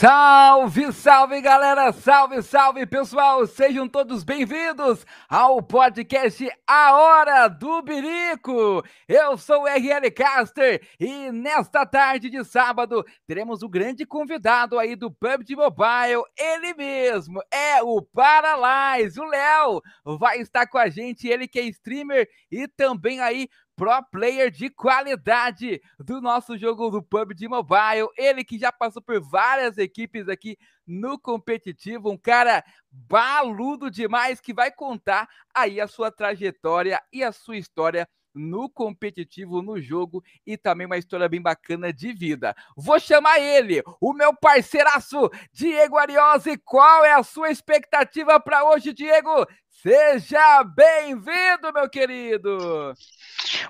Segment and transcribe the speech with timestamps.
[0.00, 8.82] Salve, salve galera, salve, salve pessoal, sejam todos bem-vindos ao podcast A Hora do Birico.
[9.06, 14.96] Eu sou o RL Caster e nesta tarde de sábado teremos o grande convidado aí
[14.96, 19.82] do PUBG Mobile, ele mesmo, é o Paralyze, o Léo,
[20.18, 24.68] vai estar com a gente, ele que é streamer e também aí pro player de
[24.68, 28.10] qualidade do nosso jogo do PUBG Mobile.
[28.14, 34.52] Ele que já passou por várias equipes aqui no competitivo, um cara baludo demais que
[34.52, 40.56] vai contar aí a sua trajetória e a sua história no competitivo, no jogo e
[40.56, 42.54] também uma história bem bacana de vida.
[42.76, 46.56] Vou chamar ele, o meu parceiraço, Diego Ariosi.
[46.58, 49.46] Qual é a sua expectativa para hoje, Diego?
[49.68, 52.94] Seja bem-vindo, meu querido!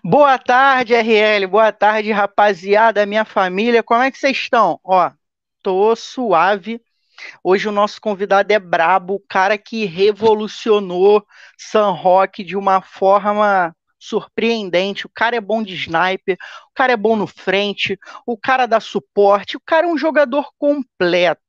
[0.02, 1.46] Boa tarde, RL.
[1.46, 3.82] Boa tarde, rapaziada, minha família.
[3.82, 4.80] Como é que vocês estão?
[4.82, 5.10] Ó,
[5.62, 6.82] tô suave.
[7.44, 11.24] Hoje o nosso convidado é brabo, o cara que revolucionou
[11.56, 15.06] San Roque de uma forma surpreendente.
[15.06, 16.36] O cara é bom de sniper,
[16.70, 20.50] o cara é bom no frente, o cara dá suporte, o cara é um jogador
[20.58, 21.40] completo.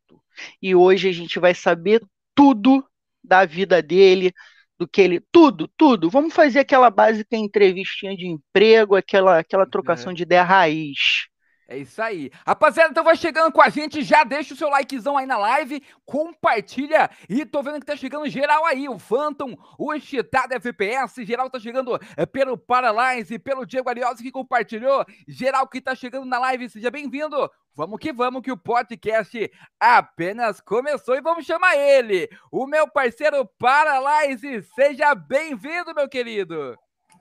[0.62, 2.04] E hoje a gente vai saber
[2.36, 2.86] tudo
[3.24, 4.34] da vida dele,
[4.78, 5.22] do que ele.
[5.32, 6.10] Tudo, tudo.
[6.10, 10.16] Vamos fazer aquela básica entrevistinha de emprego, aquela, aquela trocação é.
[10.16, 11.31] de ideia raiz.
[11.72, 12.30] É isso aí.
[12.46, 15.82] Rapaziada, então vai chegando com a gente, já deixa o seu likezão aí na live,
[16.06, 21.50] compartilha e tô vendo que tá chegando geral aí, o Phantom, o Excitado FPS, geral
[21.50, 26.40] tá chegando é, pelo Paralyze, pelo Diego Ariosa que compartilhou, geral que tá chegando na
[26.40, 27.50] live, seja bem-vindo.
[27.74, 29.50] Vamos que vamos, que o podcast
[29.80, 34.62] apenas começou e vamos chamar ele, o meu parceiro Paralyze.
[34.76, 36.76] Seja bem-vindo, meu querido.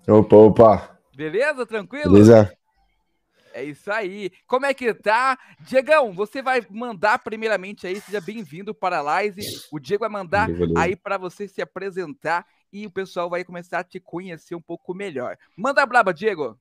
[0.09, 0.99] Opa, opa.
[1.15, 1.65] Beleza?
[1.65, 2.15] Tranquilo?
[2.15, 2.53] Beleza.
[3.53, 4.31] É isso aí.
[4.47, 5.39] Como é que tá?
[5.61, 9.43] Diegão, você vai mandar primeiramente aí, seja bem-vindo para a Live.
[9.73, 13.85] O Diego vai mandar aí para você se apresentar e o pessoal vai começar a
[13.85, 15.37] te conhecer um pouco melhor.
[15.57, 16.59] Manda braba, Diego.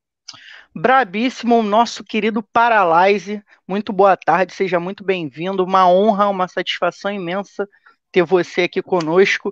[0.75, 3.43] Brabíssimo, nosso querido Paralyze.
[3.67, 5.63] Muito boa tarde, seja muito bem-vindo.
[5.63, 7.67] Uma honra, uma satisfação imensa
[8.11, 9.51] ter você aqui conosco.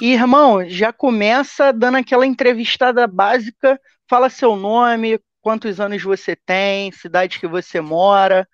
[0.00, 3.80] E, irmão, já começa dando aquela entrevistada básica.
[4.08, 8.48] Fala seu nome, quantos anos você tem, cidade que você mora.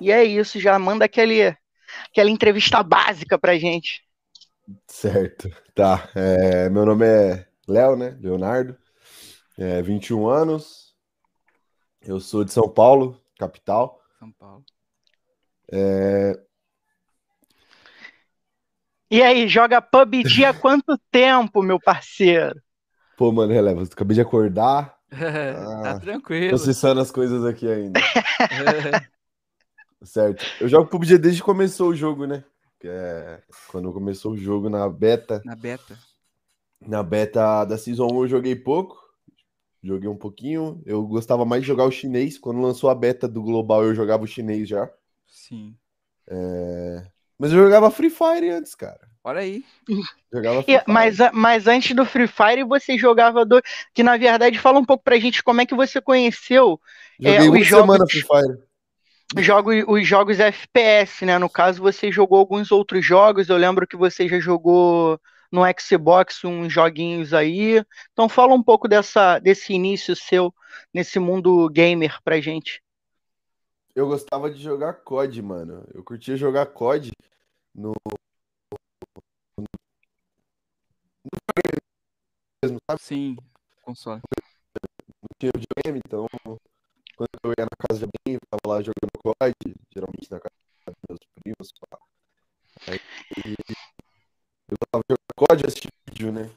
[0.00, 1.54] E é isso, já manda aquele,
[2.10, 4.02] aquela entrevista básica pra gente.
[4.86, 6.08] Certo, tá.
[6.14, 8.16] É, meu nome é Léo, né?
[8.20, 8.76] Leonardo,
[9.58, 10.94] é, 21 anos.
[12.00, 14.00] Eu sou de São Paulo, capital.
[14.18, 14.64] São Paulo.
[15.70, 16.38] É...
[19.10, 22.60] E aí, joga PUBG há quanto tempo, meu parceiro?
[23.16, 23.82] Pô, mano, releva.
[23.82, 24.98] Acabei de acordar,
[25.82, 26.50] tá ah, tranquilo.
[26.50, 28.00] Processando as coisas aqui ainda.
[30.02, 30.44] certo.
[30.60, 32.42] Eu jogo PUBG desde que começou o jogo, né?
[32.84, 35.42] É, quando começou o jogo na beta.
[35.44, 35.98] Na beta.
[36.80, 39.00] Na beta da Season 1 eu joguei pouco.
[39.82, 40.82] Joguei um pouquinho.
[40.86, 42.38] Eu gostava mais de jogar o chinês.
[42.38, 44.90] Quando lançou a beta do Global, eu jogava o chinês já.
[45.26, 45.76] Sim.
[46.26, 47.06] É...
[47.38, 49.11] Mas eu jogava Free Fire antes, cara.
[49.24, 49.64] Olha aí.
[50.32, 50.84] Jogava Free Fire.
[50.86, 53.62] Mas, mas antes do Free Fire, você jogava do.
[53.94, 56.80] Que na verdade, fala um pouco pra gente como é que você conheceu.
[57.22, 57.86] É, Joguei é, os jogos...
[57.86, 58.58] semana Free Fire.
[59.38, 61.38] Jogo, os jogos FPS, né?
[61.38, 63.48] No caso, você jogou alguns outros jogos.
[63.48, 65.18] Eu lembro que você já jogou
[65.50, 67.84] no Xbox uns joguinhos aí.
[68.12, 70.52] Então fala um pouco dessa, desse início seu
[70.92, 72.82] nesse mundo gamer pra gente.
[73.94, 75.86] Eu gostava de jogar COD, mano.
[75.94, 77.12] Eu curtia jogar COD
[77.74, 77.92] no
[82.62, 83.02] mesmo, sabe?
[83.02, 83.36] Sim,
[83.82, 84.20] console.
[85.22, 86.26] Não tinha videogame, então
[87.16, 90.54] quando eu ia na casa de alguém, eu tava lá jogando COD, geralmente na casa
[90.86, 91.72] dos meus primos.
[91.80, 91.98] Pá.
[92.88, 93.00] Aí
[94.70, 96.50] eu tava jogando COD assistir vídeo, né?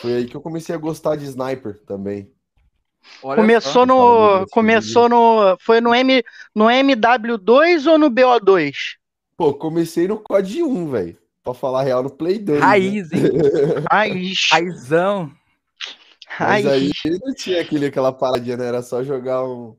[0.00, 2.32] Foi aí que eu comecei a gostar de sniper também.
[3.22, 4.46] Olha começou no.
[4.48, 5.56] Começou no.
[5.60, 6.24] Foi no, M,
[6.54, 8.96] no MW2 ou no BO2?
[9.36, 11.21] Pô, comecei no COD 1, velho.
[11.42, 12.60] Pra falar real, no Play 2.
[12.60, 12.64] Né?
[12.64, 13.18] Raiz, né?
[13.18, 13.30] hein?
[13.90, 14.48] Raiz.
[14.50, 15.32] Raizão.
[16.38, 16.90] Mas aí
[17.20, 18.66] não tinha aquele, aquela paradinha, né?
[18.66, 19.76] Era só jogar um.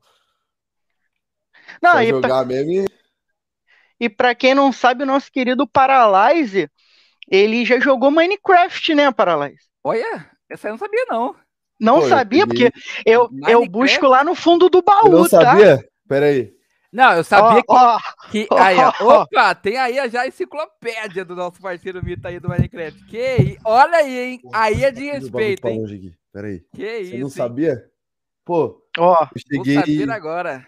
[1.81, 2.45] Não, só jogar pra...
[2.45, 2.85] mesmo e...
[3.99, 6.69] e pra quem não sabe, o nosso querido Paralyze,
[7.27, 9.63] ele já jogou Minecraft, né, Paralyze?
[9.83, 11.35] Olha, essa eu não sabia, não.
[11.79, 12.71] Não Pô, sabia, eu porque
[13.05, 15.41] eu, eu busco lá no fundo do baú, eu não tá?
[15.41, 15.85] sabia?
[16.07, 16.53] Peraí.
[16.93, 17.97] Não, eu sabia oh,
[18.29, 18.61] que, oh, que.
[18.61, 23.03] aí, ó, opa, tem aí já a enciclopédia do nosso parceiro Mita aí do Minecraft.
[23.05, 24.41] Que olha aí, hein?
[24.53, 25.83] Aí é de respeito, hein?
[25.83, 26.13] Aqui.
[26.31, 26.63] Peraí.
[26.73, 27.11] Que Você isso.
[27.11, 27.89] Você não sabia?
[28.45, 29.75] Pô, ó, eu cheguei.
[29.75, 30.67] Vou saber agora.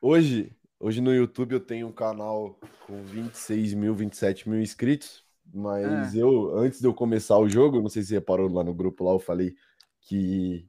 [0.00, 2.56] Hoje, Hoje no YouTube eu tenho um canal
[2.86, 5.24] com 26 mil, 27 mil inscritos.
[5.52, 6.22] Mas É.
[6.22, 9.02] eu, antes de eu começar o jogo, não sei se você reparou lá no grupo
[9.04, 9.56] lá, eu falei
[10.02, 10.68] que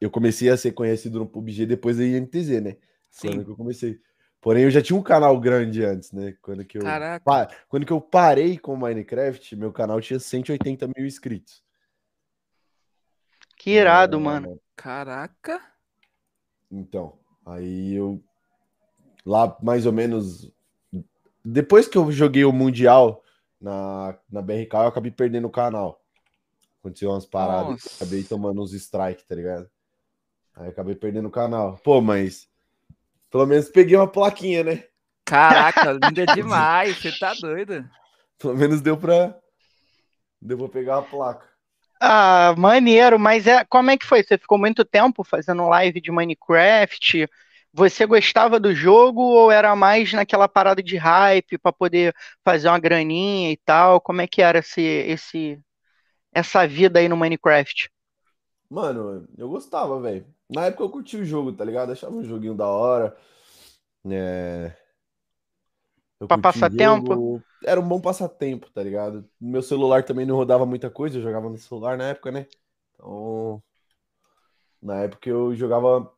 [0.00, 2.76] eu comecei a ser conhecido no PUBG depois da INTZ, né?
[3.20, 3.44] Quando Sim.
[3.44, 4.00] que eu comecei.
[4.40, 6.36] Porém, eu já tinha um canal grande antes, né?
[6.40, 7.56] Quando que eu, Caraca.
[7.68, 11.62] quando que eu parei com o Minecraft, meu canal tinha 180 mil inscritos.
[13.56, 14.60] Que irado, É, mano.
[14.76, 15.60] Caraca.
[16.70, 18.22] Então, aí eu
[19.26, 20.52] lá mais ou menos
[21.44, 23.22] depois que eu joguei o Mundial
[23.60, 26.02] na, na BRK, eu acabei perdendo o canal.
[26.80, 29.68] Aconteceu umas paradas, acabei tomando uns strike, tá ligado?
[30.54, 31.78] Aí eu acabei perdendo o canal.
[31.82, 32.48] Pô, mas
[33.30, 34.84] pelo menos peguei uma plaquinha, né?
[35.24, 36.96] Caraca, linda demais.
[36.96, 37.88] Você tá doido?
[38.38, 39.34] Pelo menos deu pra
[40.40, 41.46] deu pra pegar a placa.
[42.00, 44.22] Ah, maneiro, mas é, como é que foi?
[44.22, 47.28] Você ficou muito tempo fazendo live de Minecraft?
[47.72, 52.14] Você gostava do jogo ou era mais naquela parada de hype pra poder
[52.44, 54.00] fazer uma graninha e tal?
[54.00, 55.60] Como é que era esse, esse,
[56.32, 57.90] essa vida aí no Minecraft?
[58.70, 60.26] Mano, eu gostava, velho.
[60.48, 61.92] Na época eu curti o jogo, tá ligado?
[61.92, 63.16] Achava um joguinho da hora.
[64.10, 64.76] É...
[66.20, 67.14] Eu Pra curti o passar tempo?
[67.14, 67.42] jogo.
[67.64, 69.28] Era um bom passatempo, tá ligado?
[69.40, 72.46] Meu celular também não rodava muita coisa, eu jogava no celular na época, né?
[72.94, 73.62] Então,
[74.82, 76.12] na época eu jogava.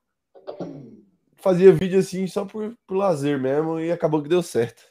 [1.37, 4.82] Fazia vídeo assim só por, por lazer mesmo e acabou que deu certo.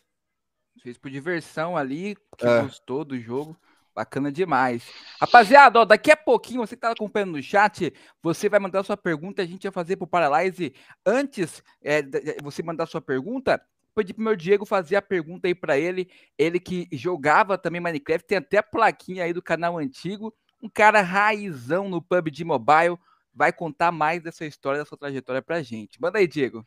[0.81, 2.61] Fez por diversão ali, que É.
[2.61, 3.55] gostou do jogo.
[3.99, 4.81] Bacana demais.
[5.19, 7.93] Rapaziada, ó, daqui a pouquinho, você que tá acompanhando no chat,
[8.23, 10.73] você vai mandar sua pergunta, a gente vai fazer pro Paralyze.
[11.05, 13.61] Antes é, de de você mandar sua pergunta,
[13.93, 16.09] pedir pro meu Diego fazer a pergunta aí pra ele.
[16.37, 20.33] Ele que jogava também Minecraft, tem até a plaquinha aí do canal antigo.
[20.63, 22.97] Um cara raizão no PUBG Mobile.
[23.33, 25.99] Vai contar mais dessa história, da sua trajetória pra gente.
[25.99, 26.65] Manda aí, Diego.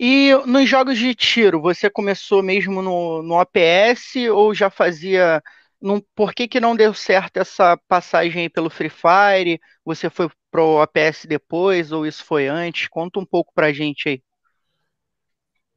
[0.00, 5.40] E nos jogos de tiro, você começou mesmo no, no OPS ou já fazia.
[5.80, 9.58] Não, por que que não deu certo essa passagem aí pelo Free Fire?
[9.84, 12.88] Você foi pro OPS depois ou isso foi antes?
[12.88, 14.22] Conta um pouco pra gente aí.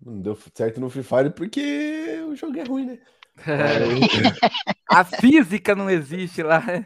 [0.01, 1.61] Não deu certo no Free Fire porque
[2.27, 2.99] o jogo é ruim, né?
[3.47, 4.43] Mas-
[4.89, 6.59] A física não existe lá.
[6.59, 6.85] né?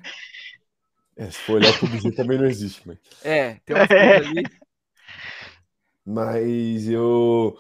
[1.15, 2.97] É, se for olhar o PUBG também não existe, mas.
[3.23, 4.43] É, tem umas coisas ali.
[6.05, 7.57] Mas eu.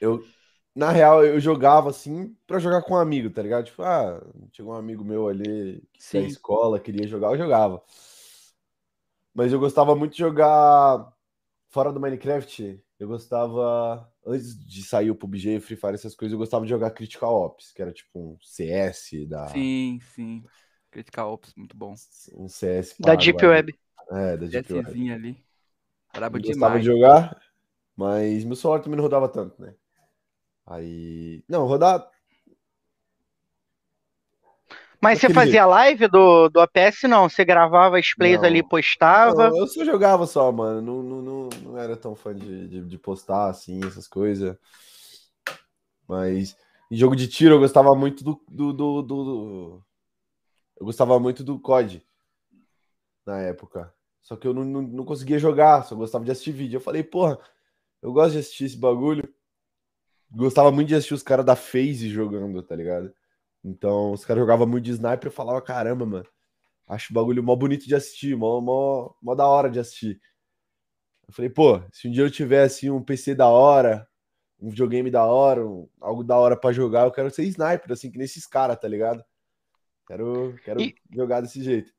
[0.00, 0.24] Eu.
[0.74, 3.66] Na real, eu jogava assim pra jogar com um amigo, tá ligado?
[3.66, 4.22] Tipo, ah,
[4.52, 7.82] chegou um amigo meu ali que da escola, queria jogar, eu jogava.
[9.34, 11.12] Mas eu gostava muito de jogar
[11.68, 12.82] fora do Minecraft.
[12.98, 16.90] Eu gostava, antes de sair o PUBG, Free Fire, essas coisas, eu gostava de jogar
[16.92, 19.46] Critical Ops, que era tipo um CS da.
[19.48, 20.44] Sim, sim.
[20.90, 21.94] Critical Ops, muito bom.
[22.36, 22.94] Um CS.
[23.00, 23.44] Da Deep.
[23.44, 23.74] Web.
[24.10, 25.10] É, da Deep Web.
[25.12, 25.44] Ali.
[26.14, 26.84] Brabo Eu gostava demais.
[26.84, 27.42] de jogar,
[27.96, 29.74] mas meu celular também não rodava tanto, né?
[30.66, 31.42] Aí.
[31.48, 32.08] Não, rodar.
[35.00, 37.02] Mas você fazia live do, do OPS?
[37.08, 38.44] Não, você gravava as plays Não.
[38.44, 39.50] ali e postava.
[39.50, 40.80] Não, eu só jogava só, mano.
[40.80, 44.56] Não, não, não, não era tão fã de, de, de postar assim, essas coisas.
[46.06, 46.56] Mas
[46.90, 49.84] em jogo de tiro eu gostava muito do, do, do, do- do-
[50.78, 52.06] Eu gostava muito do COD
[53.26, 53.92] na época.
[54.20, 56.76] Só que eu não, não, não conseguia jogar, só gostava de assistir vídeo.
[56.76, 57.38] Eu falei, porra,
[58.00, 59.28] eu gosto de assistir esse bagulho.
[60.34, 63.12] Gostava muito de assistir os caras da FaZe jogando, tá ligado?
[63.64, 66.26] Então, os caras jogavam muito de sniper, eu falava, caramba, mano.
[66.86, 70.20] Acho o bagulho mó bonito de assistir, mó, mó, mó da hora de assistir.
[71.28, 74.06] Eu falei, pô, se um dia eu tiver assim um PC da hora,
[74.60, 78.10] um videogame da hora, um- algo da hora pra jogar, eu quero ser sniper, assim,
[78.10, 79.24] que nesses caras, tá ligado?
[80.06, 81.92] Quero, quero E- jogar desse jeito.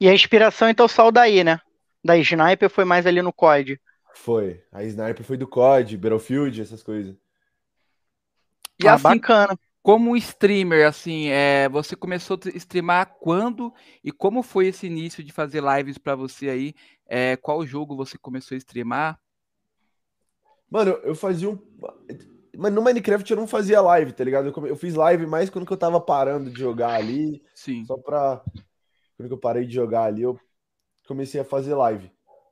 [0.00, 1.60] E a inspiração então saiu daí, né?
[2.04, 3.80] Da Sniper foi mais ali no COD.
[4.18, 4.60] Foi.
[4.72, 7.16] A sniper foi do COD, Battlefield, essas coisas.
[8.82, 9.58] E ah, assim, bacana.
[9.82, 13.72] como streamer, assim, é, você começou a streamar quando
[14.02, 16.74] e como foi esse início de fazer lives pra você aí?
[17.06, 19.20] É, qual jogo você começou a streamar?
[20.68, 21.58] Mano, eu fazia um.
[22.56, 24.52] Mas no Minecraft eu não fazia live, tá ligado?
[24.66, 27.40] Eu, fiz live mais quando que eu tava parando de jogar ali.
[27.54, 27.84] Sim.
[27.84, 28.42] Só pra.
[29.16, 30.38] Quando que eu parei de jogar ali, eu
[31.06, 32.10] comecei a fazer live.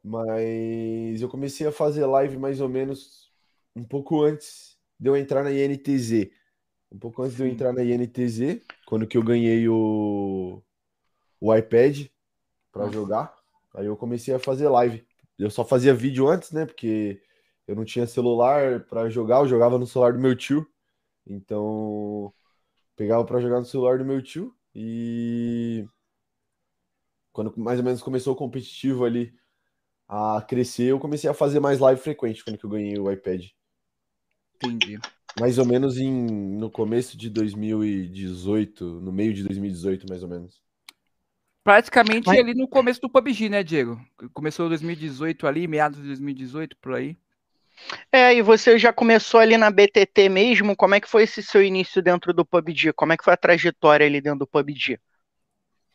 [0.08, 3.28] Mas eu comecei a fazer live mais ou menos
[3.74, 6.30] um pouco antes de eu entrar na INTZ.
[6.92, 10.62] Um pouco antes de eu entrar na INTZ, quando que eu ganhei o,
[11.40, 12.06] o iPad
[12.72, 12.92] Nossa.
[12.92, 13.36] jogar.
[13.74, 15.04] Aí eu comecei a fazer live.
[15.36, 16.64] Eu só fazia vídeo antes, né?
[16.66, 17.20] Porque
[17.66, 20.64] eu não tinha celular pra jogar, eu jogava no celular do meu tio.
[21.26, 22.32] Então,
[22.94, 25.84] pegava pra jogar no celular do meu tio e
[27.32, 29.34] quando mais ou menos começou o competitivo ali
[30.08, 33.44] a crescer, eu comecei a fazer mais live frequente quando que eu ganhei o iPad.
[34.56, 34.98] Entendi.
[35.38, 40.62] Mais ou menos em, no começo de 2018, no meio de 2018, mais ou menos.
[41.62, 42.38] Praticamente Mas...
[42.38, 44.00] ali no começo do PUBG, né, Diego?
[44.32, 47.18] Começou 2018 ali, meados de 2018, por aí.
[48.10, 50.76] É, e você já começou ali na BTT mesmo?
[50.76, 52.92] Como é que foi esse seu início dentro do PUBG?
[52.92, 54.98] Como é que foi a trajetória ali dentro do PUBG?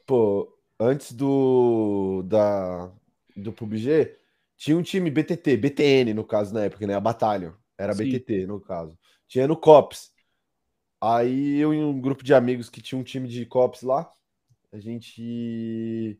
[0.05, 2.91] Pô, antes do da
[3.35, 4.15] do PUBG,
[4.57, 6.93] tinha um time BTT, BTN no caso na época, né?
[6.93, 7.55] A Batalha.
[7.77, 8.05] Era Sim.
[8.05, 8.97] BTT no caso.
[9.27, 10.11] Tinha no COPS.
[11.01, 14.07] Aí eu e um grupo de amigos que tinha um time de COPS lá,
[14.71, 16.19] a gente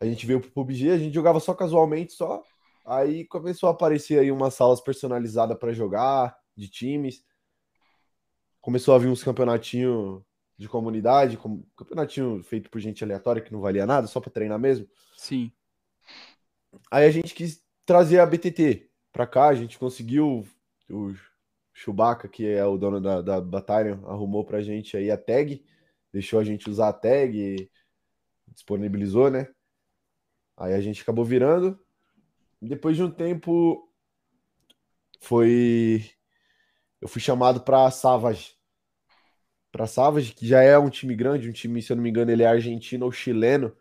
[0.00, 2.42] a gente veio pro PUBG, a gente jogava só casualmente só.
[2.86, 7.22] Aí começou a aparecer aí umas salas personalizadas para jogar, de times.
[8.60, 10.22] Começou a vir uns campeonatinhos
[10.56, 14.58] de comunidade, com, campeonatinho feito por gente aleatória que não valia nada, só para treinar
[14.58, 14.86] mesmo.
[15.16, 15.52] Sim.
[16.90, 20.46] Aí a gente quis trazer a BTT para cá, a gente conseguiu
[20.88, 21.14] o
[21.74, 25.64] Chewbacca, que é o dono da, da Battalion, arrumou pra gente aí a tag,
[26.12, 27.70] deixou a gente usar a tag,
[28.48, 29.48] disponibilizou, né?
[30.56, 31.78] Aí a gente acabou virando
[32.60, 33.88] depois de um tempo,
[35.20, 36.04] foi.
[37.00, 38.54] Eu fui chamado para Savage.
[39.72, 42.30] Para Savage, que já é um time grande, um time, se eu não me engano,
[42.30, 43.74] ele é argentino ou chileno,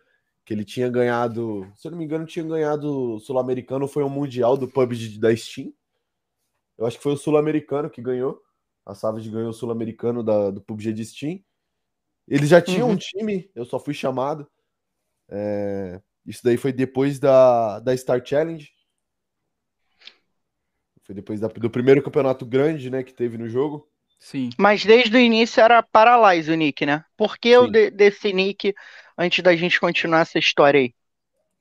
[0.49, 4.57] que ele tinha ganhado, se eu não me engano, tinha ganhado sul-americano, foi um mundial
[4.57, 5.71] do PUBG da Steam.
[6.75, 8.41] Eu acho que foi o sul-americano que ganhou.
[8.83, 11.39] A Savage ganhou o sul-americano do PUBG de Steam.
[12.27, 12.93] Eles já tinham uhum.
[12.95, 14.49] um time, eu só fui chamado.
[15.29, 18.71] É, isso daí foi depois da, da Star Challenge.
[21.03, 23.87] Foi depois da, do primeiro campeonato grande, né, que teve no jogo.
[24.17, 24.49] Sim.
[24.57, 27.05] Mas desde o início era Paralyze o nick, né?
[27.15, 28.73] Por que o de, desse nick
[29.19, 30.95] antes da gente continuar essa história aí?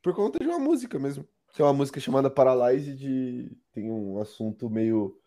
[0.00, 1.26] Por conta de uma música mesmo.
[1.52, 5.18] Que é uma música chamada Paralyze de tem um assunto meio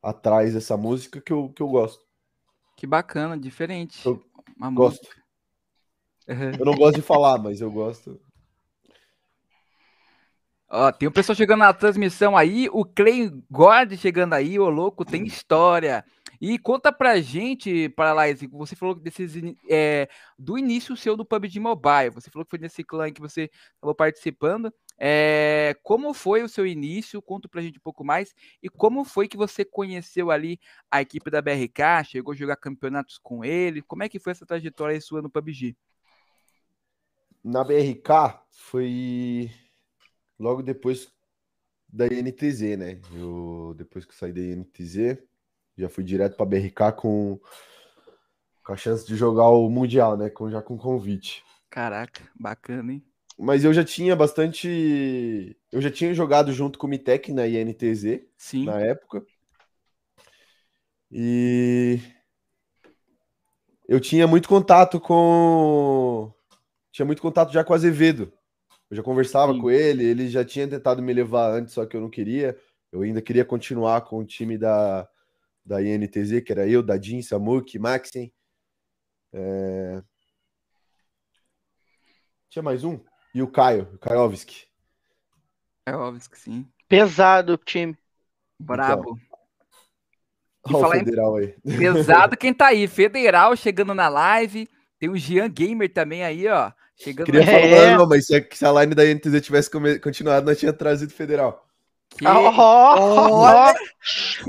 [0.00, 2.04] atrás dessa música que eu, que eu gosto.
[2.76, 4.04] Que bacana, diferente.
[4.06, 4.22] Eu
[4.56, 5.08] uma gosto.
[6.28, 6.52] Uhum.
[6.58, 8.20] Eu não gosto de falar, mas eu gosto.
[10.70, 15.04] Ó, tem um pessoal chegando na transmissão aí, o Clay Gord chegando aí, o louco,
[15.04, 16.04] tem história.
[16.46, 19.32] E conta pra gente, Paralyze, você falou desses,
[19.66, 20.06] é,
[20.38, 23.94] do início seu do PUBG Mobile, você falou que foi nesse clã que você estava
[23.94, 24.70] participando.
[24.98, 27.22] É, como foi o seu início?
[27.22, 28.34] Conta pra gente um pouco mais.
[28.62, 30.60] E como foi que você conheceu ali
[30.90, 32.04] a equipe da BRK?
[32.04, 33.80] Chegou a jogar campeonatos com ele?
[33.80, 35.74] Como é que foi essa trajetória sua no PUBG?
[37.42, 39.50] Na BRK foi
[40.38, 41.10] logo depois
[41.88, 43.00] da INTZ, né?
[43.14, 45.24] Eu, depois que saí da INTZ,
[45.76, 47.38] já fui direto para BRK com,
[48.64, 50.30] com a chance de jogar o Mundial, né?
[50.30, 51.44] Com, já com convite.
[51.68, 53.04] Caraca, bacana, hein?
[53.38, 55.56] Mas eu já tinha bastante.
[55.72, 58.66] Eu já tinha jogado junto com o Mitec na INTZ Sim.
[58.66, 59.26] na época.
[61.10, 61.98] E
[63.88, 66.32] eu tinha muito contato com.
[66.92, 68.32] Tinha muito contato já com o Azevedo.
[68.88, 69.60] Eu já conversava Sim.
[69.60, 72.56] com ele, ele já tinha tentado me levar antes, só que eu não queria.
[72.92, 75.08] Eu ainda queria continuar com o time da,
[75.64, 78.32] da INTZ, que era eu, Dadin, Samuk, Maxen.
[79.32, 80.02] É...
[82.50, 83.00] Tinha mais um?
[83.34, 84.66] E o Caio, o Kaiovski.
[85.86, 86.68] Kaiovski, sim.
[86.88, 87.96] Pesado o time.
[88.60, 89.18] Brabo.
[90.66, 91.44] Então, Olha o Federal em...
[91.44, 91.78] aí.
[91.78, 92.86] Pesado quem tá aí.
[92.88, 94.68] Federal chegando na live.
[94.98, 96.72] Tem o Jean Gamer também aí, ó.
[96.96, 97.96] Chegando Queria falar, é.
[97.96, 99.68] não, mas se a, line da NTZ tivesse
[100.00, 101.63] continuado, nós tinha trazido federal.
[102.18, 102.26] Que...
[102.26, 103.74] Oh, oh, olha,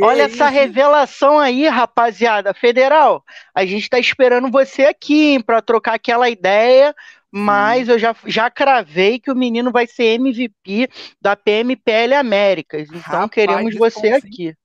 [0.01, 2.53] olha essa revelação aí, rapaziada.
[2.53, 6.95] Federal, a gente tá esperando você aqui para trocar aquela ideia,
[7.31, 7.93] mas hum.
[7.93, 12.87] eu já, já cravei que o menino vai ser MVP da PMPL Américas.
[12.87, 14.55] Então Rapaz, queremos você aqui.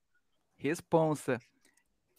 [0.58, 1.40] Responsa.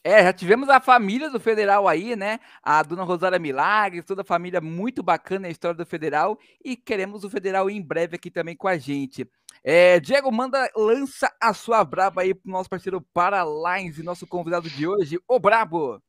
[0.03, 2.39] É, já tivemos a família do Federal aí, né?
[2.63, 6.39] A dona Rosária Milagres, toda a família muito bacana a história do Federal.
[6.65, 9.29] E queremos o Federal em breve aqui também com a gente.
[9.63, 14.87] É, Diego, manda, lança a sua braba aí pro nosso parceiro Paralines, nosso convidado de
[14.87, 16.01] hoje, o Brabo.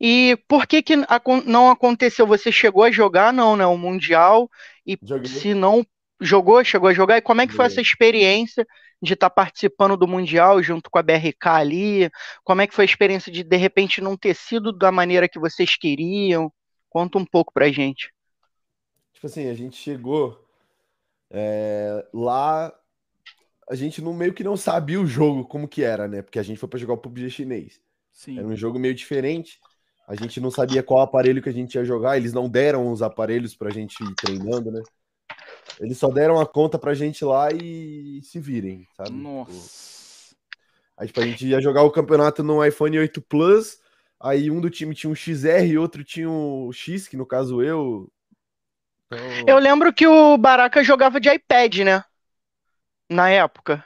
[0.00, 2.26] E por que que não aconteceu?
[2.26, 3.66] Você chegou a jogar, não, né?
[3.66, 4.50] O Mundial.
[4.86, 5.26] E Joguei.
[5.26, 5.86] se não
[6.20, 7.18] jogou, chegou a jogar.
[7.18, 8.66] E como é que foi essa experiência
[9.00, 12.10] de estar tá participando do Mundial junto com a BRK ali?
[12.42, 15.38] Como é que foi a experiência de, de repente, não ter sido da maneira que
[15.38, 16.52] vocês queriam?
[16.88, 18.12] Conta um pouco pra gente.
[19.12, 20.43] Tipo assim, a gente chegou
[21.36, 22.72] é, lá,
[23.68, 26.22] a gente não, meio que não sabia o jogo como que era, né?
[26.22, 27.80] Porque a gente foi para jogar o PUBG chinês.
[28.12, 28.38] Sim.
[28.38, 29.58] Era um jogo meio diferente.
[30.06, 32.16] A gente não sabia qual aparelho que a gente ia jogar.
[32.16, 34.80] Eles não deram os aparelhos pra gente ir treinando, né?
[35.80, 39.10] Eles só deram a conta pra gente lá e se virem, sabe?
[39.10, 40.36] Tipo, Nossa.
[40.96, 43.78] Aí, tipo, a gente ia jogar o campeonato no iPhone 8 Plus,
[44.20, 47.60] aí um do time tinha um XR e outro tinha um X, que no caso
[47.60, 48.08] eu.
[49.10, 52.04] Então, Eu lembro que o Baraka jogava de iPad, né?
[53.08, 53.82] Na época.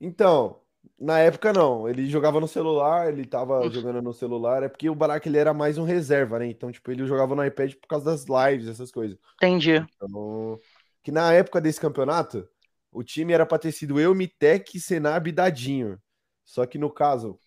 [0.00, 0.60] Então,
[0.98, 3.74] na época não, ele jogava no celular, ele tava Uf.
[3.74, 6.46] jogando no celular, é porque o Baraka ele era mais um reserva, né?
[6.46, 9.18] Então, tipo, ele jogava no iPad por causa das lives, essas coisas.
[9.40, 9.84] Entendi.
[9.96, 10.60] Então,
[11.02, 12.48] que na época desse campeonato,
[12.92, 16.00] o time era pra ter sido eu, Mitec, Senab e Dadinho.
[16.44, 17.40] Só que no caso,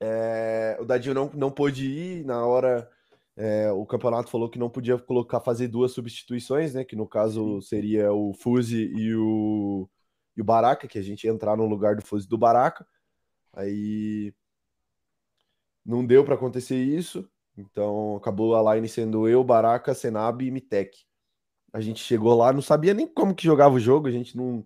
[0.00, 2.90] é, o Dadinho não, não pôde ir, na hora
[3.36, 6.84] é, o campeonato falou que não podia colocar, fazer duas substituições, né?
[6.84, 9.88] Que no caso seria o Fuzi e o,
[10.36, 12.86] e o Baraka, que a gente ia entrar no lugar do Fuzi e do Baraka.
[13.52, 14.32] Aí
[15.84, 20.98] não deu pra acontecer isso, então acabou a line sendo eu, Baraka, Senab e Mitec.
[21.72, 24.64] A gente chegou lá, não sabia nem como que jogava o jogo, a gente não.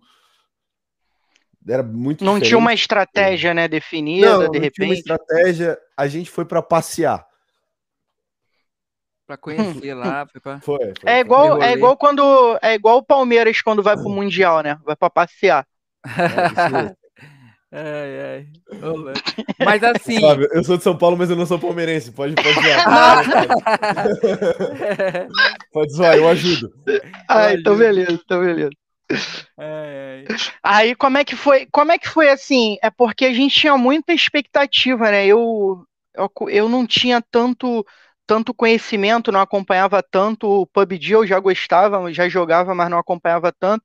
[1.67, 2.55] Era muito Não tinha diferente.
[2.55, 4.97] uma estratégia, né, definida, Não, de não tinha uma repente.
[4.99, 7.27] estratégia, a gente foi pra passear.
[9.31, 10.59] Pra conhecer lá, foi pra...
[10.61, 14.61] Foi, foi, É igual, é igual quando é igual o Palmeiras quando vai pro Mundial,
[14.61, 14.77] né?
[14.83, 15.65] Vai pra passear.
[17.73, 17.73] É.
[17.73, 18.47] Ai, ai.
[19.65, 22.11] Mas assim, Sabe, eu sou de São Paulo, mas eu não sou palmeirense.
[22.11, 22.49] Pode, pode
[22.85, 23.23] Ah!
[23.23, 23.47] zoar.
[25.71, 26.69] pode zoar, eu ajudo.
[27.29, 28.71] Ah, então beleza, então beleza.
[29.57, 30.37] ai, ai.
[30.61, 31.65] Aí como é que foi?
[31.71, 32.75] Como é que foi assim?
[32.83, 35.25] É porque a gente tinha muita expectativa, né?
[35.25, 37.85] Eu eu, eu não tinha tanto
[38.31, 43.51] tanto conhecimento, não acompanhava tanto o PUBG, eu já gostava, já jogava, mas não acompanhava
[43.51, 43.83] tanto.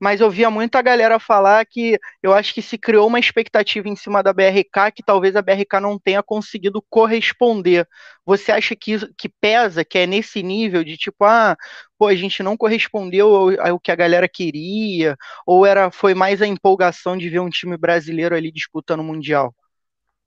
[0.00, 3.94] Mas eu via muita galera falar que eu acho que se criou uma expectativa em
[3.94, 7.86] cima da BRK que talvez a BRK não tenha conseguido corresponder.
[8.24, 11.56] Você acha que que pesa, que é nesse nível de tipo, ah,
[11.96, 16.42] pô, a gente não correspondeu ao, ao que a galera queria, ou era foi mais
[16.42, 19.54] a empolgação de ver um time brasileiro ali disputando o Mundial?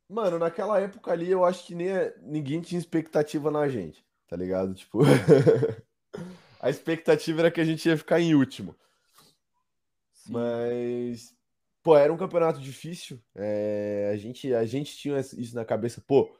[0.10, 1.90] Mano, naquela época ali, eu acho que nem,
[2.24, 4.74] ninguém tinha expectativa na gente, tá ligado?
[4.74, 5.02] Tipo,
[6.60, 8.76] a expectativa era que a gente ia ficar em último.
[10.12, 10.34] Sim.
[10.34, 11.38] Mas,
[11.84, 13.22] pô, era um campeonato difícil.
[13.36, 16.36] é, a gente, a gente tinha isso na cabeça, pô,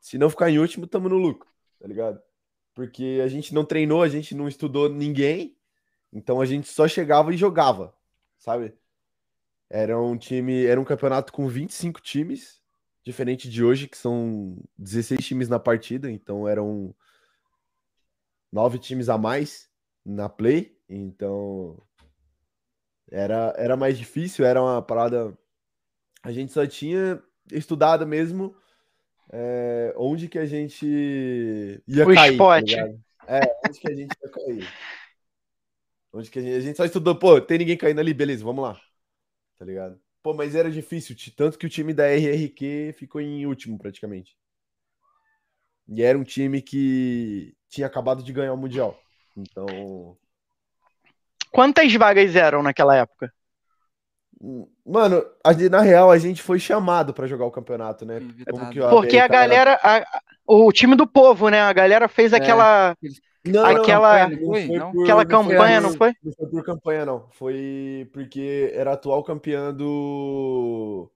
[0.00, 1.46] se não ficar em último, tamo no lucro,
[1.78, 2.18] tá ligado?
[2.74, 5.54] Porque a gente não treinou, a gente não estudou ninguém,
[6.10, 7.94] então a gente só chegava e jogava,
[8.38, 8.74] sabe?
[9.68, 12.61] Era um time, era um campeonato com 25 times,
[13.04, 16.94] diferente de hoje, que são 16 times na partida, então eram
[18.52, 19.68] nove times a mais
[20.04, 21.80] na play, então
[23.10, 25.36] era, era mais difícil, era uma parada.
[26.22, 28.54] A gente só tinha estudado mesmo
[29.32, 30.86] é, onde que a gente
[31.86, 32.16] ia O cair.
[32.16, 32.68] tá spot.
[32.68, 33.00] ligado?
[33.26, 34.68] é, onde que a gente ia cair.
[36.12, 38.62] Onde que a gente, a gente só estudou, pô, tem ninguém caindo ali, beleza, vamos
[38.62, 38.78] lá.
[39.58, 39.98] Tá ligado?
[40.22, 44.36] Pô, mas era difícil, tanto que o time da RRQ ficou em último praticamente.
[45.88, 48.98] E era um time que tinha acabado de ganhar o Mundial.
[49.36, 50.16] Então,
[51.50, 53.32] Quantas vagas eram naquela época?
[54.86, 58.20] Mano, a gente- na real, a gente foi chamado pra jogar o campeonato, né?
[58.50, 61.60] Como que Porque a BRK era- galera, a- a- o time do povo, né?
[61.60, 62.36] A galera fez É.
[62.36, 63.10] aquela, Não,
[63.44, 64.92] não, aquela- não Foi, foi não?
[64.92, 66.14] por- aquela foi campanha, não foi?
[66.22, 67.28] Não foi por campanha, não.
[67.30, 71.10] Foi porque era atual campeã do.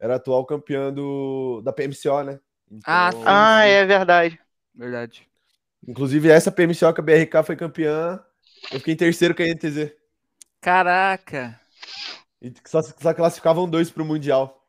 [0.00, 1.62] Era atual campeã do...
[1.62, 2.40] da PMCO, né?
[2.84, 3.24] Ah, Então, sim.
[3.26, 4.40] Ah, é verdade.
[4.74, 5.28] Verdade.
[5.86, 8.22] Inclusive, essa PMCO que a BRK foi campeã,
[8.72, 9.92] eu fiquei em terceiro com a NTZ.
[10.60, 11.58] Caraca.
[12.40, 14.62] E só, só classificavam dois pro Mundial.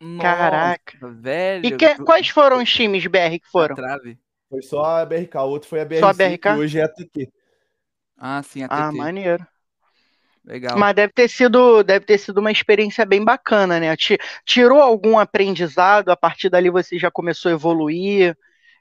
[0.00, 0.98] Nossa, Caraca.
[1.12, 1.66] velho.
[1.66, 3.74] E que- quais foram os times BR que foram?
[3.74, 4.18] Trave.
[4.50, 6.46] Foi só a BRK, o outro foi a BRC, Só a BRK?
[6.46, 7.32] que hoje é a TT.
[8.16, 8.92] Ah, sim, a Ah, TT.
[8.92, 9.46] maneiro.
[10.44, 10.76] Legal.
[10.76, 13.96] Mas deve ter sido, deve ter sido uma experiência bem bacana, né?
[13.96, 16.10] Ti- Tirou algum aprendizado?
[16.10, 18.36] A partir dali você já começou a evoluir?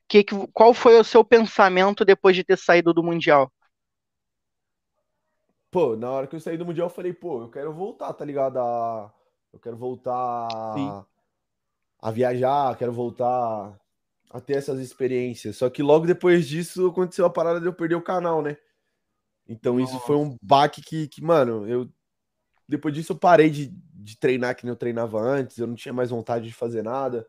[0.09, 3.51] Que, que- qual foi o seu pensamento depois de ter saído do Mundial?
[5.71, 8.23] Pô, na hora que eu saí do Mundial, eu falei, pô, eu quero voltar, tá
[8.25, 8.57] ligado?
[8.59, 9.13] A...
[9.53, 10.13] Eu quero voltar
[10.73, 10.97] Sim.
[11.99, 13.77] a viajar, quero voltar
[14.29, 15.57] a ter essas experiências.
[15.57, 18.57] Só que logo depois disso aconteceu a parada de eu perder o canal, né?
[19.47, 21.89] Então isso foi um baque que, que, mano, eu.
[22.67, 25.93] Depois disso eu parei de, de treinar que nem eu treinava antes, eu não tinha
[25.93, 27.25] mais vontade de fazer nada.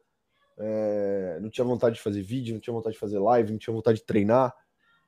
[0.58, 3.74] é, não tinha vontade de fazer vídeo, não tinha vontade de fazer live, não tinha
[3.74, 4.54] vontade de treinar.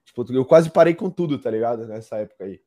[0.05, 1.87] Tipo, eu quase parei com tudo, tá ligado?
[1.87, 2.61] Nessa época aí.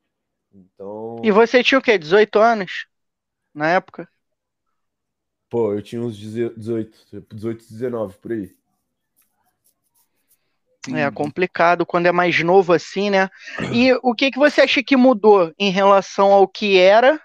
[0.53, 1.15] Então.
[1.23, 1.97] E você tinha o quê?
[1.97, 2.87] 18 anos?
[3.53, 4.07] Na época?
[5.49, 8.55] Pô, eu tinha uns 18, 18, 19 por aí.
[10.91, 13.29] É complicado quando é mais novo assim, né?
[13.71, 17.21] E o que, que você acha que mudou em relação ao que era,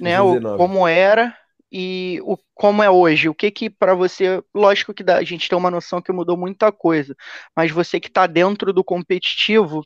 [0.00, 0.20] né?
[0.20, 1.36] O, como era
[1.70, 3.28] e o como é hoje?
[3.28, 6.36] O que que para você, lógico que dá, a gente tem uma noção que mudou
[6.36, 7.14] muita coisa,
[7.54, 9.84] mas você que está dentro do competitivo,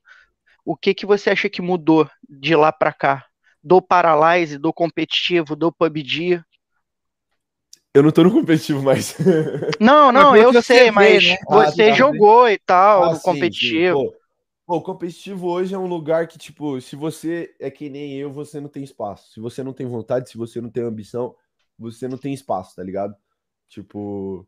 [0.64, 3.24] o que que você acha que mudou de lá para cá?
[3.62, 6.42] Do Paralyze, do competitivo, do PUBG?
[7.94, 9.16] Eu não tô no competitivo mais.
[9.78, 11.37] Não, não, eu sei, mas né?
[11.48, 13.98] você ah, jogou e tal, ah, no sim, competitivo.
[13.98, 14.04] Sim.
[14.07, 14.16] Pô,
[14.66, 18.33] pô, o competitivo hoje é um lugar que, tipo, se você é que nem eu,
[18.33, 19.33] você não tem espaço.
[19.33, 21.37] Se você não tem vontade, se você não tem ambição,
[21.78, 23.14] você não tem espaço, tá ligado?
[23.68, 24.44] Tipo,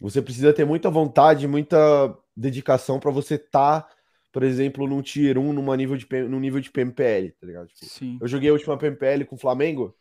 [0.00, 3.88] você precisa ter muita vontade, muita dedicação para você tá,
[4.32, 7.68] por exemplo, num tier 1, numa nível de, num nível de PMPL, tá ligado?
[7.68, 8.18] Tipo, Sim.
[8.20, 9.96] Eu joguei a última PMPL com o Flamengo,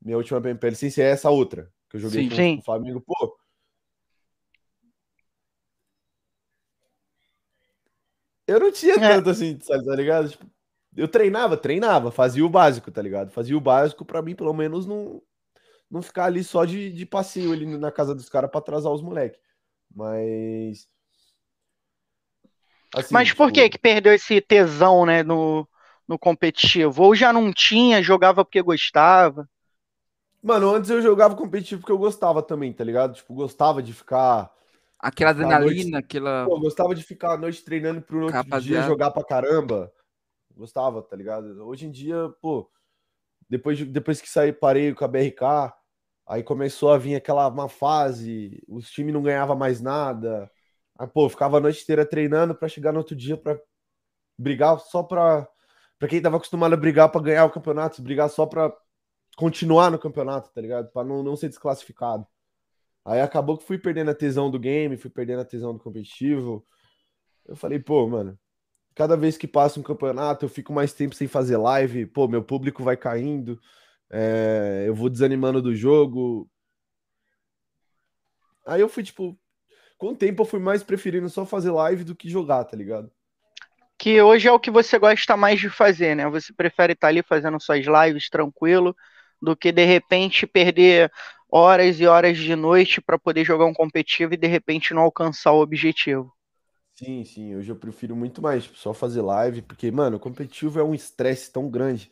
[0.00, 2.58] minha última PMPL sem ser essa outra que eu joguei sim, com sim.
[2.58, 3.38] o Flamengo, pô.
[8.46, 8.98] Eu não tinha é.
[8.98, 10.30] tanto assim, tá ligado?
[10.30, 10.46] Tipo,
[10.96, 13.30] eu treinava, treinava, fazia o básico, tá ligado?
[13.30, 15.22] Fazia o básico para mim, pelo menos, não,
[15.90, 19.02] não ficar ali só de, de passeio ali na casa dos caras para atrasar os
[19.02, 19.40] moleques.
[19.94, 20.88] Mas.
[22.94, 23.60] Assim, Mas por tipo...
[23.60, 25.68] que que perdeu esse tesão, né, no,
[26.06, 27.02] no competitivo?
[27.02, 29.48] Ou já não tinha, jogava porque gostava?
[30.48, 33.12] Mano, antes eu jogava competitivo porque eu gostava também, tá ligado?
[33.12, 34.50] Tipo, gostava de ficar.
[34.98, 35.96] Aquela adrenalina, noite...
[36.06, 36.46] aquela.
[36.46, 39.92] Pô, gostava de ficar a noite treinando pro outro dia jogar pra caramba.
[40.56, 41.62] Gostava, tá ligado?
[41.66, 42.66] Hoje em dia, pô,
[43.46, 45.70] depois, de, depois que saí, parei com a BRK,
[46.26, 50.50] aí começou a vir aquela uma fase, os times não ganhavam mais nada.
[50.98, 53.60] Aí, pô, ficava a noite inteira treinando para chegar no outro dia para
[54.38, 55.46] brigar só pra.
[55.98, 58.72] Pra quem tava acostumado a brigar para ganhar o campeonato, brigar só pra
[59.38, 60.90] continuar no campeonato, tá ligado?
[60.90, 62.26] Pra não, não ser desclassificado.
[63.04, 66.66] Aí acabou que fui perdendo a tesão do game, fui perdendo a tesão do competitivo.
[67.46, 68.36] Eu falei, pô, mano,
[68.96, 72.42] cada vez que passa um campeonato, eu fico mais tempo sem fazer live, pô, meu
[72.42, 73.60] público vai caindo,
[74.10, 76.50] é, eu vou desanimando do jogo.
[78.66, 79.38] Aí eu fui, tipo,
[79.96, 83.08] com o tempo eu fui mais preferindo só fazer live do que jogar, tá ligado?
[83.96, 86.28] Que hoje é o que você gosta mais de fazer, né?
[86.28, 88.96] Você prefere estar ali fazendo suas lives tranquilo,
[89.40, 91.10] do que de repente perder
[91.50, 95.52] horas e horas de noite para poder jogar um competitivo e de repente não alcançar
[95.52, 96.32] o objetivo.
[96.94, 100.94] Sim, sim, hoje eu prefiro muito mais só fazer live, porque, mano, competitivo é um
[100.94, 102.10] estresse tão grande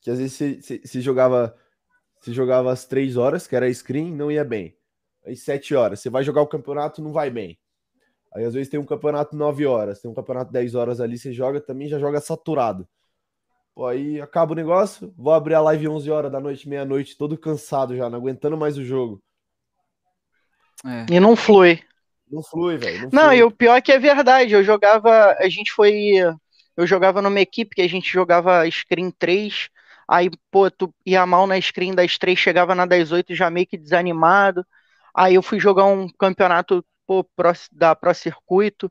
[0.00, 1.56] que às vezes você, jogava
[2.20, 4.76] você jogava às três horas, que era screen, não ia bem.
[5.26, 7.58] Aí sete horas, você vai jogar o campeonato, não vai bem.
[8.34, 11.32] Aí às vezes tem um campeonato nove horas, tem um campeonato dez horas ali, você
[11.32, 12.88] joga também, já joga saturado.
[13.76, 17.36] Pô, aí acaba o negócio, vou abrir a live 11 horas da noite, meia-noite, todo
[17.36, 19.22] cansado já, não aguentando mais o jogo.
[20.82, 21.14] É.
[21.14, 21.82] E não flui.
[22.26, 23.10] Não flui, velho.
[23.12, 24.54] Não, não e o pior é que é verdade.
[24.54, 25.36] Eu jogava.
[25.38, 26.14] A gente foi.
[26.74, 29.68] Eu jogava numa equipe que a gente jogava screen 3.
[30.08, 33.66] Aí, pô, tu ia mal na screen das 3, chegava na das 8 já meio
[33.66, 34.64] que desanimado.
[35.14, 38.90] Aí eu fui jogar um campeonato pô, pro, da Pro Circuito.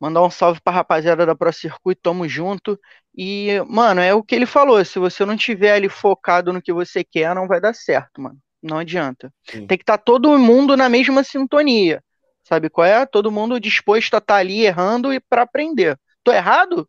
[0.00, 2.80] Mandar um salve pra rapaziada da Pro Circuito, tamo junto.
[3.14, 6.72] E, mano, é o que ele falou: se você não tiver ali focado no que
[6.72, 8.38] você quer, não vai dar certo, mano.
[8.62, 9.32] Não adianta.
[9.44, 9.66] Sim.
[9.66, 12.02] Tem que estar tá todo mundo na mesma sintonia.
[12.42, 13.04] Sabe qual é?
[13.04, 15.98] Todo mundo disposto a estar tá ali errando e para aprender.
[16.24, 16.88] Tô errado?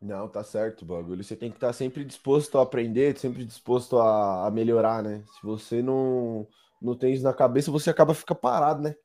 [0.00, 1.22] Não, tá certo, bagulho.
[1.22, 5.22] Você tem que estar tá sempre disposto a aprender, sempre disposto a, a melhorar, né?
[5.32, 6.46] Se você não,
[6.80, 8.96] não tem isso na cabeça, você acaba ficar parado, né?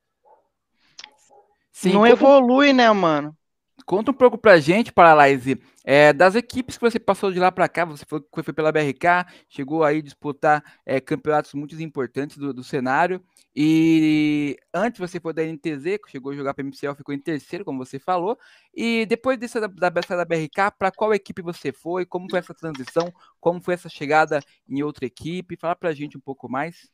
[1.78, 3.38] Sim, não conta, evolui, né, mano?
[3.86, 7.70] Conta um pouco pra gente, Paralaise, é, das equipes que você passou de lá para
[7.70, 12.52] cá, você foi, foi pela BRK, chegou aí a disputar é, campeonatos muito importantes do,
[12.52, 13.22] do, cenário,
[13.56, 17.86] e antes você foi da NTZ, chegou a jogar para MCL, ficou em terceiro, como
[17.86, 18.40] você falou,
[18.74, 22.56] e depois dessa da, da, da BRK, para qual equipe você foi, como foi essa
[22.56, 26.90] transição, como foi essa chegada em outra equipe, fala pra gente um pouco mais.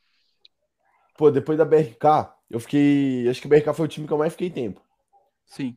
[1.18, 3.28] Pô, depois da BRK, eu fiquei.
[3.28, 4.80] Acho que a BRK foi o time que eu mais fiquei tempo.
[5.44, 5.76] Sim.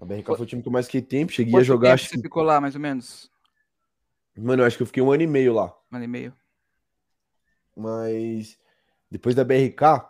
[0.00, 1.30] A BRK foi o time que eu mais fiquei tempo.
[1.32, 1.96] Cheguei Quanto a jogar.
[1.96, 3.30] Tempo você ficou lá, mais ou menos?
[4.36, 5.72] Mano, eu acho que eu fiquei um ano e meio lá.
[5.92, 6.34] Um ano e meio.
[7.76, 8.58] Mas
[9.08, 10.08] depois da BRK,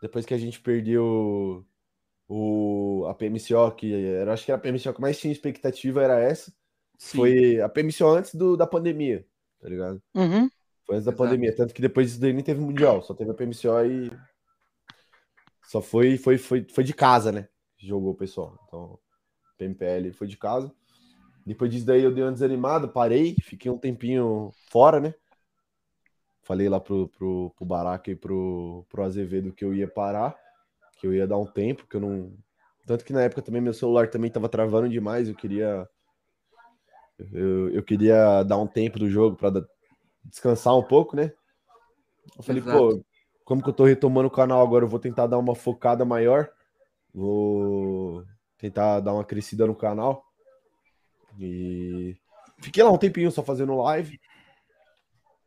[0.00, 1.64] depois que a gente perdeu
[2.26, 6.18] o, a PMCO, que era, acho que era a PMCO que mais tinha expectativa, era
[6.20, 6.50] essa.
[6.96, 7.18] Sim.
[7.18, 9.26] Foi a PMCO antes do, da pandemia,
[9.60, 10.02] tá ligado?
[10.14, 10.48] Uhum.
[10.86, 11.16] Foi antes da Exato.
[11.16, 11.54] pandemia.
[11.54, 14.10] Tanto que depois disso daí nem teve mundial, só teve a PMCO e.
[15.64, 17.48] Só foi, foi, foi, foi de casa, né?
[17.78, 18.58] Jogou o pessoal.
[18.66, 18.98] Então,
[19.58, 20.72] PMPL foi de casa.
[21.46, 25.14] Depois disso daí eu dei uma desanimada, parei, fiquei um tempinho fora, né?
[26.42, 27.66] Falei lá pro, pro, pro
[28.06, 30.36] e pro, pro Azevedo que eu ia parar,
[30.98, 32.32] que eu ia dar um tempo, que eu não,
[32.86, 35.88] Tanto que na época também meu celular também tava travando demais, eu queria
[37.32, 39.64] eu, eu queria dar um tempo do jogo para
[40.24, 41.32] descansar um pouco, né?
[42.36, 42.78] Eu falei, Exato.
[42.78, 43.04] pô,
[43.44, 46.50] como que eu tô retomando o canal agora, eu vou tentar dar uma focada maior.
[47.12, 48.24] Vou
[48.56, 50.24] tentar dar uma crescida no canal.
[51.38, 52.16] E
[52.60, 54.18] fiquei lá um tempinho só fazendo live.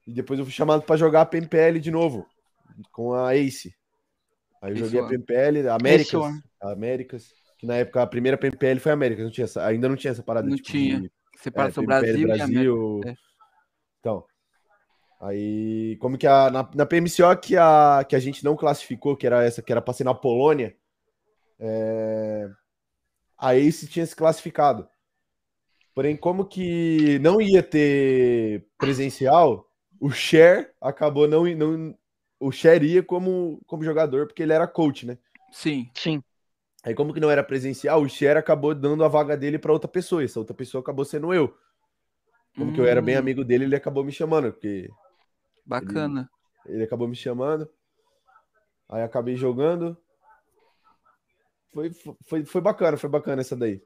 [0.05, 2.25] E depois eu fui chamado para jogar a PMPL de novo
[2.91, 3.75] com a Ace.
[4.61, 5.07] Aí eu joguei a.
[5.07, 6.23] PMPL, a Américas,
[6.61, 9.89] a Américas, que na época a primeira PMPL foi a Américas, não tinha essa, ainda
[9.89, 11.01] não tinha essa parada Não tipo, tinha.
[11.01, 12.37] de Separação é, PMPL Brasil, e.
[12.37, 13.01] Brasil.
[13.05, 13.15] é.
[13.99, 14.25] Então,
[15.19, 19.27] aí como que a na, na PMCO que a que a gente não classificou, que
[19.27, 20.75] era essa que era para ser na Polônia,
[21.59, 22.49] é,
[23.37, 24.87] a Ace tinha se classificado.
[25.93, 29.67] Porém, como que não ia ter presencial,
[29.99, 31.97] o Cher acabou não não
[32.39, 35.17] o Cher ia como como jogador porque ele era coach, né?
[35.51, 35.91] Sim.
[35.93, 36.23] Sim.
[36.83, 39.89] Aí, como que não era presencial, o Cher acabou dando a vaga dele para outra
[39.89, 40.23] pessoa.
[40.23, 41.53] Essa outra pessoa acabou sendo eu.
[42.57, 44.89] Como que eu era bem Hum, amigo dele, ele acabou me chamando, porque
[45.67, 46.29] Bacana.
[46.65, 47.69] ele acabou me chamando.
[48.89, 49.97] Aí acabei jogando.
[51.73, 51.91] Foi,
[52.25, 53.81] foi, foi bacana, foi bacana essa daí.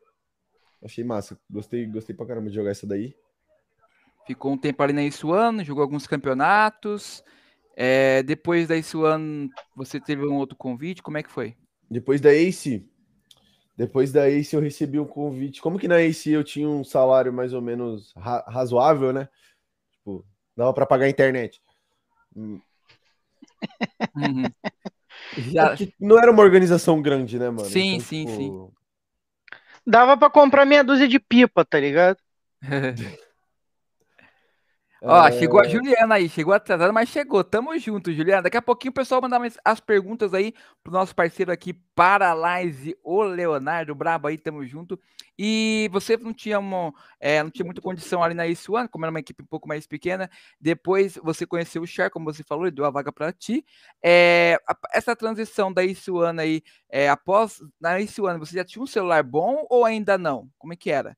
[0.84, 1.40] Achei massa.
[1.50, 3.16] Gostei, gostei pra caramba de jogar essa daí.
[4.26, 7.24] Ficou um tempo ali na Isuano, jogou alguns campeonatos.
[7.76, 11.02] É, depois da Isuano, você teve um outro convite.
[11.02, 11.58] Como é que foi?
[11.90, 12.88] Depois da Ace,
[13.76, 15.62] depois da Ace eu recebi um convite.
[15.62, 19.28] Como que na Ace eu tinha um salário mais ou menos ra- razoável, né?
[19.92, 21.62] Tipo, dava pra pagar a internet.
[22.36, 22.62] Hum,
[24.16, 24.54] Uhum.
[25.38, 27.70] É Já, não era uma organização grande, né, mano?
[27.70, 28.72] Sim, sim, sim.
[29.86, 32.18] Dava pra comprar meia dúzia de pipa, tá ligado?
[35.04, 37.44] Ó, É, chegou a Juliana aí, chegou atrasada, mas chegou.
[37.44, 38.44] Tamo junto, Juliana.
[38.44, 43.24] Daqui a pouquinho o pessoal mandar as perguntas aí pro nosso parceiro aqui, Paralyze, o
[43.24, 45.00] Leonardo Brabo aí, tamo junto.
[45.40, 49.04] E você não tinha, uma, é, não tinha muita condição ali na Ace One, como
[49.04, 50.30] era uma equipe um pouco mais pequena.
[50.60, 53.66] Depois você conheceu o Char, como você falou, ele deu a vaga para ti.
[54.04, 54.60] É,
[54.94, 58.88] essa transição da Ace One aí, é, após na Ace One, você já tinha um
[58.88, 60.48] celular bom ou ainda não?
[60.60, 61.18] Como é que era?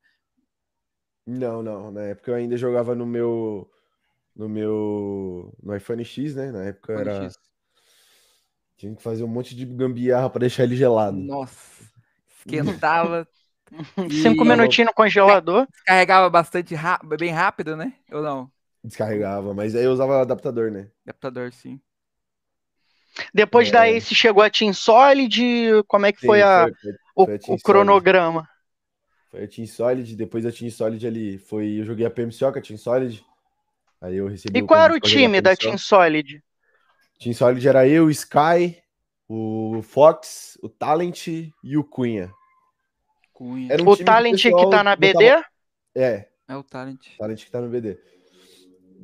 [1.26, 1.92] Não, não.
[1.92, 3.70] Na época eu ainda jogava no meu.
[4.36, 5.56] No meu.
[5.62, 6.52] No iPhone X, né?
[6.52, 7.14] Na época IPhone era.
[7.14, 7.38] X?
[8.78, 11.18] Tinha que fazer um monte de gambiarra pra deixar ele gelado.
[11.18, 11.84] Nossa,
[12.40, 13.28] esquentava.
[14.10, 15.68] Cinco minutinhos no congelador.
[15.72, 16.76] Descarregava bastante
[17.20, 17.94] bem rápido, né?
[18.12, 18.52] Ou não?
[18.84, 20.90] Descarregava, mas aí eu usava adaptador, né?
[21.06, 21.82] Adaptador, sim.
[23.34, 23.72] Depois É.
[23.72, 25.84] da Ace chegou a Team Solid.
[25.88, 28.48] Como é que Sim, foi, a, foi, o, foi a Team o cronograma?
[29.30, 31.80] foi a Team Solid, depois a Team Solid ali foi.
[31.80, 33.24] Eu joguei a PMCO com a Team Solid.
[34.04, 34.60] Aí eu recebi.
[34.60, 35.56] E qual era o time da.
[35.56, 36.44] Team Solid?
[37.20, 38.78] Team Solid era eu, o Sky,
[39.30, 42.30] o Fox, o Talent e o Cunha.
[43.32, 43.72] Cunha.
[43.72, 45.44] Era um O time Talent que pessoal tá na botava- BD?
[45.96, 47.00] É, É o Talent.
[47.18, 47.98] Talent que tá no BD.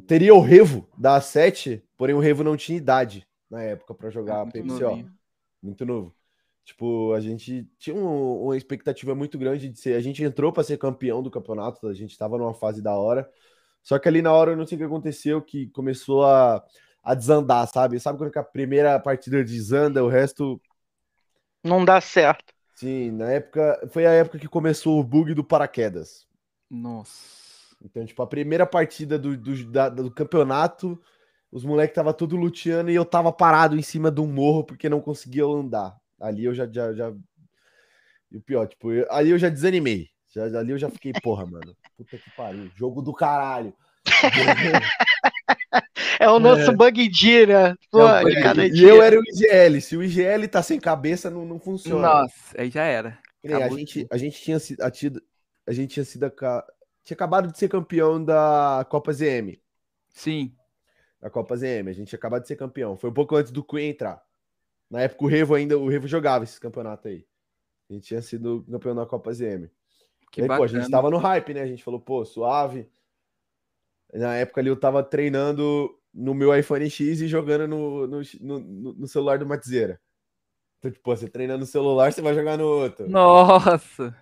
[0.06, 4.42] Teria o Revo da A7, porém o Revo não tinha idade na época pra jogar
[4.42, 4.80] Ah, muito PMCO.
[4.82, 5.12] novinho.
[5.64, 6.16] Muito novo.
[6.66, 9.96] Tipo, a gente tinha um- uma expectativa muito grande de ser.
[9.96, 13.30] A gente entrou para ser campeão do campeonato, a gente tava numa fase da hora.
[13.90, 16.64] Só que ali na hora eu não sei o que aconteceu, que começou a,
[17.04, 18.00] a desandar, sabe?
[18.00, 20.62] Sabe quando que a primeira partida desanda, o resto.
[21.64, 22.54] Não dá certo.
[22.76, 23.88] Sim, na época.
[23.92, 26.28] Foi a época que começou o bug do paraquedas.
[26.70, 27.76] Nossa.
[27.84, 31.02] Então, tipo, a primeira partida do, do, da- do campeonato,
[31.52, 34.90] os moleques tava tudo luteando e eu tava parado em cima de um morro porque
[34.90, 35.98] não conseguia andar.
[36.20, 36.68] Ali eu já.
[36.72, 37.14] já, já...
[38.32, 40.10] E o pior, tipo, eu- ali eu já desanimei.
[40.30, 41.76] Já, ali eu já fiquei, porra, mano.
[41.98, 42.70] Puta que pariu.
[42.76, 43.74] Jogo do caralho.
[46.20, 47.76] É o nosso Bug D, né?
[47.90, 48.90] Pô, É Bug cada e dia.
[48.90, 49.80] eu era o IGL.
[49.82, 52.02] Se o IGL tá sem cabeça, não, não funciona.
[52.02, 53.18] Nossa, aí já era.
[53.46, 54.82] A gente, a gente tinha sido.
[54.82, 55.22] A, tido-
[55.66, 56.30] a gente tinha sido.
[56.30, 59.58] Tinha acabado de ser campeão da Copa ZM.
[60.10, 60.54] Sim.
[61.22, 61.88] da Copa ZM.
[61.88, 62.98] A gente tinha acabado de ser campeão.
[62.98, 64.22] Foi um pouco antes do Queen entrar.
[64.90, 67.26] Na época o Revo ainda, o Revo jogava esse campeonato aí.
[67.90, 69.70] A gente tinha sido campeão da Copa ZM.
[70.32, 71.62] Que e aí, pô, a gente tava no hype, né?
[71.62, 72.88] A gente falou, pô, suave.
[74.14, 78.94] Na época ali eu tava treinando no meu iPhone X e jogando no, no, no,
[78.94, 80.00] no celular do Matzeira.
[80.80, 83.08] Então, tipo, você treina no celular, você vai jogar no outro.
[83.10, 84.16] Nossa.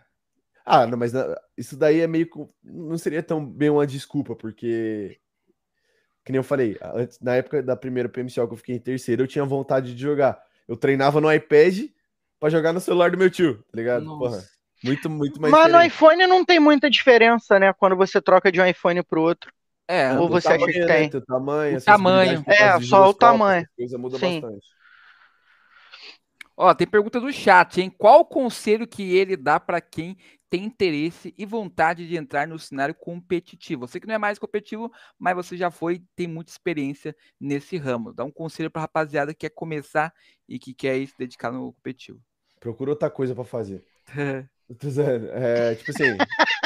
[0.65, 2.27] Ah, não, mas na- isso daí é meio.
[2.29, 5.19] co- Não seria tão bem uma desculpa, porque.
[6.25, 9.23] Que nem eu falei, antes, na época da primeira PMCO que eu fiquei em terceiro,
[9.23, 10.43] eu tinha vontade de jogar.
[10.67, 11.85] Eu treinava no iPad
[12.37, 14.03] pra jogar no celular do meu tio, tá ligado?
[14.17, 14.56] Porra, Nossa.
[14.83, 15.85] Muito, muito mais Mas no diferente.
[15.85, 17.73] iPhone não tem muita diferença, né?
[17.73, 19.51] Quando você troca de um iPhone pro outro.
[19.87, 21.05] É, Ou O você acha que tamanho, né?
[21.05, 21.09] tem?
[21.09, 22.45] Teu tamanho, O tamanho.
[22.49, 23.65] É, só o tamanho.
[23.75, 24.39] coisas muda Sim.
[24.39, 24.67] bastante.
[26.55, 27.89] Ó, tem pergunta do chat, hein?
[27.89, 30.17] Qual o conselho que ele dá para quem
[30.49, 33.87] tem interesse e vontade de entrar no cenário competitivo?
[33.87, 38.11] Você que não é mais competitivo, mas você já foi, tem muita experiência nesse ramo.
[38.11, 40.11] Dá um conselho para rapaziada que quer começar
[40.49, 42.19] e que quer se dedicar no competitivo.
[42.59, 43.83] Procura outra coisa para fazer.
[44.67, 46.17] Tô dizendo, é, tipo assim.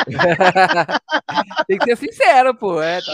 [1.67, 2.81] Tem que ser sincero, pô.
[2.81, 3.11] É, tá...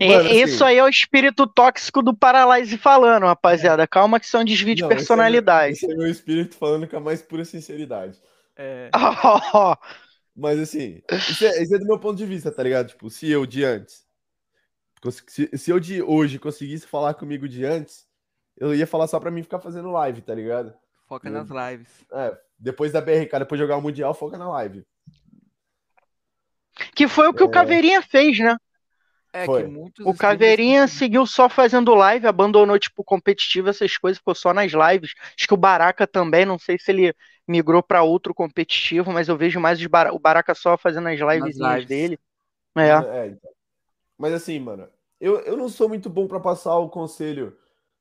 [0.00, 3.86] Mano, Isso assim, aí é o espírito tóxico do Paralyze falando, rapaziada.
[3.86, 5.74] Calma que são desvio de personalidade.
[5.74, 8.18] Esse é, esse é meu espírito falando com a mais pura sinceridade.
[8.56, 8.90] É.
[10.34, 11.00] Mas assim,
[11.30, 12.88] isso é, isso é, do meu ponto de vista, tá ligado?
[12.88, 14.04] Tipo, se eu de antes.
[15.28, 18.04] Se, se eu de hoje conseguisse falar comigo de antes,
[18.56, 20.74] eu ia falar só pra mim ficar fazendo live, tá ligado?
[21.06, 21.88] Foca nas lives.
[22.12, 24.84] É, depois da BRK, depois de jogar o Mundial, foca na live.
[26.94, 27.46] Que foi o que é...
[27.46, 28.56] o Caveirinha fez, né?
[29.32, 29.44] É,
[30.04, 35.14] o Caveirinha seguiu só fazendo live, abandonou, tipo, competitivo, essas coisas, ficou só nas lives.
[35.36, 37.14] Acho que o Baraka também, não sei se ele
[37.46, 42.18] migrou para outro competitivo, mas eu vejo mais o Baraka só fazendo as lives dele.
[42.76, 42.88] É.
[42.88, 43.50] é então.
[44.16, 44.88] Mas assim, mano,
[45.20, 47.56] eu, eu não sou muito bom para passar o conselho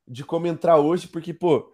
[0.07, 1.71] de como entrar hoje, porque, pô,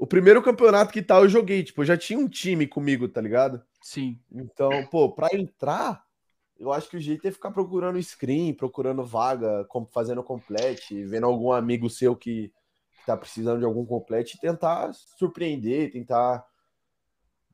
[0.00, 3.20] o primeiro campeonato que tal eu joguei, tipo, eu já tinha um time comigo, tá
[3.20, 3.62] ligado?
[3.82, 4.18] Sim.
[4.32, 6.02] Então, pô, pra entrar,
[6.58, 11.52] eu acho que o jeito é ficar procurando screen, procurando vaga, fazendo complete, vendo algum
[11.52, 12.50] amigo seu que,
[12.96, 16.46] que tá precisando de algum complete e tentar surpreender, tentar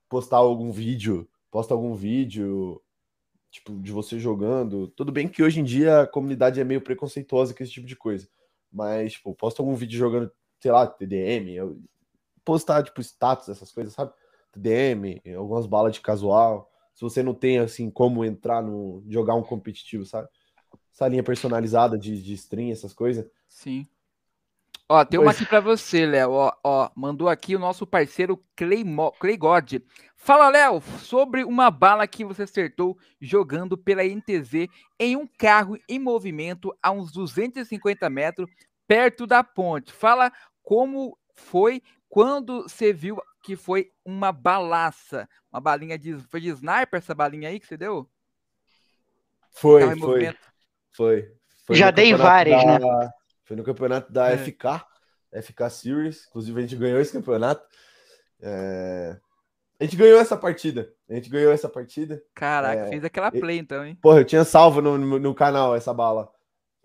[0.09, 2.81] postar algum vídeo, posta algum vídeo,
[3.51, 4.87] tipo, de você jogando.
[4.87, 7.97] Tudo bem que hoje em dia a comunidade é meio preconceituosa com esse tipo de
[7.97, 8.29] coisa,
[8.71, 10.31] mas, tipo, posta algum vídeo jogando,
[10.61, 11.59] sei lá, TDM,
[12.47, 14.13] postar, tipo, status, essas coisas, sabe?
[14.55, 16.71] DM, algumas balas de casual.
[16.95, 19.05] Se você não tem, assim, como entrar no.
[19.07, 20.29] jogar um competitivo, sabe?
[20.91, 23.27] Essa linha personalizada de, de stream, essas coisas.
[23.47, 23.87] Sim.
[24.89, 26.31] Ó, tem uma aqui para você, Léo.
[26.31, 28.85] Ó, ó, mandou aqui o nosso parceiro Clay
[29.37, 29.75] God.
[30.15, 35.99] Fala, Léo, sobre uma bala que você acertou jogando pela NTZ em um carro em
[35.99, 38.49] movimento a uns 250 metros
[38.87, 39.93] perto da ponte.
[39.93, 40.33] Fala
[40.63, 41.83] como foi
[42.17, 46.17] quando você viu que foi uma balaça, uma balinha de.
[46.31, 48.09] Foi de sniper essa balinha aí que você deu?
[49.51, 50.35] Foi, foi,
[50.95, 51.33] foi,
[51.67, 51.77] foi.
[51.77, 53.11] Já dei várias, da, né?
[53.45, 54.39] Foi no campeonato da é.
[54.39, 54.83] FK,
[55.43, 56.27] FK Series.
[56.29, 57.63] Inclusive, a gente ganhou esse campeonato.
[58.41, 59.19] É...
[59.79, 60.91] A gente ganhou essa partida.
[61.11, 62.23] A gente ganhou essa partida.
[62.35, 62.89] Caraca, é...
[62.89, 63.99] fez aquela play então, hein?
[64.01, 66.33] Porra, eu tinha salvo no, no, no canal essa bala.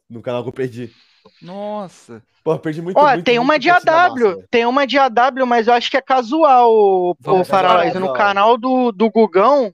[0.09, 0.93] No canal que eu perdi.
[1.41, 2.23] Nossa.
[2.43, 2.97] Pô, perdi muito.
[2.97, 5.97] Ó, muito, tem muito uma de AW, tem uma de AW, mas eu acho que
[5.97, 7.99] é casual, o, o Paralyze.
[7.99, 9.73] No canal do, do Gugão,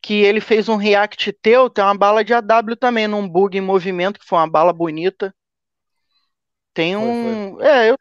[0.00, 3.60] que ele fez um react teu, tem uma bala de AW também, num bug em
[3.60, 5.34] movimento, que foi uma bala bonita.
[6.72, 7.56] Tem um.
[7.56, 7.66] Foi, foi.
[7.66, 7.98] É, eu.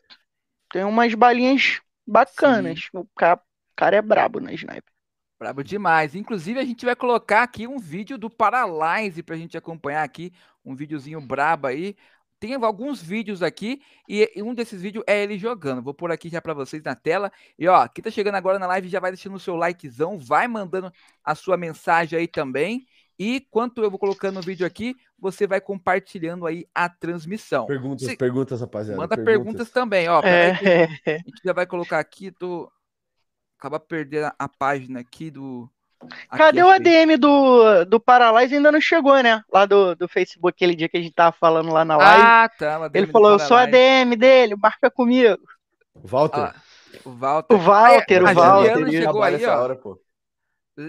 [0.72, 2.88] Tem umas balinhas bacanas.
[2.94, 4.84] O cara, o cara é brabo na sniper.
[5.38, 6.16] Brabo demais.
[6.16, 10.32] Inclusive, a gente vai colocar aqui um vídeo do Paralyze pra gente acompanhar aqui.
[10.64, 11.96] Um videozinho brabo aí
[12.42, 15.84] tem alguns vídeos aqui e um desses vídeos é ele jogando.
[15.84, 17.32] Vou pôr aqui já para vocês na tela.
[17.58, 20.48] E ó, quem tá chegando agora na live já vai deixando o seu likezão, vai
[20.48, 20.92] mandando
[21.24, 22.88] a sua mensagem aí também.
[23.18, 27.68] E enquanto eu vou colocando o vídeo aqui, você vai compartilhando aí a transmissão.
[27.68, 28.18] Perguntas, Se...
[28.18, 29.00] perguntas, rapaziada.
[29.00, 30.20] Manda perguntas, perguntas também, ó.
[30.24, 30.86] É.
[31.06, 32.72] a gente já vai colocar aqui, tô
[33.56, 35.70] acaba perdendo a página aqui do
[36.36, 38.56] Cadê o ADM do, do Paralyze?
[38.56, 39.44] Ainda não chegou, né?
[39.52, 42.24] Lá do, do Facebook, aquele dia que a gente tava falando lá na live.
[42.24, 42.90] Ah, tá.
[42.94, 45.38] Ele falou: Eu sou ADM dele, marca comigo.
[45.96, 46.40] Walter.
[46.40, 46.56] Ah,
[47.06, 47.56] o Walter.
[47.56, 48.78] O Walter, a, o Walter.
[48.78, 49.62] Juliana chegou aí, ó.
[49.62, 50.00] Hora, pô.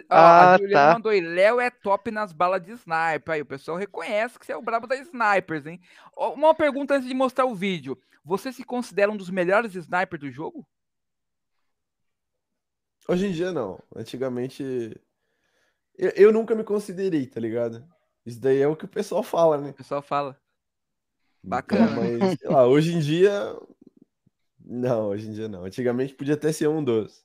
[0.08, 0.94] Ah, a Juliana tá.
[0.94, 3.34] mandou aí, Léo é top nas balas de sniper.
[3.34, 5.80] Aí o pessoal reconhece que você é o brabo das snipers, hein?
[6.16, 7.98] Uma pergunta antes de mostrar o vídeo.
[8.24, 10.66] Você se considera um dos melhores snipers do jogo?
[13.08, 13.78] Hoje em dia, não.
[13.94, 14.62] Antigamente.
[15.96, 17.84] Eu, eu, nunca me considerei, tá ligado?
[18.24, 19.70] Isso daí é o que o pessoal fala, né?
[19.70, 20.38] O pessoal fala.
[21.42, 22.06] Bacana.
[22.06, 23.56] Então, mas, sei lá, hoje em dia.
[24.64, 25.64] Não, hoje em dia não.
[25.64, 27.24] Antigamente podia até ser um dos.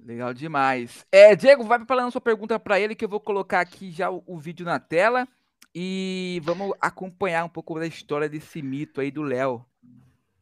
[0.00, 1.06] Legal demais.
[1.12, 4.22] É, Diego, vai falando sua pergunta para ele que eu vou colocar aqui já o,
[4.26, 5.28] o vídeo na tela
[5.74, 9.64] e vamos acompanhar um pouco da história desse mito aí do Léo.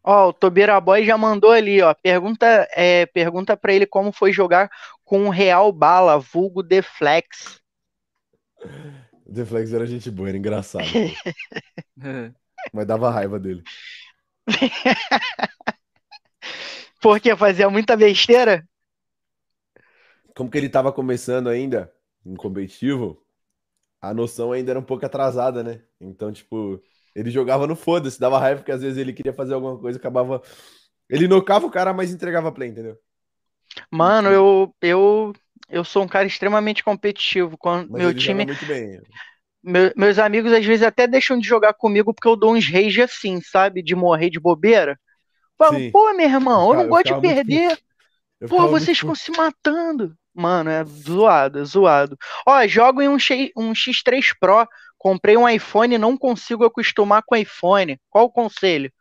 [0.03, 1.95] Ó, o Tobira Boy já mandou ali, ó.
[1.95, 4.71] Pergunta, é, pergunta para ele como foi jogar
[5.05, 7.61] com o Real Bala, vulgo Deflex.
[9.27, 10.85] Deflex era gente boa, era engraçado.
[12.73, 13.63] Mas dava raiva dele.
[17.01, 18.65] Porque fazia muita besteira?
[20.37, 21.93] Como que ele tava começando ainda,
[22.25, 23.23] em competitivo,
[24.01, 25.83] a noção ainda era um pouco atrasada, né?
[26.01, 26.83] Então, tipo,
[27.15, 30.43] ele jogava no foda-se, dava raiva, porque às vezes ele queria fazer alguma coisa, acabava
[31.11, 32.99] Ele nocava o cara, mas entregava play, entendeu?
[33.91, 35.33] Mano, eu, eu,
[35.69, 37.57] eu sou um cara extremamente competitivo.
[37.59, 38.47] Quando Mas meu time,
[39.63, 43.03] meu- meus amigos às vezes até deixam de jogar comigo porque eu dou uns rage
[43.03, 43.83] assim, sabe?
[43.83, 44.99] De morrer de bobeira.
[45.59, 45.91] Falo, Sim.
[45.93, 47.79] pô, meu irmão, eu não gosto de perder.
[48.49, 50.15] Pô, vocês ficam se matando.
[50.35, 52.17] Mano, é zoado, é zoado.
[52.47, 53.19] Ó, jogo em um,
[53.57, 54.67] um X3 Pro.
[55.01, 57.99] Comprei um iPhone e não consigo acostumar com iPhone.
[58.11, 58.93] Qual o conselho?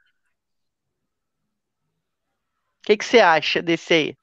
[2.77, 4.17] O que que você acha desse aí?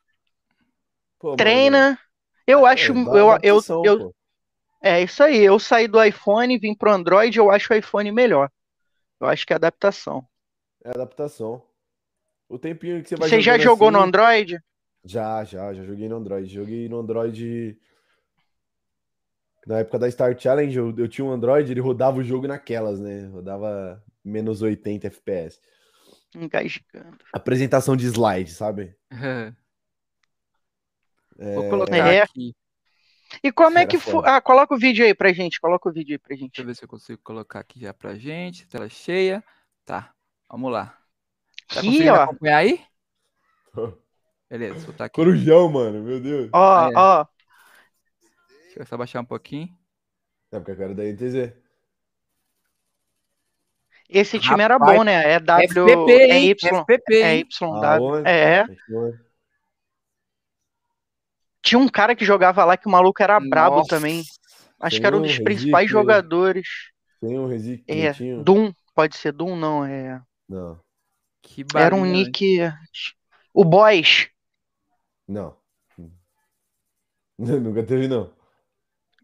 [1.19, 1.99] Pô, mano, Treina.
[2.47, 2.95] Eu é, acho.
[2.95, 4.15] dá eu, eu, adaptação, eu, pô.
[4.83, 5.37] é isso aí.
[5.37, 7.37] Eu saí do iPhone, vim pro Android.
[7.37, 8.51] Eu acho o iPhone melhor.
[9.21, 10.27] Eu acho que é adaptação.
[10.83, 11.63] É adaptação.
[12.49, 14.59] O tempinho que você vai Você já jogou no assim- Android?
[15.05, 16.49] Já, já, já joguei no Android.
[16.49, 17.79] Joguei no Android.
[19.67, 23.01] Na época da Star Challenge, eu, eu tinha um Android, ele rodava o jogo naquelas,
[23.01, 23.27] né?
[23.27, 25.61] Rodava menos 80 FPS.
[26.35, 27.19] Engasgando.
[27.33, 28.95] Apresentação de slide, sabe?
[31.39, 32.21] Vou colocar É.
[32.23, 32.55] aqui.
[33.43, 34.23] E como é Era que foi?
[34.25, 35.61] Ah, coloca o vídeo aí pra gente.
[35.61, 36.51] Coloca o vídeo aí pra gente.
[36.53, 38.67] Deixa eu ver se eu consigo colocar aqui já pra gente.
[38.69, 39.43] Tela cheia.
[39.85, 40.13] Tá,
[40.49, 40.97] vamos lá.
[41.69, 42.15] Tá Aqui, ó.
[42.23, 42.81] acompanhar aí?
[44.49, 45.17] Beleza, vou botar aqui.
[45.17, 46.49] Corujão, mano, meu Deus.
[46.53, 46.93] Ó, é.
[46.95, 47.27] ó.
[48.77, 49.75] Deixa eu só baixar um pouquinho.
[50.53, 51.55] É porque eu quero da NTZ.
[54.07, 55.33] Esse time era Rapaz, bom, né?
[55.33, 55.89] É W.
[55.89, 56.41] FPP, É?
[56.45, 56.81] Y.
[56.83, 57.43] FPP, É.
[57.63, 58.29] Aonde?
[58.29, 58.65] É.
[61.63, 63.89] Tinha um cara que jogava lá que o maluco era brabo Nossa.
[63.89, 64.23] também.
[64.79, 66.69] Acho Tem que era um dos principais que- jogadores.
[67.19, 68.13] Tem um Rezi É?
[68.43, 68.73] Doom.
[68.95, 69.85] Pode ser Doom, não.
[69.87, 70.21] É.
[70.47, 70.79] Não,
[71.43, 72.59] Que Era um nick.
[73.55, 74.29] O Boys.
[75.27, 75.57] não.
[77.39, 78.36] Nunca teve, não.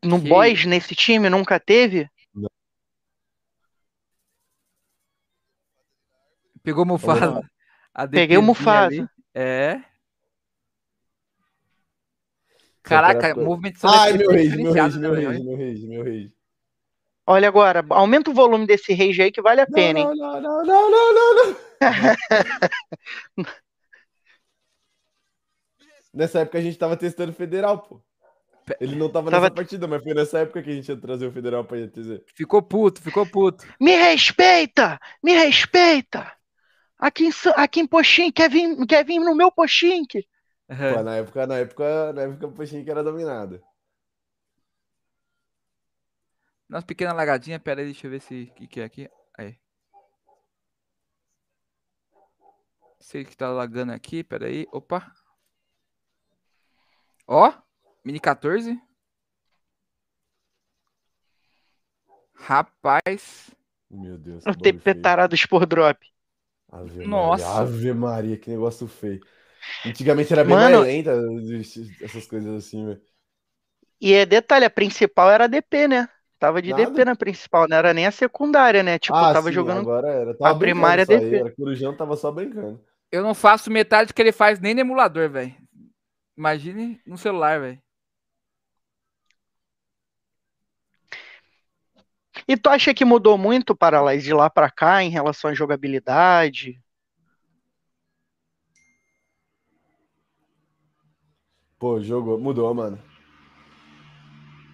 [0.05, 2.11] No Que- Boys, nesse time, nunca teve?
[6.63, 7.49] Pegou o Mufasa.
[7.95, 8.87] A Peguei o Mufasa.
[8.87, 9.09] ali.
[9.35, 9.83] É.
[12.83, 15.39] Caraca, era- movimentação Ai, meu rage, meu rage, meu rage, olha.
[15.45, 16.33] meu rage, meu rage.
[17.25, 20.05] Olha agora, aumenta o volume desse rage aí que vale a pena, hein?
[20.07, 21.57] Não, não, não, não, não, não, não.
[26.13, 28.03] Nessa época a gente tava testando federal, pô.
[28.81, 31.27] Ele não tava, Tava- nessa partida, mas foi nessa época que a gente ia trazer
[31.27, 32.21] o federal pra ITZ.
[32.35, 33.67] Ficou puto, ficou puto.
[33.81, 35.01] Me respeita!
[35.23, 36.33] Me respeita!
[36.99, 40.05] Aqui em, aqui em Poxim, quer vir, quer vir no meu Poxim?
[40.07, 43.61] Pô, na época, na época, na época o Pochinho que era dominado.
[46.69, 49.11] Nossa pequena lagadinha, pera aí, deixa eu ver se o que, que é aqui.
[49.37, 49.59] Aí.
[53.01, 54.67] Sei que tá lagando aqui, pera aí.
[54.73, 55.13] Opa.
[57.27, 57.53] Ó,
[58.05, 58.79] mini 14.
[62.35, 63.51] Rapaz.
[63.91, 64.45] Meu Deus.
[64.63, 65.03] TP feio.
[65.03, 66.07] tarados por drop.
[66.71, 67.45] Ave Nossa.
[67.47, 69.21] Maria, Ave Maria, que negócio feio.
[69.87, 71.13] Antigamente era bem Mano- mais lenta
[72.01, 73.01] essas coisas assim, velho.
[74.01, 76.09] E é detalhe, a principal era DP, né?
[76.39, 76.87] Tava de Nada.
[76.87, 78.99] DP na principal, não era nem a secundária, né?
[78.99, 79.83] Tipo, ah, tava sim, jogando.
[79.83, 80.35] agora era.
[80.37, 81.37] Tava a primária só aí, DP.
[81.37, 82.85] Era Corujão tava só brincando.
[83.13, 85.55] Eu não faço metade que ele faz nem no emulador, velho.
[86.37, 87.81] Imagine no celular, velho.
[92.47, 95.55] E tu acha que mudou muito para lá de lá pra cá em relação à
[95.55, 96.83] jogabilidade?
[101.79, 102.99] Pô, jogou, mudou, mano.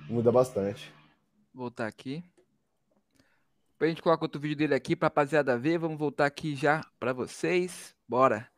[0.09, 0.93] Muda bastante.
[1.55, 2.23] Voltar aqui.
[3.73, 5.79] Depois a gente coloca outro vídeo dele aqui pra rapaziada ver.
[5.79, 7.95] Vamos voltar aqui já pra vocês.
[8.07, 8.51] Bora.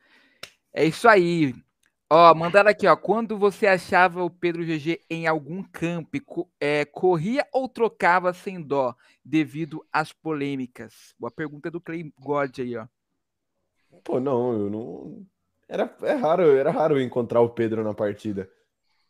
[0.72, 1.54] É isso aí.
[2.12, 2.96] Ó, mandaram aqui, ó.
[2.96, 8.60] Quando você achava o Pedro GG em algum camp, co- é, corria ou trocava sem
[8.60, 8.94] dó
[9.24, 11.14] devido às polêmicas?
[11.18, 12.86] Boa pergunta do Clay God aí, ó.
[14.04, 15.26] Pô, não, eu não.
[15.68, 18.50] Era, é raro, era raro eu encontrar o Pedro na partida.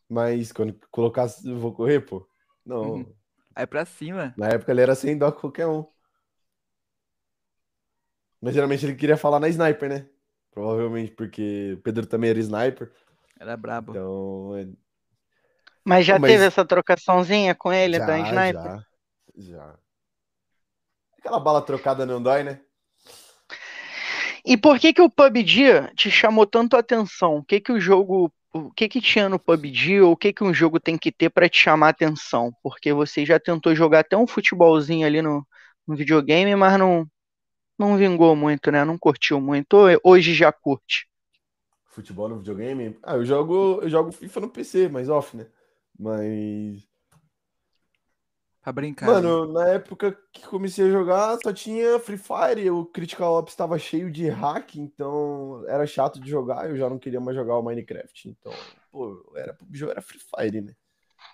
[0.08, 2.26] Mas quando colocasse, eu vou correr, pô.
[2.64, 2.84] Não.
[2.84, 3.14] Uhum.
[3.54, 4.34] Aí pra cima.
[4.36, 5.86] Na época ele era sem dó com qualquer um.
[8.40, 10.06] Mas geralmente ele queria falar na sniper, né?
[10.50, 12.90] Provavelmente porque o Pedro também era sniper.
[13.38, 13.92] Era brabo.
[13.92, 14.56] Então.
[14.56, 14.68] é-
[15.84, 18.62] Mas já mas- teve essa trocaçãozinha com ele já, da sniper?
[18.62, 18.84] já,
[19.36, 19.78] já.
[21.18, 22.60] Aquela bala trocada não dói, né?
[24.44, 27.36] E por que que o PUBG te chamou tanto a atenção?
[27.36, 30.42] O que que o jogo, o que que tinha no PUBG ou o que que
[30.42, 32.50] um jogo tem que ter pra te chamar a atenção?
[32.62, 35.46] Porque você já tentou jogar até um futebolzinho ali no,
[35.86, 37.06] no videogame, mas não
[37.80, 38.84] não vingou muito, né?
[38.84, 39.74] Não curtiu muito.
[39.74, 41.08] Ou Hoje já curte.
[41.86, 42.96] Futebol no videogame?
[43.02, 45.46] Ah, eu jogo, eu jogo FIFA no PC, mas off, né?
[45.98, 46.86] Mas
[48.62, 49.06] Pra brincar.
[49.06, 49.12] né?
[49.14, 52.70] Mano, na época que comecei a jogar, só tinha Free Fire.
[52.70, 56.68] O Critical Ops estava cheio de hack, então era chato de jogar.
[56.68, 58.28] Eu já não queria mais jogar o Minecraft.
[58.28, 58.52] Então,
[58.92, 59.56] pô, era,
[59.90, 60.74] era Free Fire, né?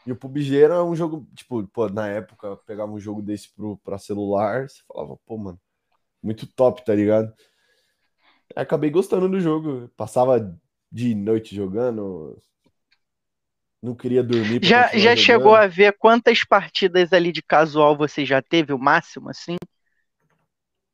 [0.07, 3.77] E o PUBG era um jogo, tipo, pô, na época, pegava um jogo desse pro,
[3.79, 5.61] pra celular, você falava, pô, mano,
[6.27, 7.33] muito top, tá ligado?
[8.55, 9.89] Aí acabei gostando do jogo.
[9.97, 10.55] Passava
[10.91, 12.37] de noite jogando.
[13.83, 14.61] Não queria dormir.
[14.63, 15.17] Já, já jogando.
[15.17, 19.57] chegou a ver quantas partidas ali de casual você já teve, o máximo, assim?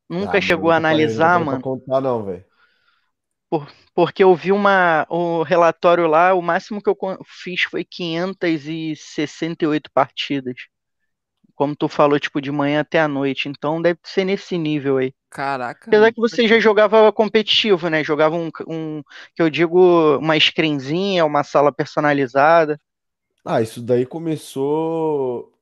[0.09, 1.61] Nunca Ah, chegou a mano, nunca parei, analisar, não mano?
[1.61, 2.45] contar, não, velho.
[3.95, 10.57] Porque eu vi uma, o relatório lá, o máximo que eu fiz foi 568 partidas.
[11.55, 13.49] Como tu falou, tipo, de manhã até a noite.
[13.49, 15.13] Então deve ser nesse nível aí.
[15.31, 15.87] Caraca.
[15.87, 18.05] Apesar que você já jogava competitivo, né?
[18.05, 19.03] Jogava um, um,
[19.35, 22.79] que eu digo, uma screenzinha, uma sala personalizada.
[23.45, 25.53] Ah, isso daí começou.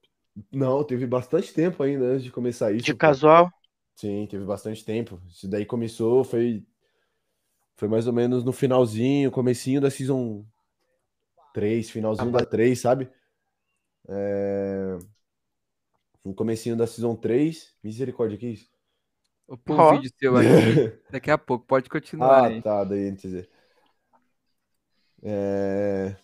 [0.53, 2.85] Não, teve bastante tempo ainda antes de começar isso.
[2.85, 2.99] De pô.
[2.99, 3.51] casual.
[3.95, 5.21] Sim, teve bastante tempo.
[5.29, 6.65] Isso daí começou, foi.
[7.77, 10.45] Foi mais ou menos no finalzinho, comecinho da Season
[11.55, 13.09] 3, finalzinho da 3, sabe?
[14.09, 14.99] É...
[16.25, 17.75] No comecinho da Season 3.
[17.83, 18.69] Misericórdia, que isso?
[19.49, 19.93] Vou pôr Ó.
[19.93, 20.47] um vídeo seu aqui
[21.11, 21.67] daqui a pouco.
[21.67, 22.63] Pode continuar Ah, aí.
[22.63, 23.49] tá, daí dizer.
[25.23, 26.17] É...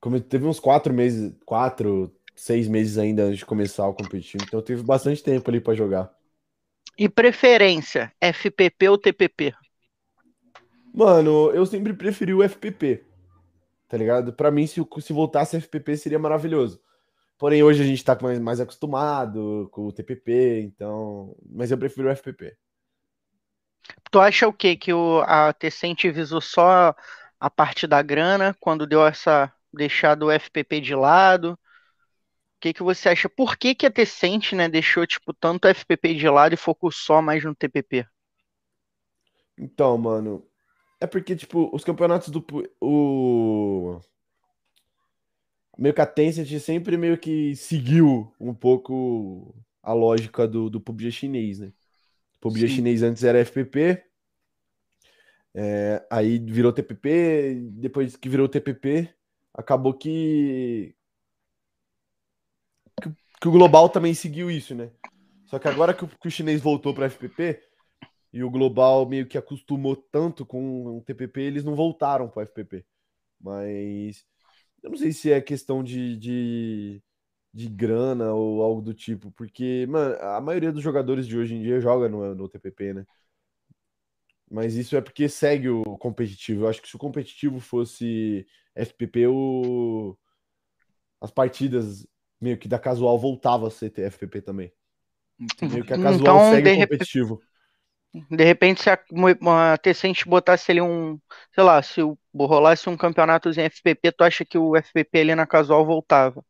[0.00, 4.62] Como teve uns quatro meses, quatro, seis meses ainda antes de começar o competitivo, então
[4.62, 6.14] teve bastante tempo ali pra jogar.
[6.98, 9.54] E preferência, FPP ou TPP?
[10.94, 13.04] Mano, eu sempre preferi o FPP,
[13.88, 14.32] tá ligado?
[14.32, 16.80] Pra mim, se, o- se voltasse FPP seria maravilhoso.
[17.38, 21.36] Porém, hoje a gente tá mais, mais acostumado com o TPP, então.
[21.48, 22.56] Mas eu prefiro o FPP.
[24.10, 24.76] Tu acha o quê?
[24.76, 26.94] Que o, a Tencent visou só
[27.38, 31.52] a parte da grana quando deu essa deixado o FPP de lado?
[31.52, 33.28] O que que você acha?
[33.28, 37.20] Por que que a Tencent, né, deixou tipo tanto FPP de lado e focou só
[37.20, 38.06] mais no TPP?
[39.58, 40.46] Então, mano,
[41.00, 42.44] é porque, tipo, os campeonatos do.
[42.80, 44.00] O...
[45.76, 51.12] Meio que a Tencent sempre meio que seguiu um pouco a lógica do, do PUBG
[51.12, 51.72] chinês, né?
[52.36, 52.74] O PUBG Sim.
[52.76, 54.02] chinês antes era FPP,
[55.54, 59.08] é, aí virou TPP, depois que virou TPP,
[59.54, 60.94] acabou que...
[63.02, 63.10] que,
[63.40, 64.90] que o global também seguiu isso, né?
[65.46, 67.62] Só que agora que o, que o chinês voltou para FPP,
[68.36, 72.46] e o Global meio que acostumou tanto com o TPP, eles não voltaram para o
[72.46, 72.84] FPP.
[73.40, 74.26] Mas
[74.86, 77.02] eu não sei se é questão de, de,
[77.52, 81.62] de grana ou algo do tipo, porque, mano, a maioria dos jogadores de hoje em
[81.62, 83.04] dia joga no, no TPP, né?
[84.48, 86.62] Mas isso é porque segue o competitivo.
[86.64, 90.16] Eu acho que se o competitivo fosse FPP, o...
[91.20, 92.06] as partidas
[92.40, 94.72] meio que da casual voltava a ser FPP também.
[95.40, 95.74] Entendi.
[95.74, 97.42] Meio que a casual Então, segue de o repente- competitivo.
[98.30, 98.98] De repente, se a,
[99.74, 101.18] a Tencent botasse ali um,
[101.54, 105.46] sei lá, se o- rolasse um campeonatozinho FPP, tu acha que o FPP ali na
[105.46, 106.44] casual voltava?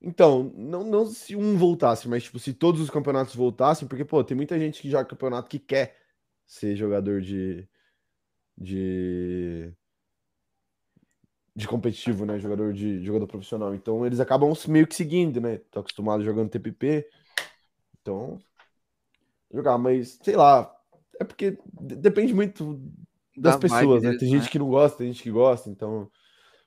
[0.00, 4.22] Então, não, não se um voltasse, mas tipo, se todos os campeonatos voltassem, porque, pô,
[4.22, 5.96] tem muita gente que joga campeonato que quer
[6.46, 7.66] ser jogador de.
[8.58, 9.74] de.
[11.56, 12.38] de competitivo, né?
[12.38, 13.74] Jogador de jogador profissional.
[13.74, 15.58] Então eles acabam meio que seguindo, né?
[15.70, 17.08] Tô acostumado jogando TPP.
[18.02, 18.38] Então.
[19.50, 20.73] Jogar, mas sei lá.
[21.20, 22.80] É porque de- depende muito
[23.36, 24.10] das Da pessoas, né?
[24.10, 24.38] deles, Tem né?
[24.38, 26.10] gente que não gosta, tem gente que gosta, então.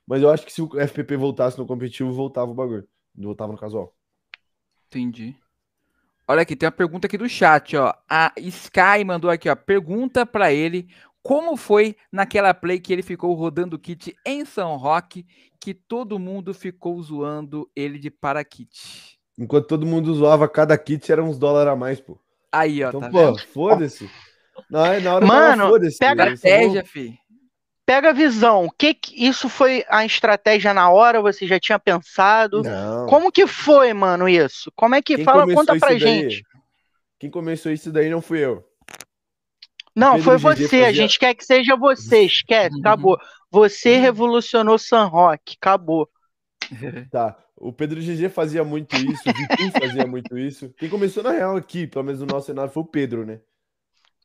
[0.06, 2.88] Mas eu acho que se o FPP voltasse no competitivo, voltava o bagulho.
[3.14, 3.94] Voltava no casual.
[4.88, 5.36] Entendi.
[6.26, 7.92] Olha aqui, tem uma pergunta aqui do chat, ó.
[8.08, 9.56] A Sky mandou aqui, ó.
[9.56, 10.88] Pergunta pra ele
[11.22, 15.26] como foi naquela play que ele ficou rodando o kit em São Roque,
[15.60, 19.18] que todo mundo ficou zoando ele de para-kit.
[19.38, 22.18] Enquanto todo mundo zoava cada kit, era uns dólares a mais, pô.
[22.52, 24.08] Aí, ó, Então, tá pô, foda-se.
[24.70, 27.18] Na, na hora Mano, pega- só vão- Estratégia, fi.
[27.86, 28.66] Pega a visão.
[28.66, 31.22] O que que- isso foi a estratégia na hora?
[31.22, 32.62] Você já tinha pensado?
[32.62, 33.06] Não.
[33.06, 34.70] Como que foi, mano, isso?
[34.76, 35.46] Como é que Quem fala?
[35.52, 36.42] Conta pra daí- gente.
[37.18, 38.62] Quem começou isso daí não fui eu.
[39.96, 40.76] Não, Pedro foi GG você.
[40.76, 42.22] A fazia- gente quer que seja você.
[42.22, 42.80] Esquece, Uhum.
[42.80, 43.18] acabou.
[43.50, 45.56] Você revolucionou San Roque.
[45.60, 46.08] Acabou.
[47.10, 47.36] Tá.
[47.56, 50.72] O Pedro GG fazia muito isso, o Vitu fazia muito isso.
[50.78, 53.40] Quem começou na real aqui, pelo menos no nosso cenário, foi o Pedro, né?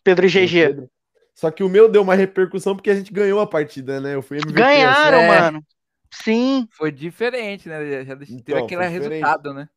[0.03, 0.67] Pedro o GG.
[0.67, 0.89] Pedro.
[1.33, 4.13] Só que o meu deu uma repercussão porque a gente ganhou a partida, né?
[4.15, 4.53] Eu fui MVP.
[4.53, 5.27] Ganharam, É.
[5.27, 5.65] mano.
[6.11, 6.67] Sim.
[6.71, 8.03] Foi diferente, né?
[8.05, 9.67] Já teve Então, aquele resultado, né?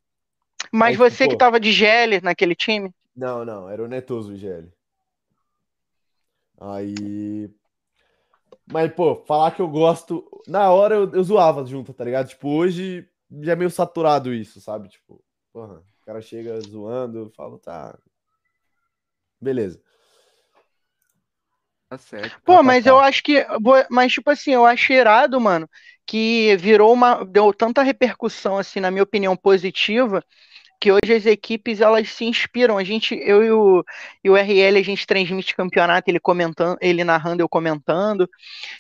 [0.71, 2.93] Mas Aí, tipo, você que tava de GL naquele time?
[3.15, 4.71] Não, não, era o Netoso o GL.
[6.61, 7.51] Aí.
[8.67, 10.29] Mas, pô, falar que eu gosto.
[10.47, 12.29] Na hora eu, eu zoava junto, tá ligado?
[12.29, 13.09] Tipo, hoje
[13.41, 14.89] já é meio saturado isso, sabe?
[14.89, 15.23] Tipo,
[15.53, 17.99] porra, o cara chega zoando, eu falo, tá.
[19.41, 19.81] Beleza.
[21.89, 22.41] Tá certo.
[22.45, 23.47] Pô, mas eu acho que.
[23.91, 25.69] Mas, tipo assim, eu acho irado, mano,
[26.05, 27.25] que virou uma.
[27.25, 30.25] Deu tanta repercussão, assim, na minha opinião, positiva,
[30.81, 32.79] que hoje as equipes elas se inspiram.
[32.79, 33.85] A gente, eu e o,
[34.25, 38.29] e o RL, a gente transmite campeonato, ele comentando, ele narrando, eu comentando,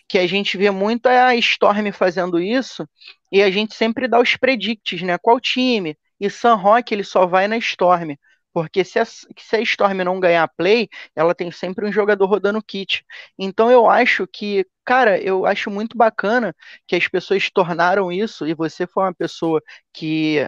[0.08, 2.88] que a gente vê muito a Storm fazendo isso,
[3.30, 5.18] e a gente sempre dá os predicts, né?
[5.18, 5.96] Qual time?
[6.20, 8.16] E San Roque ele só vai na Storm.
[8.56, 12.62] Porque se a, se a Storm não ganhar play, ela tem sempre um jogador rodando
[12.62, 13.04] kit.
[13.38, 18.54] Então eu acho que, cara, eu acho muito bacana que as pessoas tornaram isso, e
[18.54, 20.38] você foi uma pessoa que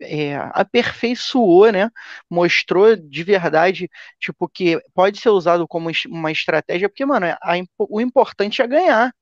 [0.00, 1.90] é, aperfeiçoou, né?
[2.30, 3.90] Mostrou de verdade,
[4.20, 9.12] tipo, que pode ser usado como uma estratégia, porque, mano, a, o importante é ganhar.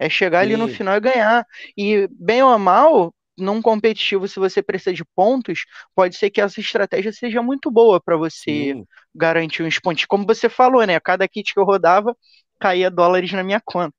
[0.00, 0.46] É chegar Sim.
[0.46, 1.46] ali no final e ganhar.
[1.76, 5.64] E, bem ou mal, num competitivo, se você precisa de pontos,
[5.94, 8.86] pode ser que essa estratégia seja muito boa para você Sim.
[9.14, 10.04] garantir uns pontos.
[10.04, 10.98] Como você falou, né?
[11.00, 12.16] Cada kit que eu rodava
[12.60, 13.94] caía dólares na minha conta.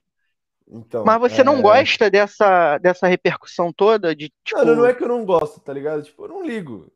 [0.67, 1.43] Então, Mas você é...
[1.43, 4.15] não gosta dessa, dessa repercussão toda?
[4.15, 4.63] De, tipo...
[4.63, 6.03] Não, não é que eu não gosto, tá ligado?
[6.03, 6.91] Tipo, eu não ligo.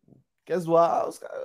[0.46, 1.38] Quer zoar, os caras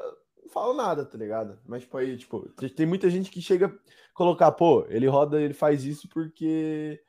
[0.43, 1.59] não falam nada, tá ligado?
[1.67, 3.73] Mas, tipo, aí, tipo, tem muita gente que chega a
[4.15, 7.03] colocar, pô, ele roda, ele faz isso porque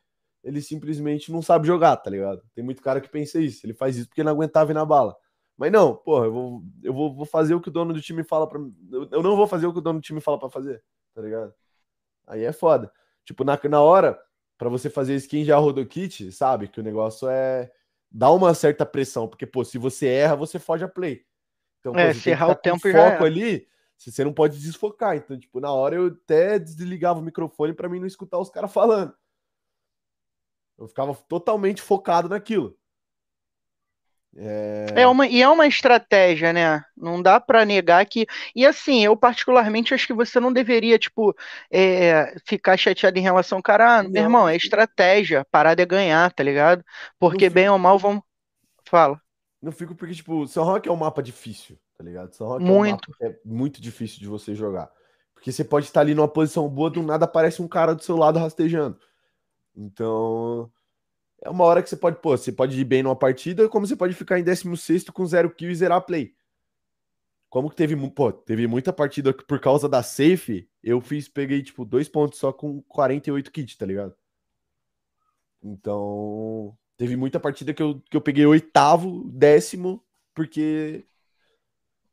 [0.44, 2.44] ele simplesmente não sabe jogar, tá ligado?
[2.54, 5.16] Tem muito cara que pensa isso, ele faz isso porque não aguentava ir na bala.
[5.58, 8.24] Mas não, porra, eu vou, eu vou, vou fazer o que o dono do time
[8.24, 8.60] fala para
[9.12, 10.84] Eu não vou fazer o que o dono do time fala para fazer,
[11.14, 11.54] tá ligado?
[12.28, 12.92] Aí é foda.
[13.24, 14.20] Tipo, na, na hora,
[14.58, 16.68] para você fazer skin já rodou kit, sabe?
[16.68, 17.72] Que o negócio é
[18.12, 21.24] dar uma certa pressão, porque, pô, se você erra, você foge a play.
[21.80, 23.68] Então, é, pô, se errar o tempo foco já foco ali,
[23.98, 25.16] você não pode desfocar.
[25.16, 28.74] Então, tipo, na hora eu até desligava o microfone para mim não escutar os caras
[28.74, 29.14] falando.
[30.84, 32.78] Eu ficava totalmente focado naquilo.
[34.36, 34.88] É...
[34.96, 36.84] é uma, e é uma estratégia, né?
[36.98, 38.26] Não dá para negar que.
[38.56, 41.36] E assim, eu particularmente acho que você não deveria, tipo,
[41.72, 46.44] é, ficar chateado em relação, cara, ah, meu irmão, é estratégia, parada é ganhar, tá
[46.44, 46.84] ligado?
[47.20, 48.24] Porque bem ou mal vão.
[48.86, 49.22] Fala.
[49.62, 52.34] Não fico porque, tipo, São Roque é um mapa difícil, tá ligado?
[52.34, 53.12] São Roque muito.
[53.22, 54.92] é um mapa é muito difícil de você jogar.
[55.34, 58.18] Porque você pode estar ali numa posição boa, do nada aparece um cara do seu
[58.18, 58.98] lado rastejando.
[59.76, 60.72] Então,
[61.42, 63.96] é uma hora que você pode, pô, você pode ir bem numa partida, como você
[63.96, 66.36] pode ficar em 16 com zero kill e zerar a play.
[67.50, 71.62] Como que teve, pô, teve muita partida que por causa da safe, eu fiz, peguei,
[71.62, 74.16] tipo, dois pontos só com 48 kits, tá ligado?
[75.62, 80.04] Então, teve muita partida que eu, que eu peguei oitavo, décimo,
[80.34, 81.06] porque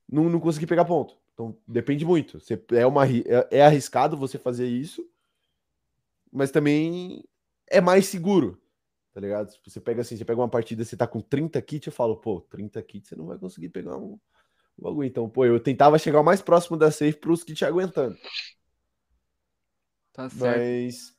[0.08, 1.16] não, não consegui pegar ponto.
[1.32, 2.38] Então, depende muito.
[2.38, 5.08] Você, é, uma, é, é arriscado você fazer isso,
[6.30, 7.24] mas também
[7.70, 8.60] é mais seguro,
[9.14, 9.52] tá ligado?
[9.52, 12.16] Tipo, você pega assim, você pega uma partida, você tá com 30 kits, eu falo,
[12.16, 14.18] pô, 30 kits você não vai conseguir pegar um,
[14.78, 15.06] um bagulho.
[15.06, 18.18] Então, pô, eu tentava chegar o mais próximo da safe pros kits aguentando.
[20.12, 20.58] Tá certo.
[20.58, 21.14] Mas.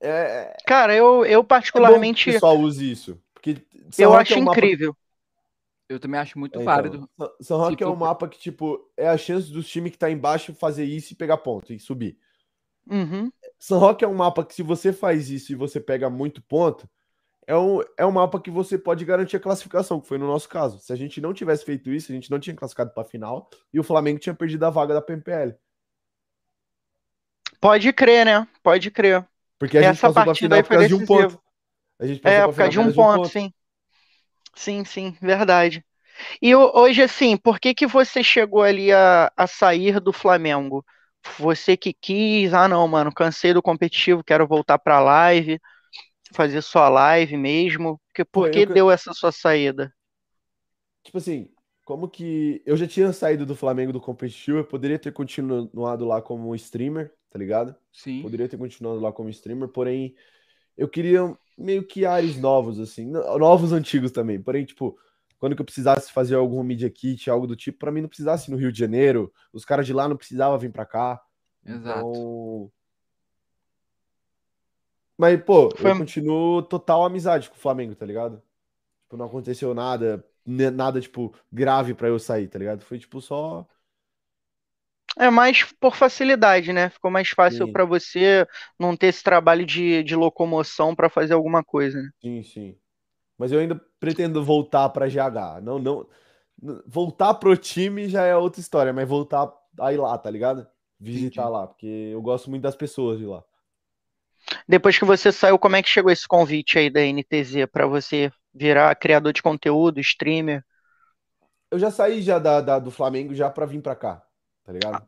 [0.00, 0.56] É...
[0.66, 2.30] Cara, eu, eu particularmente.
[2.30, 3.22] É pessoal use isso.
[3.34, 3.62] Porque
[3.98, 4.88] eu acho é um incrível.
[4.88, 5.00] Mapa...
[5.88, 7.10] Eu também acho muito é, então, válido.
[7.40, 7.90] São Roque tipo...
[7.90, 11.12] é um mapa que, tipo, é a chance dos times que tá embaixo fazer isso
[11.12, 12.16] e pegar ponto e subir.
[12.90, 13.30] Uhum.
[13.58, 16.88] San Roque é um mapa que, se você faz isso e você pega muito ponto,
[17.46, 20.48] é um, é um mapa que você pode garantir a classificação, que foi no nosso
[20.48, 20.78] caso.
[20.78, 23.50] Se a gente não tivesse feito isso, a gente não tinha classificado para a final
[23.72, 25.54] e o Flamengo tinha perdido a vaga da PMPL.
[27.60, 28.46] Pode crer, né?
[28.62, 29.26] Pode crer.
[29.58, 31.40] Porque a Essa gente passou partida aí foi de um ponto.
[31.98, 33.52] A gente é, por causa de um ponto, um ponto, sim.
[34.54, 35.84] Sim, sim, verdade.
[36.42, 40.84] E hoje, assim, por que, que você chegou ali a, a sair do Flamengo?
[41.38, 45.60] Você que quis, ah não, mano, cansei do competitivo, quero voltar pra live,
[46.32, 48.00] fazer só live mesmo.
[48.08, 48.66] Porque, por Pô, que eu...
[48.66, 49.92] deu essa sua saída?
[51.02, 51.50] Tipo assim,
[51.84, 52.62] como que.
[52.64, 57.12] Eu já tinha saído do Flamengo do competitivo, eu poderia ter continuado lá como streamer,
[57.30, 57.74] tá ligado?
[57.92, 58.22] Sim.
[58.22, 60.14] Poderia ter continuado lá como streamer, porém,
[60.76, 64.40] eu queria meio que ares novos, assim, novos antigos também.
[64.40, 64.98] Porém, tipo,
[65.40, 68.50] quando que eu precisasse fazer algum media kit, algo do tipo, para mim não precisasse
[68.50, 71.20] no Rio de Janeiro, os caras de lá não precisavam vir para cá.
[71.64, 71.98] Exato.
[71.98, 72.72] Então...
[75.16, 75.90] Mas, pô, Foi...
[75.92, 78.42] eu continuo total amizade com o Flamengo, tá ligado?
[79.04, 82.82] Tipo, não aconteceu nada, nada, tipo, grave para eu sair, tá ligado?
[82.82, 83.66] Foi, tipo, só...
[85.18, 86.90] É mais por facilidade, né?
[86.90, 88.46] Ficou mais fácil para você
[88.78, 92.10] não ter esse trabalho de, de locomoção para fazer alguma coisa, né?
[92.20, 92.78] Sim, sim.
[93.36, 95.60] Mas eu ainda pretendo voltar para GH.
[95.62, 96.08] Não, não.
[96.86, 100.66] Voltar pro time já é outra história, mas voltar aí lá, tá ligado?
[101.00, 101.50] Visitar Entendi.
[101.50, 103.44] lá, porque eu gosto muito das pessoas de lá.
[104.66, 108.32] Depois que você saiu, como é que chegou esse convite aí da NTZ para você
[108.54, 110.64] virar criador de conteúdo, streamer?
[111.70, 114.24] Eu já saí já da, da- do Flamengo já pra vir pra cá,
[114.64, 115.06] tá ligado?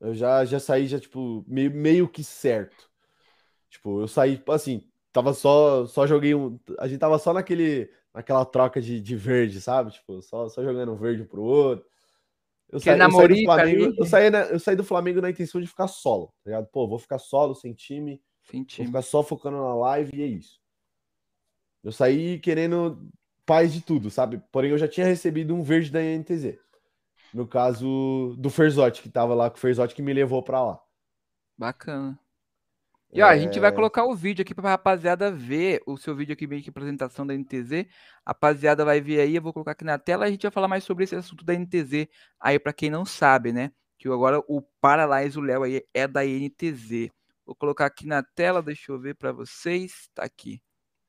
[0.00, 2.90] Eu já, já saí já, tipo, meio, meio que certo.
[3.70, 6.58] Tipo, eu saí, tipo, assim, tava só, só joguei um.
[6.78, 9.92] A gente tava só naquele, naquela troca de, de verde, sabe?
[9.92, 11.86] Tipo, só, só jogando um verde pro outro.
[12.70, 13.96] Eu saí, eu saí do Flamengo, ali.
[13.98, 16.66] eu saí, na- eu saí do Flamengo na intenção de ficar solo, tá ligado?
[16.68, 18.86] Pô, vou ficar solo, sem time, Sem vou time.
[18.88, 20.58] ficar só focando na live e é isso.
[21.84, 23.08] Eu saí querendo
[23.44, 24.40] paz de tudo, sabe?
[24.52, 26.58] Porém, eu já tinha recebido um verde da NTZ.
[27.34, 30.80] No caso do Ferzotti, que tava lá com o Ferzotti que me levou pra lá.
[31.58, 32.18] Bacana.
[33.12, 36.16] E ó, a gente vai É, colocar o vídeo aqui pra rapaziada ver o seu
[36.16, 37.86] vídeo aqui meio que apresentação da NTZ.
[38.24, 40.66] A rapaziada vai ver aí, eu vou colocar aqui na tela, a gente vai falar
[40.66, 42.08] mais sobre esse assunto da NTZ
[42.40, 43.70] aí pra quem não sabe, né?
[43.98, 47.10] Que agora o Paralyze, o Léo aí é da NTZ.
[47.44, 50.08] Vou colocar aqui na tela, deixa eu ver pra vocês.
[50.14, 50.62] Tá aqui.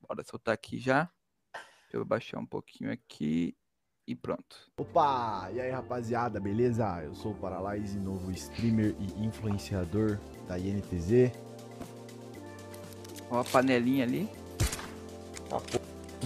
[0.06, 1.08] Bora soltar aqui já.
[1.54, 3.56] Deixa eu baixar um pouquinho aqui
[4.06, 4.70] e pronto.
[4.76, 5.48] Opa!
[5.54, 7.02] E aí, rapaziada, beleza?
[7.02, 11.32] Eu sou o Paralyze, novo streamer e influenciador da INTZ.
[13.30, 14.28] Ó a panelinha ali.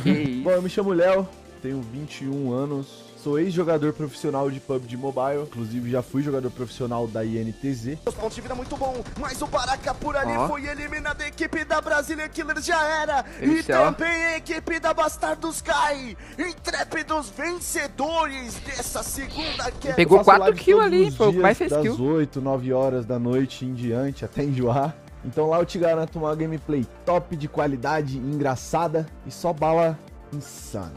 [0.03, 0.43] Que isso.
[0.45, 1.29] Bom, eu me chamo Léo,
[1.61, 7.25] tenho 21 anos, sou ex-jogador profissional de PUBG Mobile, inclusive já fui jogador profissional da
[7.25, 7.99] INTZ.
[8.07, 10.49] Os pontos de vida muito bom, mas o Baraka por ali Ó.
[10.49, 11.21] foi eliminado.
[11.21, 13.25] A equipe da Brasília Killers já era.
[13.41, 16.17] Ele e também a equipe da Bastardos Sky.
[16.39, 19.95] Intrépidos vencedores dessa segunda queda.
[19.95, 22.01] Pegou Eu faço 4 live kills ali, foi o mais fez das kill.
[22.01, 24.97] 8, 9 horas da noite em diante, até enjoar.
[25.25, 29.99] Então lá eu te garanto uma gameplay top de qualidade, engraçada e só bala
[30.33, 30.95] insana.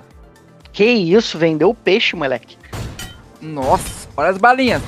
[0.71, 2.57] Que isso, vendeu peixe, moleque.
[3.41, 4.81] Nossa, olha as balinhas.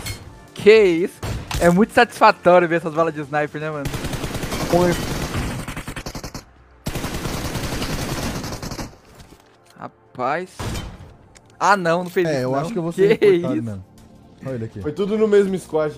[0.53, 1.19] Que isso.
[1.59, 3.85] É muito satisfatório ver essas balas de sniper, né, mano?
[9.77, 10.49] Rapaz.
[11.59, 12.37] Ah, não, não fez isso.
[12.37, 12.59] É, eu não.
[12.59, 13.49] acho que eu vou ser Que isso?
[13.49, 13.85] mesmo.
[14.45, 14.81] Olha ele aqui.
[14.81, 15.95] Foi tudo no mesmo squad.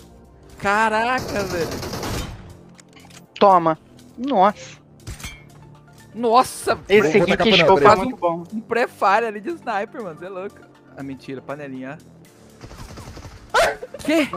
[0.60, 1.95] Caraca, velho.
[3.46, 3.78] Toma.
[4.18, 4.78] Nossa.
[6.14, 7.98] Nossa, Esse aqui que é peraí.
[7.98, 8.44] muito bom.
[8.54, 10.18] um pré-fire ali de sniper, mano.
[10.18, 10.56] Você é louco.
[10.96, 11.98] Ah, mentira, panelinha.
[14.06, 14.30] Que?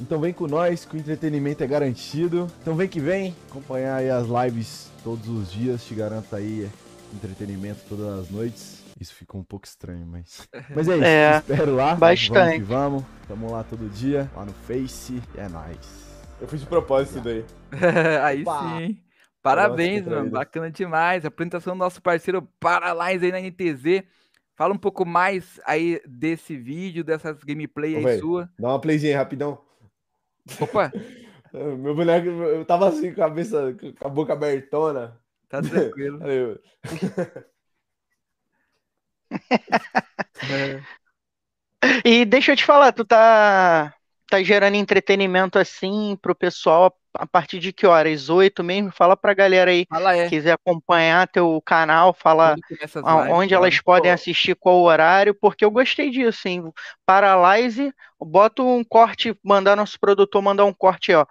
[0.00, 2.50] Então vem com nós, que o entretenimento é garantido.
[2.60, 6.68] Então vem que vem, acompanhar aí as lives todos os dias, te garanto aí
[7.14, 8.82] entretenimento todas as noites.
[9.00, 10.48] Isso ficou um pouco estranho, mas.
[10.74, 11.94] Mas é isso, É, espero lá.
[11.94, 12.32] bastante.
[12.34, 13.04] Vamos que vamos.
[13.28, 16.03] Tamo lá todo dia, lá no Face, e é nóis.
[16.40, 17.44] Eu fiz de propósito isso daí.
[18.22, 18.78] aí Opa.
[18.78, 18.98] sim.
[19.42, 20.30] Parabéns, Nossa, mano.
[20.30, 21.24] Bacana demais.
[21.24, 24.04] Apresentação do nosso parceiro Paralyze aí na NTZ.
[24.56, 28.18] Fala um pouco mais aí desse vídeo, dessas gameplay Ô, aí véi.
[28.18, 28.48] sua.
[28.58, 29.60] Dá uma playzinha aí, rapidão.
[30.60, 30.92] Opa,
[31.52, 35.20] Meu boneco, eu tava assim com a cabeça, com a boca abertona.
[35.48, 36.20] tá tranquilo.
[36.24, 36.58] Aí
[40.50, 40.80] É.
[42.04, 43.94] E deixa eu te falar, tu tá,
[44.28, 48.28] tá gerando entretenimento assim pro pessoal a partir de que horas?
[48.28, 48.90] Oito mesmo?
[48.90, 50.28] Fala pra galera aí, Fala é.
[50.28, 52.96] quiser acompanhar teu canal, fala lives,
[53.30, 56.72] onde elas podem assistir, qual horário, porque eu gostei disso, hein?
[57.06, 61.24] Paralyze, bota um corte, mandar nosso produtor mandar um corte, ó.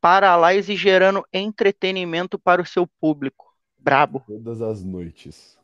[0.00, 3.46] Paralyze gerando entretenimento para o seu público.
[3.78, 4.22] Brabo.
[4.26, 5.56] Todas as noites.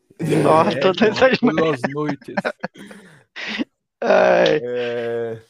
[0.46, 2.34] Ó, É, todas mano, as todas as noites.
[4.02, 5.49] Ai, É...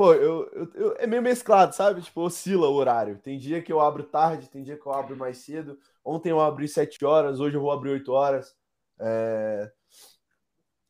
[0.00, 2.00] Pô, eu, eu- eu- é meio mesclado, sabe?
[2.00, 3.18] Tipo, oscila o horário.
[3.18, 5.78] Tem dia que eu abro tarde, tem dia que eu abro mais cedo.
[6.02, 8.56] Ontem eu abri 7 horas, hoje eu vou abrir 8 horas.
[8.98, 9.70] É,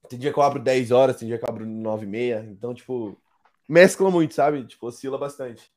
[0.08, 2.46] Tem dia que eu abro 10 horas, tem dia que eu abro 9 e meia.
[2.52, 3.20] Então, tipo,
[3.68, 4.64] mescla muito, sabe?
[4.64, 5.72] Tipo, oscila bastante.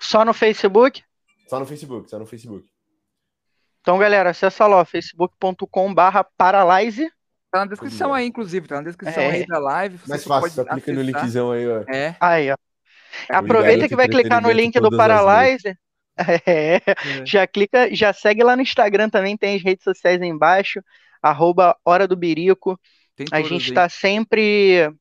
[0.00, 1.04] Só no Facebook?
[1.46, 2.68] Só no Facebook, só no Facebook.
[3.80, 7.08] Então, galera, acessa lá, facebook.com barra Paralyze.
[7.54, 8.20] Tá na descrição Obrigado.
[8.20, 8.66] aí, inclusive.
[8.66, 9.30] Tá na descrição É.
[9.30, 9.96] aí da live.
[9.96, 11.84] você Mais fácil, pode só clica no linkzão aí, ó.
[11.88, 12.56] É, Aí, ó.
[12.56, 15.78] Obrigado, Aproveita que vai clicar no link do entretenimento todas as Paralyze.
[16.46, 16.80] É, é.
[17.24, 20.80] já clica, já segue lá no Instagram também, tem as redes sociais aí embaixo,
[21.22, 22.78] arroba Hora do Birico.
[23.16, 23.68] Tem A gente aí.
[23.68, 24.92] está sempre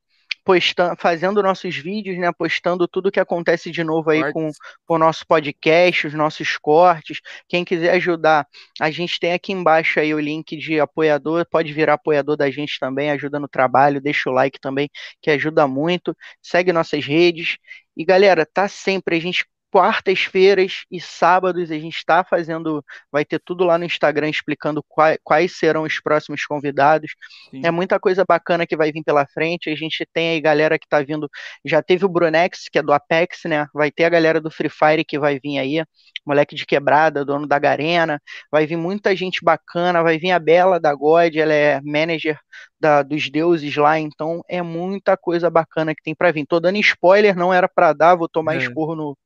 [0.44, 2.32] postando, fazendo nossos vídeos, né?
[2.32, 4.50] Postando tudo que acontece de novo aí com,
[4.86, 7.20] com o nosso podcast, os nossos cortes.
[7.48, 8.48] Quem quiser ajudar,
[8.80, 12.80] a gente tem aqui embaixo aí o link de apoiador, pode virar apoiador da gente
[12.80, 14.90] também, ajuda no trabalho, deixa o like também,
[15.22, 16.16] que ajuda muito.
[16.42, 17.58] Segue nossas redes.
[17.96, 23.42] E galera, tá sempre, a gente quartas-feiras e sábados a gente está fazendo, vai ter
[23.44, 27.16] tudo lá no Instagram explicando quais, quais serão os próximos convidados.
[27.50, 27.66] Sim.
[27.66, 29.72] É muita coisa bacana que vai vir pela frente.
[29.72, 31.28] A gente tem aí galera que está vindo,
[31.66, 33.66] já teve o Brunex, que é do Apex, né?
[33.74, 35.84] Vai ter a galera do Free Fire que vai vir aí,
[36.24, 38.22] moleque de quebrada, dono da Garena.
[38.52, 42.38] Vai vir muita gente bacana, vai vir a Bela da God, ela é manager
[42.80, 46.46] da, dos deuses lá, então é muita coisa bacana que tem para vir.
[46.46, 48.58] Tô dando spoiler, não era para dar, vou tomar é.
[48.60, 49.18] esporro no,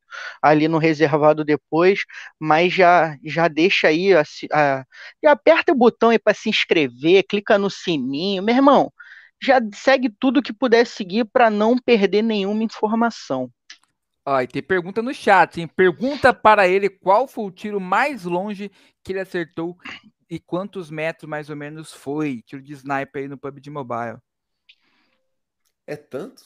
[0.42, 2.02] ali no reservado depois,
[2.40, 4.86] mas já já deixa aí, a, a,
[5.22, 8.92] e aperta o botão aí para se inscrever, clica no sininho, meu irmão,
[9.42, 13.52] já segue tudo que puder seguir para não perder nenhuma informação.
[14.26, 15.68] Ó, e tem pergunta no chat, hein?
[15.68, 18.70] Pergunta para ele qual foi o tiro mais longe
[19.02, 19.78] que ele acertou
[20.30, 22.42] e quantos metros mais ou menos foi?
[22.46, 24.18] Tiro de sniper aí no PUBG Mobile.
[25.86, 26.44] É tanto?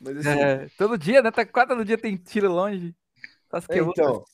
[0.00, 0.40] Mas assim...
[0.40, 1.30] é, todo dia, né?
[1.30, 2.94] Tá, quase todo dia tem tiro longe.
[3.68, 4.24] É, então,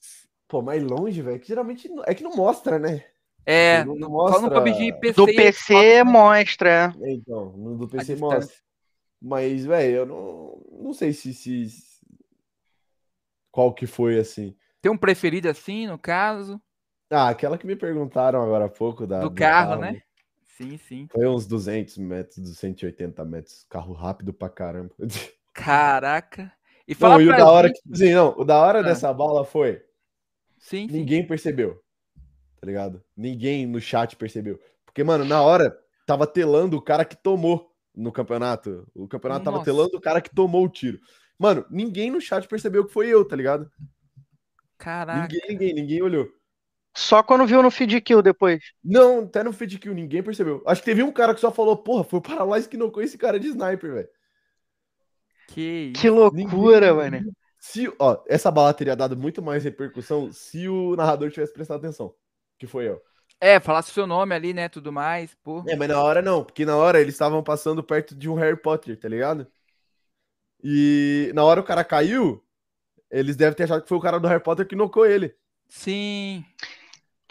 [0.48, 3.04] pô, mais longe, velho, que geralmente é que não mostra, né?
[3.46, 4.42] É, não, não mostra...
[4.42, 5.14] no PUBG PC.
[5.14, 6.94] Do PC mostra.
[7.00, 8.54] É, então, no do PC mostra.
[9.20, 11.66] Mas, velho, eu não, não sei se, se.
[13.50, 14.56] Qual que foi assim.
[14.80, 16.60] Tem um preferido assim, no caso?
[17.10, 20.02] Ah, aquela que me perguntaram agora há pouco da, do, do carro, carro, né?
[20.56, 21.08] Sim, sim.
[21.10, 23.64] Foi uns 200 metros, 280 metros.
[23.68, 24.94] Carro rápido pra caramba.
[25.52, 26.52] Caraca.
[26.90, 28.82] E fala não, e o da hora que, sim, não, o da hora ah.
[28.82, 29.80] dessa bala foi
[30.58, 31.28] sim, ninguém sim.
[31.28, 31.80] percebeu.
[32.60, 33.00] Tá ligado?
[33.16, 34.58] Ninguém no chat percebeu.
[34.84, 38.88] Porque, mano, na hora tava telando o cara que tomou no campeonato.
[38.92, 39.52] O campeonato Nossa.
[39.52, 40.98] tava telando o cara que tomou o tiro.
[41.38, 43.70] Mano, ninguém no chat percebeu que foi eu, tá ligado?
[44.76, 45.22] Caraca.
[45.22, 46.28] Ninguém, ninguém, ninguém olhou.
[46.92, 48.72] Só quando viu no feed kill depois.
[48.82, 50.60] Não, até no feed kill ninguém percebeu.
[50.66, 53.16] Acho que teve um cara que só falou, porra, foi o Paralyze que não esse
[53.16, 54.08] cara de sniper, velho.
[55.50, 57.20] Que, que loucura, ninguém...
[57.20, 57.32] mano.
[57.58, 62.14] Se, ó, essa bala teria dado muito mais repercussão se o narrador tivesse prestado atenção.
[62.58, 63.00] Que foi eu.
[63.40, 64.68] É, falasse o seu nome ali, né?
[64.68, 65.62] Tudo mais, pô.
[65.66, 68.56] É, mas na hora não, porque na hora eles estavam passando perto de um Harry
[68.56, 69.46] Potter, tá ligado?
[70.62, 72.42] E na hora o cara caiu,
[73.10, 75.34] eles devem ter achado que foi o cara do Harry Potter que nocou ele.
[75.68, 76.44] Sim.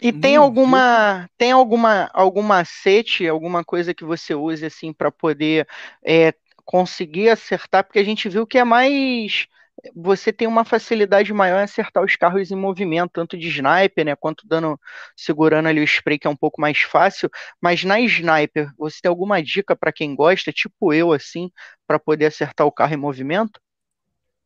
[0.02, 5.68] E tem alguma tem alguma algum macete, alguma coisa que você use assim para poder
[6.04, 6.34] é,
[6.70, 7.84] conseguir acertar?
[7.84, 9.48] Porque a gente viu que é mais
[9.96, 14.16] você tem uma facilidade maior em acertar os carros em movimento, tanto de sniper, né,
[14.16, 14.80] quanto dando
[15.18, 17.28] segurando ali o spray que é um pouco mais fácil,
[17.60, 21.50] mas na sniper, você tem alguma dica para quem gosta, tipo eu assim,
[21.88, 23.60] para poder acertar o carro em movimento?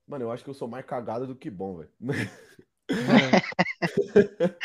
[0.07, 1.91] Mano, eu acho que eu sou mais cagado do que bom, velho.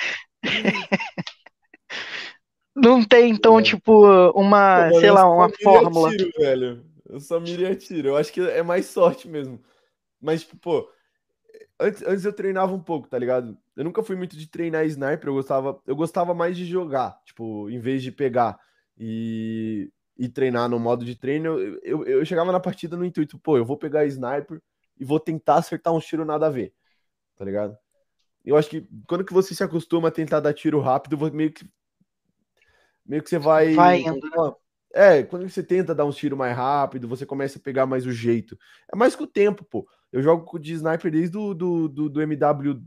[2.76, 3.62] Não tem, então, é.
[3.62, 6.10] tipo, uma, sei lá, uma fórmula.
[6.10, 6.84] Tiro, velho.
[7.08, 8.08] Eu só miria tiro.
[8.08, 9.62] Eu acho que é mais sorte mesmo.
[10.20, 10.90] Mas, tipo, pô,
[11.80, 13.56] antes, antes eu treinava um pouco, tá ligado?
[13.76, 17.70] Eu nunca fui muito de treinar sniper, eu gostava, eu gostava mais de jogar, tipo,
[17.70, 18.58] em vez de pegar
[18.96, 23.38] e, e treinar no modo de treino, eu, eu, eu chegava na partida no intuito,
[23.38, 24.60] pô, eu vou pegar sniper
[24.98, 26.74] e vou tentar acertar um tiro nada a ver,
[27.36, 27.76] tá ligado?
[28.44, 31.68] Eu acho que quando que você se acostuma a tentar dar tiro rápido, meio que
[33.04, 34.26] meio que você vai, vai indo.
[34.26, 34.52] Né?
[34.94, 38.12] É, quando você tenta dar um tiro mais rápido, você começa a pegar mais o
[38.12, 38.58] jeito.
[38.92, 39.86] É mais que o tempo, pô.
[40.10, 42.82] Eu jogo de sniper desde do, do, do, do MW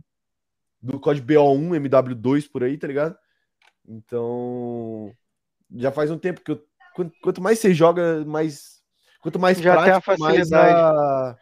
[0.82, 3.16] do código BO1, MW2 por aí, tá ligado?
[3.88, 5.14] Então,
[5.76, 8.82] já faz um tempo que eu quanto, quanto mais você joga, mais
[9.22, 10.76] quanto mais já prático, tem a facilidade.
[10.76, 11.38] A...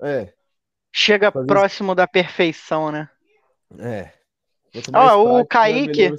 [0.00, 0.34] É.
[0.92, 3.08] Chega próximo da perfeição, né?
[3.78, 4.12] É.
[4.94, 6.06] Ó, oh, o Kaique.
[6.06, 6.12] É.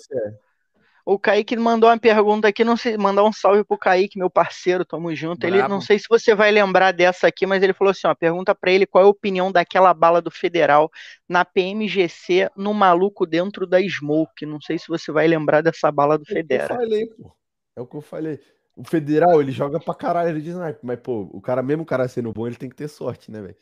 [1.12, 4.86] O Kaique mandou uma pergunta aqui, não sei, mandar um salve pro Kaique, meu parceiro,
[4.86, 5.39] tamo junto.
[5.39, 5.55] Bravo.
[5.55, 8.53] Ele não sei se você vai lembrar dessa aqui, mas ele falou assim, ó, pergunta
[8.53, 10.91] para ele qual é a opinião daquela bala do Federal
[11.28, 14.45] na PMGC no maluco dentro da Smoke.
[14.45, 16.70] Não sei se você vai lembrar dessa bala do Federal.
[16.70, 17.36] É o que eu falei, pô.
[17.76, 18.39] É o que eu falei.
[18.76, 22.07] O Federal, ele joga pra caralho de sniper, mas pô, o cara mesmo o cara
[22.07, 23.57] sendo bom, ele tem que ter sorte, né, velho?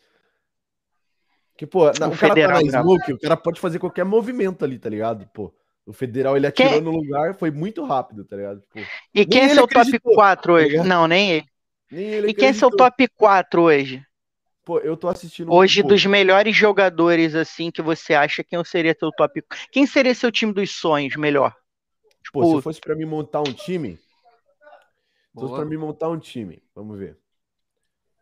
[1.56, 4.04] Que, pô, na, o, o cara federal, tá na smoke, o cara pode fazer qualquer
[4.04, 5.26] movimento ali, tá ligado?
[5.34, 5.54] Pô,
[5.88, 6.82] o federal ele atirou quem...
[6.82, 8.60] no lugar, foi muito rápido, tá ligado?
[8.60, 8.80] Tipo,
[9.16, 10.76] e quem é seu top 4 tá hoje?
[10.76, 11.46] Tá não, nem ele.
[11.90, 14.06] Nem ele e quem é seu top 4 hoje?
[14.66, 15.50] Pô, eu tô assistindo.
[15.50, 19.42] Hoje, um dos melhores jogadores, assim, que você acha, quem seria teu top.
[19.72, 21.56] Quem seria seu time dos sonhos melhor?
[22.34, 22.58] Pô, tipo...
[22.58, 23.96] se fosse pra mim montar um time.
[23.96, 27.18] Se fosse pra mim montar um time, vamos ver.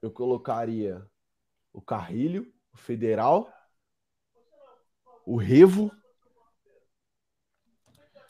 [0.03, 1.03] Eu colocaria
[1.73, 3.51] o Carrilho, o Federal,
[5.25, 5.91] o Revo.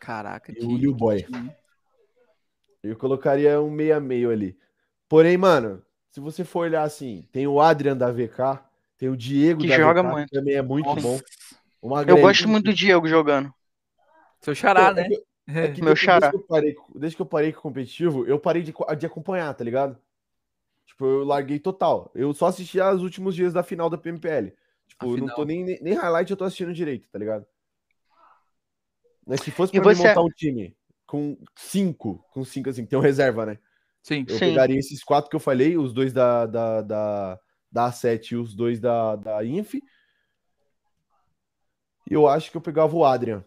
[0.06, 1.26] Caraca, e o Lil Boy.
[2.84, 4.58] Eu colocaria um meia meio ali.
[5.10, 5.82] Porém, mano,
[6.12, 8.64] se você for olhar assim, tem o Adrian da VK,
[8.98, 10.30] Tem o Diego Que da joga VK, muito.
[10.30, 11.02] que também é muito Nossa.
[11.02, 11.20] bom.
[11.82, 13.54] O Eu gosto muito do Diego jogando.
[14.40, 15.10] Seu xará, Pô, é né?
[15.10, 16.30] que- é que Meu desde xará.
[16.30, 19.54] que eu parei- desde que eu parei com o competitivo, eu parei de, de acompanhar,
[19.54, 19.98] tá ligado?
[20.86, 22.10] Tipo, eu larguei total.
[22.16, 24.54] Eu só assisti os últimos dias da final da PMPL.
[24.88, 27.46] Tipo, eu não tô nem, nem highlight, eu tô assistindo direito, tá ligado?
[29.26, 30.76] Mas se fosse pra você- montar um time
[31.08, 33.58] com cinco, com cinco assim, que tem um reserva, né?
[34.04, 34.26] Sim.
[34.28, 34.50] Eu Sim.
[34.50, 37.40] pegaria esses quatro que eu falei, os dois da, da, da,
[37.72, 39.76] da A7 e os dois da, da Inf.
[39.76, 39.82] E
[42.14, 43.44] eu acho que eu pegava o Adrian.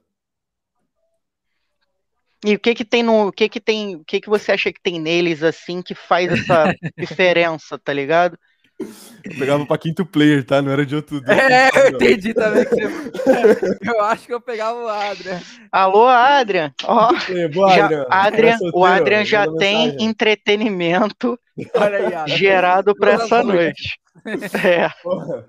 [2.45, 4.72] E o que que tem no, o que que tem, o que que você acha
[4.72, 8.39] que tem neles assim que faz essa diferença, tá ligado?
[8.81, 10.62] Eu pegava pra quinto player, tá?
[10.62, 11.20] Não era de outro.
[11.29, 13.79] É, eu entendi também que você...
[13.85, 15.41] Eu acho que eu pegava o Adrian.
[15.72, 16.72] Alô, Adrian.
[16.85, 17.09] Ó,
[17.53, 18.07] Boa, já, Adrian.
[18.09, 18.85] Adrian, o?
[18.85, 20.07] Adrian já tem mensagem.
[20.09, 21.39] entretenimento
[21.74, 22.37] Olha aí, Adrian.
[22.37, 23.99] gerado pra essa noite.
[24.64, 25.47] É, Porra.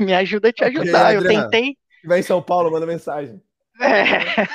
[0.00, 1.12] me ajuda a te ajudar.
[1.14, 1.42] Eu Adrian.
[1.50, 1.76] tentei.
[2.00, 3.40] Se vai em São Paulo, manda mensagem.
[3.78, 4.46] É.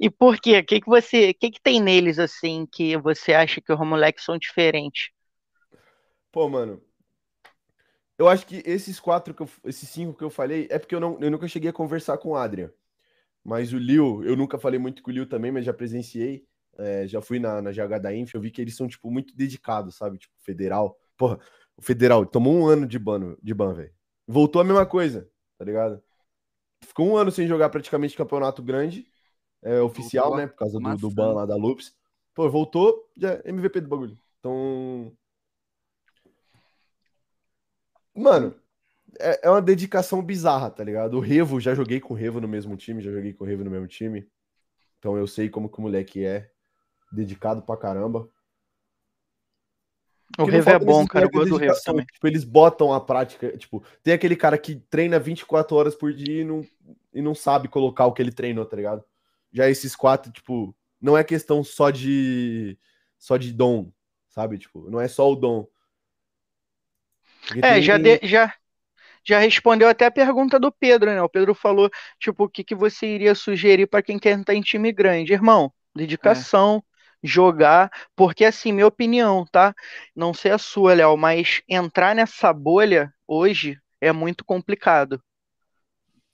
[0.00, 0.58] E por quê?
[0.58, 3.78] O que que você, o que que tem neles assim que você acha que os
[3.80, 5.10] moleques são diferentes?
[6.30, 6.82] Pô, mano.
[8.18, 11.00] Eu acho que esses quatro, que eu, esses cinco que eu falei, é porque eu,
[11.00, 12.70] não, eu nunca cheguei a conversar com o Adrian.
[13.44, 16.44] Mas o Liu, eu nunca falei muito com o Liu também, mas já presenciei.
[16.76, 19.34] é, já fui na, na GH da Inf, eu vi que eles são, tipo, muito
[19.36, 20.18] dedicados, sabe?
[20.18, 20.98] Tipo, federal.
[21.16, 21.38] Porra,
[21.76, 23.92] o federal tomou um ano de ban, de ban velho.
[24.26, 26.02] Voltou a mesma coisa, tá ligado?
[26.84, 29.06] Ficou um ano sem jogar praticamente campeonato grande,
[29.62, 30.46] é, oficial, né?
[30.46, 31.96] Por causa do, do ban lá da Lupes.
[32.34, 34.18] Pô, voltou, já é MVP do bagulho.
[34.38, 35.12] Então,
[38.18, 38.54] Mano,
[39.18, 41.16] é, é uma dedicação bizarra, tá ligado?
[41.16, 43.64] O Revo, já joguei com o Revo no mesmo time, já joguei com o Revo
[43.64, 44.28] no mesmo time.
[44.98, 46.50] Então eu sei como que o moleque é.
[47.10, 48.28] Dedicado pra caramba.
[50.36, 51.24] O Revo é bom, cara.
[51.24, 52.04] Eu gosto do Revo também.
[52.04, 53.56] Tipo, eles botam a prática.
[53.56, 56.66] Tipo, tem aquele cara que treina 24 horas por dia e não,
[57.14, 59.02] e não sabe colocar o que ele treinou, tá ligado?
[59.50, 62.78] Já esses quatro, tipo, não é questão só de
[63.16, 63.90] só de dom,
[64.28, 64.58] sabe?
[64.58, 65.66] Tipo, não é só o dom.
[67.48, 68.52] Porque É, tem- já, de- já,
[69.26, 71.22] já respondeu até a pergunta do Pedro, né?
[71.22, 71.90] O Pedro falou,
[72.20, 75.32] tipo, o que que você iria sugerir para quem quer entrar em time grande?
[75.32, 76.84] Irmão, dedicação,
[77.22, 79.74] jogar, porque assim, minha opinião, tá?
[80.16, 85.22] Não sei a sua, Léo, mas entrar nessa bolha hoje é muito complicado.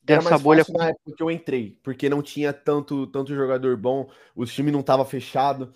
[0.06, 0.64] Era Dessa mais bolha.
[0.64, 4.70] fácil na época que eu entrei, porque não tinha tanto, tanto jogador bom, o time
[4.70, 5.72] não tava fechado.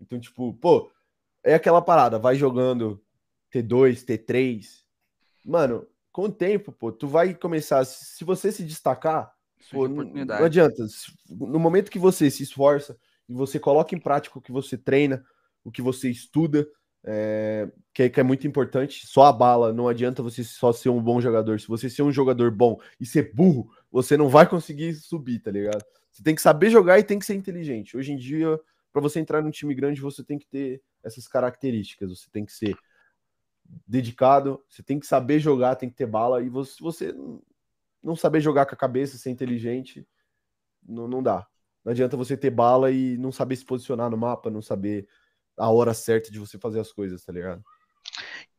[0.00, 0.90] Então, tipo, pô,
[1.44, 3.02] é aquela parada, vai jogando
[3.50, 4.81] T2, T3.
[5.44, 9.32] Mano, com o tempo, pô, tu vai começar, se você se destacar,
[9.70, 10.84] pô, não, não adianta.
[11.30, 12.96] No momento que você se esforça
[13.28, 15.24] e você coloca em prática o que você treina,
[15.64, 16.66] o que você estuda,
[17.04, 20.88] é, que, é, que é muito importante, só a bala, não adianta você só ser
[20.88, 21.58] um bom jogador.
[21.60, 25.50] Se você ser um jogador bom e ser burro, você não vai conseguir subir, tá
[25.50, 25.82] ligado?
[26.10, 27.96] Você tem que saber jogar e tem que ser inteligente.
[27.96, 28.60] Hoje em dia,
[28.92, 32.10] para você entrar num time grande, você tem que ter essas características.
[32.10, 32.76] Você tem que ser
[33.86, 36.42] dedicado, você tem que saber jogar, tem que ter bala.
[36.42, 37.14] E você, se você
[38.02, 40.06] não saber jogar com a cabeça, ser inteligente,
[40.86, 41.46] não, não dá.
[41.84, 45.06] Não adianta você ter bala e não saber se posicionar no mapa, não saber
[45.56, 47.62] a hora certa de você fazer as coisas, tá ligado?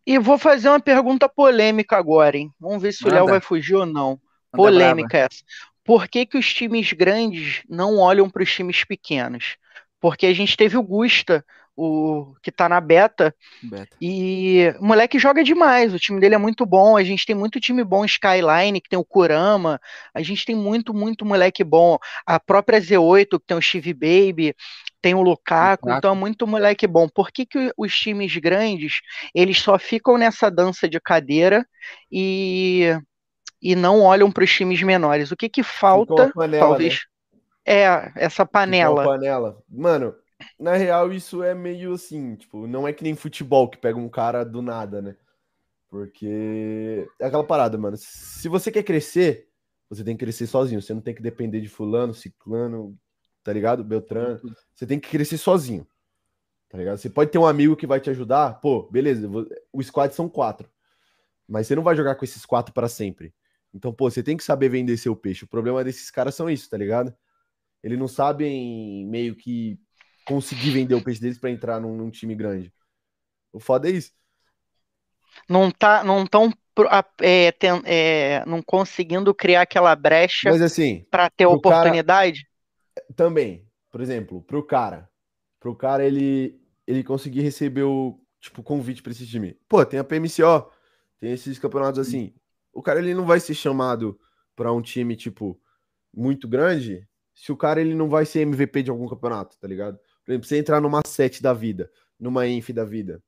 [0.05, 2.51] E vou fazer uma pergunta polêmica agora, hein?
[2.59, 4.19] Vamos ver se o Léo vai fugir ou não.
[4.51, 5.43] Manda Polêmica essa.
[5.83, 9.57] Por que que os times grandes não olham para os times pequenos?
[9.99, 11.45] Porque a gente teve o Gusta,
[11.75, 13.35] o que tá na beta.
[13.61, 13.95] Beta.
[13.99, 15.93] e o moleque joga demais.
[15.93, 16.95] O time dele é muito bom.
[16.95, 19.79] A gente tem muito time bom, Skyline, que tem o Kurama.
[20.13, 21.97] A gente tem muito, muito moleque bom.
[22.25, 24.55] A própria Z8, que tem o Steve Baby,
[25.01, 25.87] tem o Lukaku.
[25.87, 25.97] Lukaku.
[25.97, 27.07] Então é muito moleque bom.
[27.09, 29.01] Por que que os times grandes,
[29.33, 31.65] eles só ficam nessa dança de cadeira
[32.11, 32.95] e,
[33.61, 35.31] e não olham para os times menores?
[35.31, 37.01] O que que falta, panela, talvez,
[37.65, 39.03] é essa panela.
[39.03, 39.57] panela.
[39.69, 40.13] Mano,
[40.59, 44.09] na real, isso é meio assim, tipo, não é que nem futebol que pega um
[44.09, 45.15] cara do nada, né?
[45.89, 47.95] Porque é aquela parada, mano.
[47.97, 49.47] Se você quer crescer,
[49.87, 50.81] você tem que crescer sozinho.
[50.81, 52.97] Você não tem que depender de fulano, ciclano,
[53.43, 53.83] tá ligado?
[53.83, 54.39] Beltrano.
[54.73, 55.87] Você tem que crescer sozinho.
[56.67, 56.97] Tá ligado?
[56.97, 59.29] Você pode ter um amigo que vai te ajudar, pô, beleza.
[59.71, 60.67] O squad são quatro.
[61.47, 63.31] Mas você não vai jogar com esses quatro para sempre.
[63.71, 65.43] Então, pô, você tem que saber vender seu peixe.
[65.43, 67.13] O problema desses caras são isso, tá ligado?
[67.83, 69.79] Eles não sabem meio que
[70.25, 72.73] conseguir vender o peixe deles para entrar num, num time grande.
[73.51, 74.11] O foda é isso.
[75.49, 76.51] não tá, não tão
[77.21, 77.53] é,
[77.85, 82.47] é, não conseguindo criar aquela brecha Mas assim, para ter pro cara- oportunidade.
[83.15, 85.09] também, por exemplo, pro cara,
[85.59, 89.57] pro cara ele ele conseguir receber o tipo convite para esse time.
[89.69, 90.69] Pô, tem a PMCO,
[91.19, 92.33] Tem esses campeonatos assim.
[92.73, 94.19] O cara ele não vai ser chamado
[94.55, 95.59] para um time tipo
[96.13, 99.97] muito grande se o cara ele não vai ser MVP de algum campeonato, tá ligado?
[100.25, 103.21] Por exemplo, você entrar numa set da vida, numa inf da vida.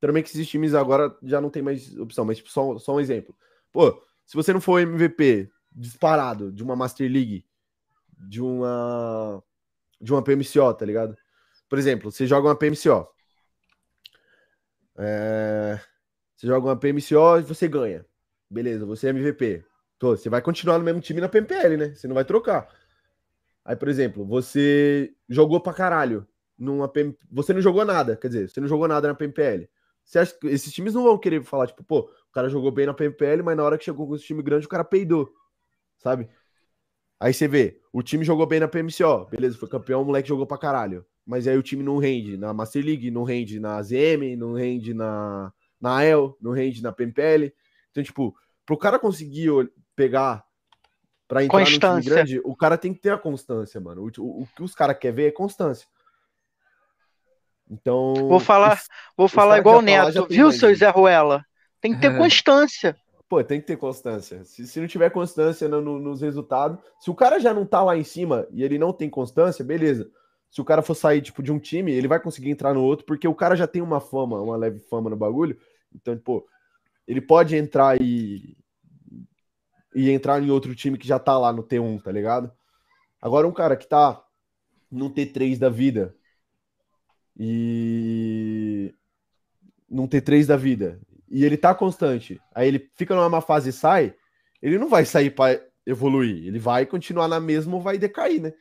[0.00, 3.00] Também que esses times agora já não tem mais opção, mas tipo, só, só um
[3.00, 3.34] exemplo.
[3.72, 7.44] Pô, se você não for MVP disparado de uma Master League,
[8.28, 9.42] de uma
[10.00, 11.16] de uma PMCO, tá ligado?
[11.68, 13.08] Por exemplo, você joga uma PMCO.
[14.98, 15.80] É...
[16.36, 18.04] Você joga uma PMCO e você ganha.
[18.50, 19.64] Beleza, você é MVP.
[20.00, 21.94] Você vai continuar no mesmo time na PMPL, né?
[21.94, 22.68] Você não vai trocar.
[23.66, 26.24] Aí, por exemplo, você jogou pra caralho
[26.56, 27.18] numa PM...
[27.32, 29.68] Você não jogou nada, quer dizer, você não jogou nada na PMPL.
[30.04, 32.86] Você acha que esses times não vão querer falar, tipo, pô, o cara jogou bem
[32.86, 35.34] na PMPL, mas na hora que chegou com esse time grande, o cara peidou,
[35.98, 36.28] sabe?
[37.18, 40.46] Aí você vê, o time jogou bem na PMCO, beleza, foi campeão, o moleque jogou
[40.46, 41.04] pra caralho.
[41.26, 44.94] Mas aí o time não rende na Master League, não rende na ZM, não rende
[44.94, 47.52] na, na EL, não rende na PMPL.
[47.90, 48.32] Então, tipo,
[48.64, 49.50] pro cara conseguir
[49.96, 50.46] pegar
[51.28, 51.94] pra entrar constância.
[51.94, 54.02] no time grande, o cara tem que ter a constância, mano.
[54.02, 55.86] O, o, o que os caras querem ver é constância.
[57.70, 58.14] Então.
[58.14, 61.44] Vou falar, os, vou falar igual o Neto, viu, seu Zé Ruela?
[61.80, 62.16] Tem que ter é.
[62.16, 62.96] constância.
[63.28, 64.44] Pô, tem que ter constância.
[64.44, 67.82] Se, se não tiver constância no, no, nos resultados, se o cara já não tá
[67.82, 70.08] lá em cima e ele não tem constância, beleza.
[70.48, 73.04] Se o cara for sair tipo de um time, ele vai conseguir entrar no outro,
[73.04, 75.58] porque o cara já tem uma fama, uma leve fama no bagulho.
[75.92, 76.46] Então, pô,
[77.06, 78.56] ele pode entrar e
[79.96, 82.52] e entrar em outro time que já tá lá no T1, tá ligado?
[83.20, 84.22] Agora um cara que tá
[84.90, 86.14] no T3 da vida
[87.34, 88.94] e
[89.88, 94.14] num T3 da vida e ele tá constante, aí ele fica numa fase e sai,
[94.60, 98.52] ele não vai sair para evoluir, ele vai continuar na mesma ou vai decair, né?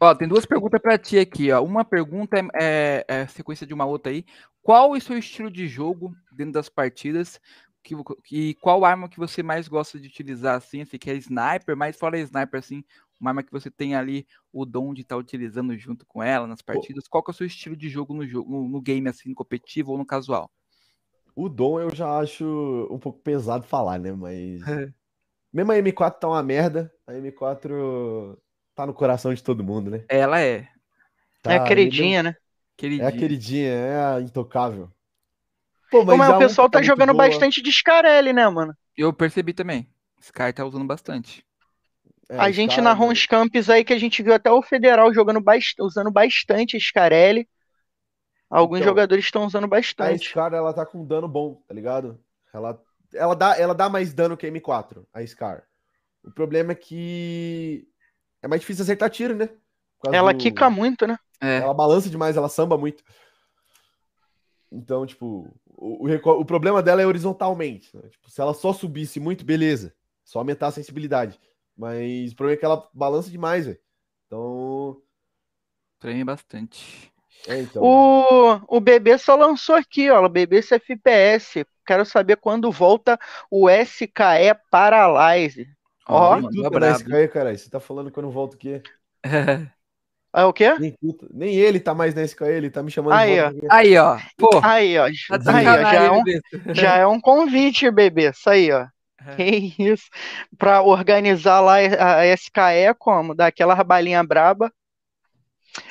[0.00, 1.62] Ó, tem duas perguntas para ti aqui, ó.
[1.62, 4.24] Uma pergunta é, é, é, sequência de uma outra aí.
[4.62, 7.40] Qual é o seu estilo de jogo dentro das partidas?
[7.88, 10.84] Que, que, qual arma que você mais gosta de utilizar, assim?
[10.84, 12.84] Você quer sniper, mas fora sniper, assim,
[13.18, 16.46] uma arma que você tem ali o dom de estar tá utilizando junto com ela
[16.46, 17.04] nas partidas.
[17.04, 17.10] Pô.
[17.12, 19.34] Qual que é o seu estilo de jogo no jogo, no, no game, assim, no
[19.34, 20.50] competitivo ou no casual?
[21.34, 22.44] O dom eu já acho
[22.90, 24.12] um pouco pesado falar, né?
[24.12, 24.60] Mas.
[25.50, 28.38] Mesmo a M4 tá uma merda, a M4
[28.74, 30.04] tá no coração de todo mundo, né?
[30.10, 30.68] Ela é.
[31.42, 32.36] Tá, é a queridinha, né?
[32.76, 33.08] Queridinha.
[33.08, 34.92] É a queridinha, é a intocável.
[35.90, 37.26] Pô, mas, mas o pessoal tá, tá jogando boa.
[37.26, 38.74] bastante de Scarelli, né, mano?
[38.96, 39.88] Eu percebi também.
[40.20, 41.44] Scar tá usando bastante.
[42.28, 45.40] É, a gente na Rons Campos aí que a gente viu até o Federal jogando
[45.40, 47.48] bast usando bastante Scarelli.
[48.50, 50.26] Alguns então, jogadores estão usando bastante.
[50.26, 52.18] A Scar, ela tá com dano bom, tá ligado?
[52.52, 52.80] Ela,
[53.14, 55.64] ela, dá, ela dá mais dano que a M4, a Scar.
[56.24, 57.86] O problema é que
[58.42, 59.48] é mais difícil acertar tiro, né?
[60.12, 60.38] Ela do...
[60.38, 61.18] quica muito, né?
[61.40, 61.58] É.
[61.58, 63.02] Ela balança demais, ela samba muito.
[64.70, 67.96] Então, tipo, o, o, o problema dela é horizontalmente.
[67.96, 68.02] Né?
[68.10, 69.94] Tipo, se ela só subisse muito, beleza.
[70.24, 71.38] Só aumentar a sensibilidade.
[71.76, 73.78] Mas o problema é que ela balança demais, velho.
[74.26, 75.00] Então.
[76.00, 77.12] Treme bastante.
[77.46, 77.82] É, então.
[77.82, 80.24] O, o bebê só lançou aqui, ó.
[80.24, 81.64] O bebê FPS.
[81.86, 83.18] Quero saber quando volta
[83.48, 84.10] o SKE
[84.70, 85.68] Paralyze.
[86.06, 87.56] Ó, oh, tudo na SKE, cara.
[87.56, 88.82] Você tá falando que eu não volto o quê?
[90.38, 90.72] É o quê?
[90.78, 90.94] Nem,
[91.32, 93.68] nem, ele tá mais na SKE, ele tá me chamando aí, de ó.
[93.68, 94.18] Aí, ó.
[94.36, 94.60] Pô.
[94.62, 95.08] Aí, ó.
[95.44, 95.90] Tá aí, ó.
[95.90, 98.30] Já, é um, já é um convite, bebê.
[98.30, 98.86] Isso aí, ó.
[99.26, 99.34] É.
[99.34, 100.04] Que isso.
[100.56, 103.34] Pra organizar lá a SKE, como?
[103.34, 104.72] Dar aquela balinha braba.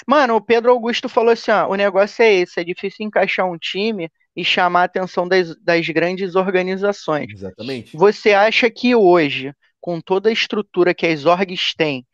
[0.08, 3.58] Mano, o Pedro Augusto falou assim: ó, o negócio é esse, é difícil encaixar um
[3.58, 7.30] time e chamar a atenção das, das grandes organizações.
[7.30, 7.98] Exatamente.
[7.98, 9.54] Você acha que hoje
[9.88, 12.06] com toda a estrutura que as orgs têm,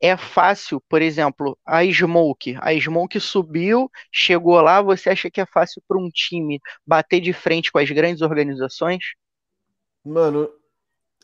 [0.00, 2.56] é fácil, por exemplo, a Smoke.
[2.60, 7.32] A Smoke subiu, chegou lá, você acha que é fácil para um time bater de
[7.32, 9.14] frente com as grandes organizações?
[10.04, 10.50] Mano,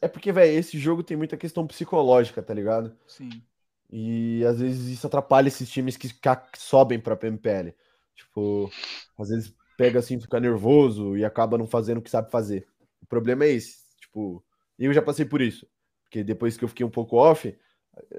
[0.00, 2.96] é porque, velho, esse jogo tem muita questão psicológica, tá ligado?
[3.08, 3.42] Sim.
[3.90, 6.08] E às vezes isso atrapalha esses times que,
[6.56, 7.74] sobem pra PMPL.
[8.14, 8.70] Tipo,
[9.18, 12.64] às vezes pega assim, fica nervoso e acaba não fazendo o que sabe fazer.
[13.02, 13.78] O problema é esse.
[14.00, 14.40] Tipo,
[14.78, 15.66] eu já passei por isso
[16.06, 17.56] porque depois que eu fiquei um pouco off,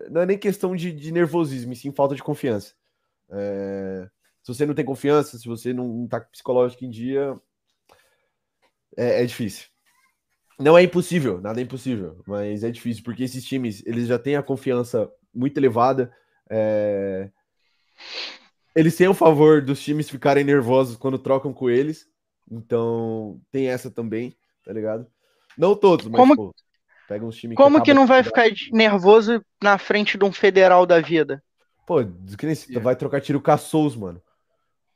[0.10, 2.74] não é nem questão de, de nervosismo, e sim falta de confiança.
[3.30, 4.10] É,
[4.44, 7.40] se você não tem confiança, se você não está psicológico em dia,
[8.96, 9.68] é, é, difícil.
[10.60, 14.36] Não é impossível, nada é impossível, mas é difícil, porque esses times, eles já têm
[14.36, 16.12] a confiança muito elevada,
[16.50, 17.30] é,
[18.76, 22.10] eles têm o favor dos times ficarem nervosos quando trocam com eles,
[22.50, 25.06] então tem essa também, tá ligado?
[25.58, 26.36] Não todos, mas Como...
[26.36, 26.56] Pô,
[27.08, 30.86] Pega uns times Como que, que não vai ficar nervoso na frente de um federal
[30.86, 31.42] da vida?
[31.86, 32.04] Pô,
[32.38, 34.22] que nem vai trocar tiro com a Souls, mano.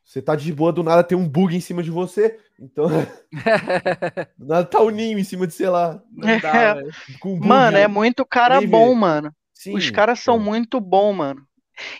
[0.03, 2.37] Você tá de boa, do nada tem um bug em cima de você.
[2.59, 2.87] Então,
[4.37, 6.01] do nada tá o ninho em cima de, sei lá.
[6.11, 6.73] Não dá, É.
[6.75, 6.91] velho.
[7.19, 7.83] Com um bug, Mano, né?
[7.83, 9.33] é muito cara Nem bom, mano.
[9.53, 11.41] Sim, Os caras são muito bons, mano.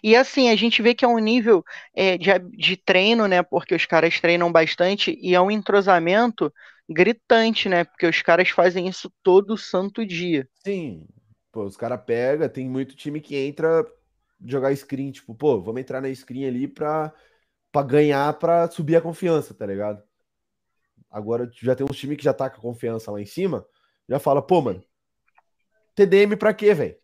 [0.04, 1.64] E assim, a gente vê que é um nível
[1.96, 3.42] é, de, de treino, né?
[3.42, 6.52] Porque os caras treinam bastante e é um entrosamento
[6.93, 7.84] gritante, né?
[7.84, 10.47] Porque os caras fazem isso todo santo dia.
[10.63, 11.07] Sim.
[11.51, 13.85] Pô, os caras pegam, tem muito time que entra
[14.45, 17.13] jogar screen, tipo, pô, vamos entrar na screen ali pra,
[17.72, 20.01] pra ganhar, pra subir a confiança, tá ligado?
[21.09, 23.65] Agora já tem uns times que já tá com a confiança lá em cima,
[24.07, 24.84] já fala, pô, mano,
[25.93, 26.97] TDM pra quê, velho?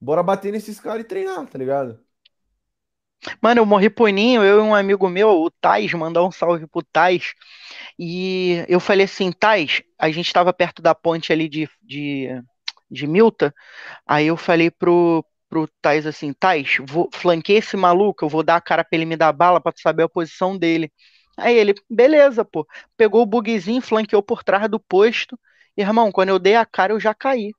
[0.00, 2.00] Bora bater nesses caras e treinar, tá ligado?
[3.42, 6.66] Mano, eu morri por ninho, eu e um amigo meu, o Tais, mandar um salve
[6.66, 7.32] pro Tais.
[7.98, 12.28] E eu falei assim, Tais, a gente tava perto da ponte ali de, de,
[12.90, 13.54] de Milta.
[14.06, 18.56] Aí eu falei pro, pro Tais assim, Tais, vou flanquear esse maluco, eu vou dar
[18.56, 20.92] a cara pra ele me dar bala pra tu saber a posição dele.
[21.36, 22.66] Aí ele, beleza, pô.
[22.96, 25.38] Pegou o bugzinho, flanqueou por trás do posto.
[25.76, 27.52] E, irmão, quando eu dei a cara, eu já caí.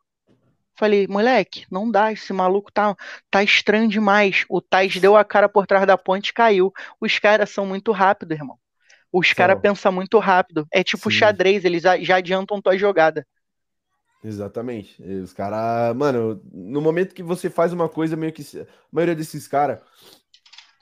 [0.80, 2.96] Falei, moleque, não dá, esse maluco tá,
[3.30, 4.46] tá estranho demais.
[4.48, 6.72] O Tais deu a cara por trás da ponte e caiu.
[7.02, 8.58] Os caras são muito rápidos, irmão.
[9.12, 10.66] Os caras pensam muito rápido.
[10.72, 11.18] É tipo Sim.
[11.18, 13.28] xadrez, eles já já adiantam tua jogada.
[14.24, 15.04] Exatamente.
[15.04, 18.42] E os caras, mano, no momento que você faz uma coisa, meio que.
[18.58, 19.82] A maioria desses caras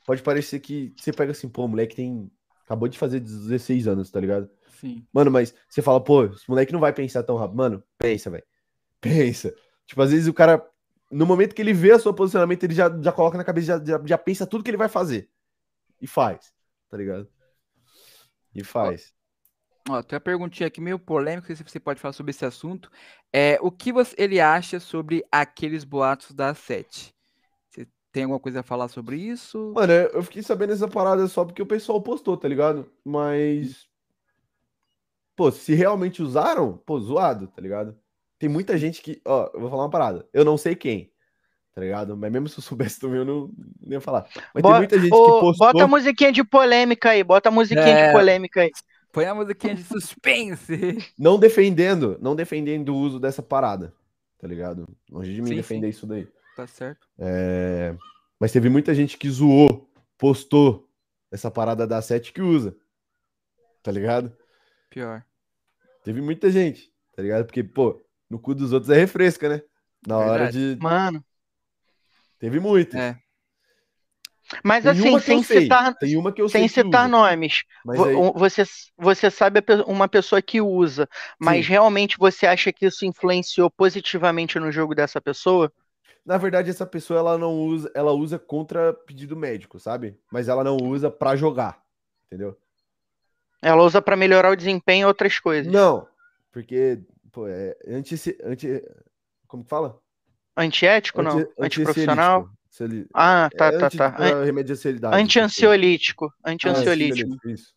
[0.05, 2.29] pode parecer que você pega assim, pô, o moleque tem.
[2.65, 4.47] Acabou de fazer 16 anos, tá ligado?
[4.79, 5.03] Sim.
[5.11, 7.57] Mano, mas você fala, pô, esse moleque não vai pensar tão rápido.
[7.57, 8.43] Mano, pensa, velho.
[9.01, 9.53] Pensa.
[9.87, 10.63] Tipo, às vezes o cara,
[11.09, 13.85] no momento que ele vê o seu posicionamento, ele já, já coloca na cabeça, já,
[13.97, 15.29] já, já pensa tudo que ele vai fazer.
[16.01, 16.53] E faz,
[16.89, 17.27] tá ligado?
[18.53, 19.13] E faz.
[19.89, 22.45] Ó, tem uma perguntinha aqui meio polêmica, não sei se você pode falar sobre esse
[22.45, 22.91] assunto.
[23.31, 27.15] É, o que você, ele acha sobre aqueles boatos da sete?
[27.69, 29.71] Você tem alguma coisa a falar sobre isso?
[29.73, 32.91] Mano, eu eu fiquei sabendo essa parada só porque o pessoal postou, tá ligado?
[33.05, 33.87] Mas.
[35.35, 37.97] Pô, se realmente usaram, pô, zoado, tá ligado?
[38.39, 39.21] Tem muita gente que.
[39.25, 40.27] Ó, eu vou falar uma parada.
[40.33, 41.11] Eu não sei quem,
[41.73, 42.15] tá ligado?
[42.17, 43.47] Mas mesmo se eu soubesse também, eu não,
[43.81, 44.27] não ia falar.
[44.53, 45.67] Mas Bo- tem muita gente Ô, que postou.
[45.67, 48.07] Bota a musiquinha de polêmica aí, bota a musiquinha É.
[48.07, 48.71] de polêmica aí.
[49.11, 50.97] Põe a musiquinha de suspense.
[51.17, 53.91] Não defendendo, não defendendo o uso dessa parada,
[54.37, 54.85] tá ligado?
[55.09, 56.27] Longe de mim Sim, defender isso daí.
[56.55, 57.07] Tá certo?
[57.17, 57.95] É,
[58.39, 59.89] Mas teve muita gente que zoou,
[60.19, 60.87] postou
[61.31, 62.75] essa parada da 7 que usa,
[63.81, 64.31] tá ligado?
[64.89, 65.23] Pior.
[66.03, 67.45] Teve muita gente, tá ligado?
[67.45, 69.61] Porque, pô, no cu dos outros é refresca, né?
[70.05, 70.77] Na hora de.
[70.81, 71.23] Mano.
[72.39, 72.99] Teve muitas.
[72.99, 73.17] É.
[74.63, 77.97] Mas Tem assim, sem citar, Tem uma que eu sem citar nomes, aí-
[78.33, 78.63] você,
[78.97, 81.71] você sabe uma pessoa que usa, mas Sim.
[81.71, 85.71] realmente você acha que isso influenciou positivamente no jogo dessa pessoa?
[86.25, 90.17] Na verdade, essa pessoa ela não usa, ela usa contra pedido médico, sabe?
[90.31, 91.81] Mas ela não usa pra jogar,
[92.27, 92.57] entendeu?
[93.61, 95.71] Ela usa pra melhorar o desempenho e outras coisas.
[95.71, 96.07] Não,
[96.51, 96.99] porque,
[97.31, 98.81] pô, é anti, anti
[99.47, 99.99] como que fala?
[100.55, 101.37] Antiético, não?
[101.39, 102.39] Anti- Antiprofissional?
[102.41, 102.57] anti-ansiolítico.
[102.69, 104.11] Celi- Ah, tá, é tá, anti- tá.
[104.11, 105.15] pra remédio de ansiolidade.
[105.21, 106.33] Anti-ansiolítico.
[106.43, 107.13] Ah, Anti-ansiolítico.
[107.33, 107.75] ansiolítico, Isso.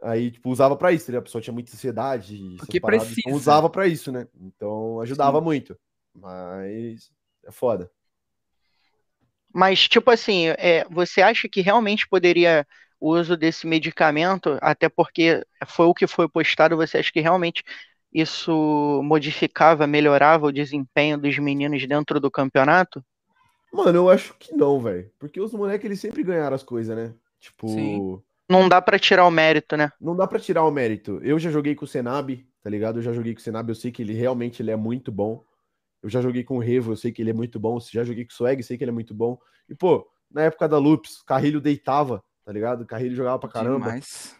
[0.00, 1.18] Aí, tipo, usava pra isso, né?
[1.18, 3.22] A pessoa tinha muita ansiedade, Porque paradas, precisa.
[3.26, 4.28] então usava pra isso, né?
[4.40, 5.76] Então ajudava muito.
[6.14, 7.10] Mas
[7.44, 7.90] é foda.
[9.52, 12.66] Mas, tipo assim, é, você acha que realmente poderia
[13.00, 17.62] o uso desse medicamento, até porque foi o que foi postado, você acha que realmente
[18.20, 23.04] isso modificava, melhorava o desempenho dos meninos dentro do campeonato?
[23.72, 25.10] Mano, eu acho que não, velho.
[25.18, 27.14] Porque os moleques, eles sempre ganharam as coisas, né?
[27.40, 28.20] Tipo, Sim.
[28.48, 29.92] Não dá pra tirar o mérito, né?
[30.00, 31.20] não dá pra tirar o mérito.
[31.22, 32.98] Eu já joguei com o Senab, tá ligado?
[32.98, 35.44] Eu já joguei com o Senab, eu sei que ele realmente ele é muito bom.
[36.02, 37.78] Eu já joguei com o Revo, eu sei que ele é muito bom.
[37.80, 39.38] Já joguei com o Swag, sei que ele é muito bom.
[39.68, 42.86] E, pô, na época da Loops, Carrilho deitava, tá ligado?
[42.86, 43.86] Carrilho jogava pra caramba.
[43.86, 44.34] Demais.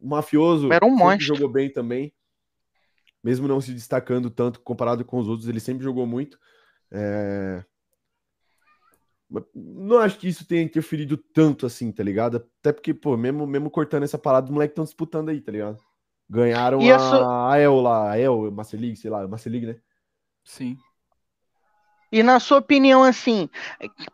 [0.00, 1.34] O Mafioso Era um monstro.
[1.34, 2.12] jogou bem também.
[3.24, 6.38] Mesmo não se destacando tanto comparado com os outros, ele sempre jogou muito.
[6.92, 7.64] É,
[9.28, 12.36] mas Não acho que isso tenha interferido tanto assim, tá ligado?
[12.60, 15.82] Até porque, pô, mesmo, mesmo cortando essa parada, os moleques estão disputando aí, tá ligado?
[16.28, 19.80] Ganharam a su- a, El lá, a El, Master League, sei lá, Master League, né?
[20.44, 20.78] Sim.
[22.12, 23.48] E na sua opinião, assim,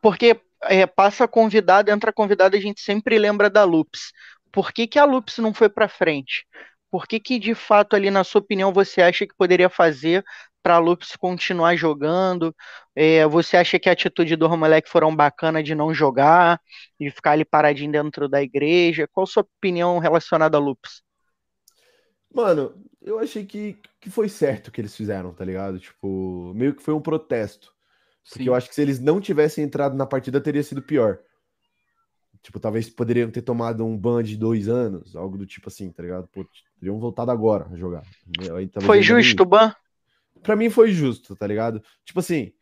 [0.01, 4.13] porque é, passa convidado, entra convidado, a gente sempre lembra da Loops.
[4.53, 6.47] Por que, que a Loops não foi pra frente?
[6.91, 10.25] Por que, que de fato ali, na sua opinião, você acha que poderia fazer
[10.63, 12.55] para a Loops continuar jogando?
[12.95, 16.61] É, você acha que a atitude do moleque foram bacana de não jogar,
[16.99, 19.09] de ficar ali paradinho dentro da igreja?
[19.13, 21.03] Qual a sua opinião relacionada a Loops?
[22.33, 25.79] Mano, eu achei que, que foi certo o que eles fizeram, tá ligado?
[25.81, 27.75] Tipo, meio que foi um protesto.
[28.31, 28.49] Porque Sim.
[28.49, 31.21] eu acho que se eles não tivessem entrado na partida, teria sido pior.
[32.43, 36.03] Tipo, talvez poderiam ter tomado um ban de dois anos, algo do tipo assim, tá
[36.03, 36.27] ligado?
[36.29, 36.47] Pô,
[36.81, 38.03] teriam voltado agora a jogar.
[38.81, 39.73] Foi justo ban?
[40.43, 41.83] Pra mim foi justo, tá ligado?
[42.05, 42.53] Tipo assim,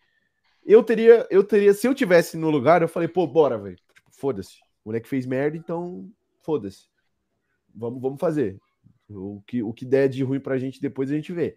[0.66, 3.76] eu teria, eu teria, se eu tivesse no lugar, eu falei, pô, bora, velho.
[3.76, 4.56] Tipo, foda-se.
[4.84, 6.10] O moleque fez merda, então
[6.42, 6.88] foda-se.
[7.72, 8.60] Vamos, vamos fazer.
[9.08, 11.56] O que, o que der de ruim pra gente depois a gente vê.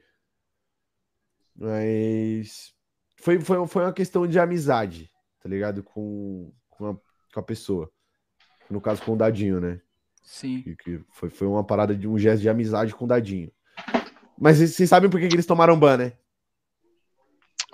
[1.55, 2.73] Mas
[3.17, 5.11] foi, foi, foi uma questão de amizade,
[5.41, 5.83] tá ligado?
[5.83, 6.95] Com, com, a,
[7.33, 7.91] com a pessoa.
[8.69, 9.81] No caso, com o Dadinho, né?
[10.31, 10.61] Sim.
[10.61, 13.51] Que, que foi, foi uma parada de um gesto de amizade com o Dadinho.
[14.39, 16.13] Mas vocês sabem por que, que eles tomaram ban, né?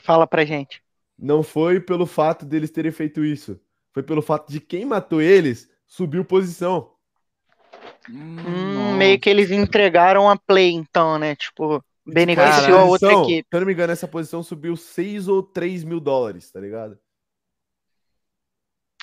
[0.01, 0.81] Fala pra gente.
[1.15, 3.59] Não foi pelo fato deles terem feito isso.
[3.93, 6.93] Foi pelo fato de quem matou eles subiu posição.
[8.09, 11.35] Hum, meio que eles entregaram a play, então, né?
[11.35, 13.47] Tipo, beneficiou a outra equipe.
[13.47, 16.97] Se eu não me engano, essa posição subiu 6 ou 3 mil dólares, tá ligado?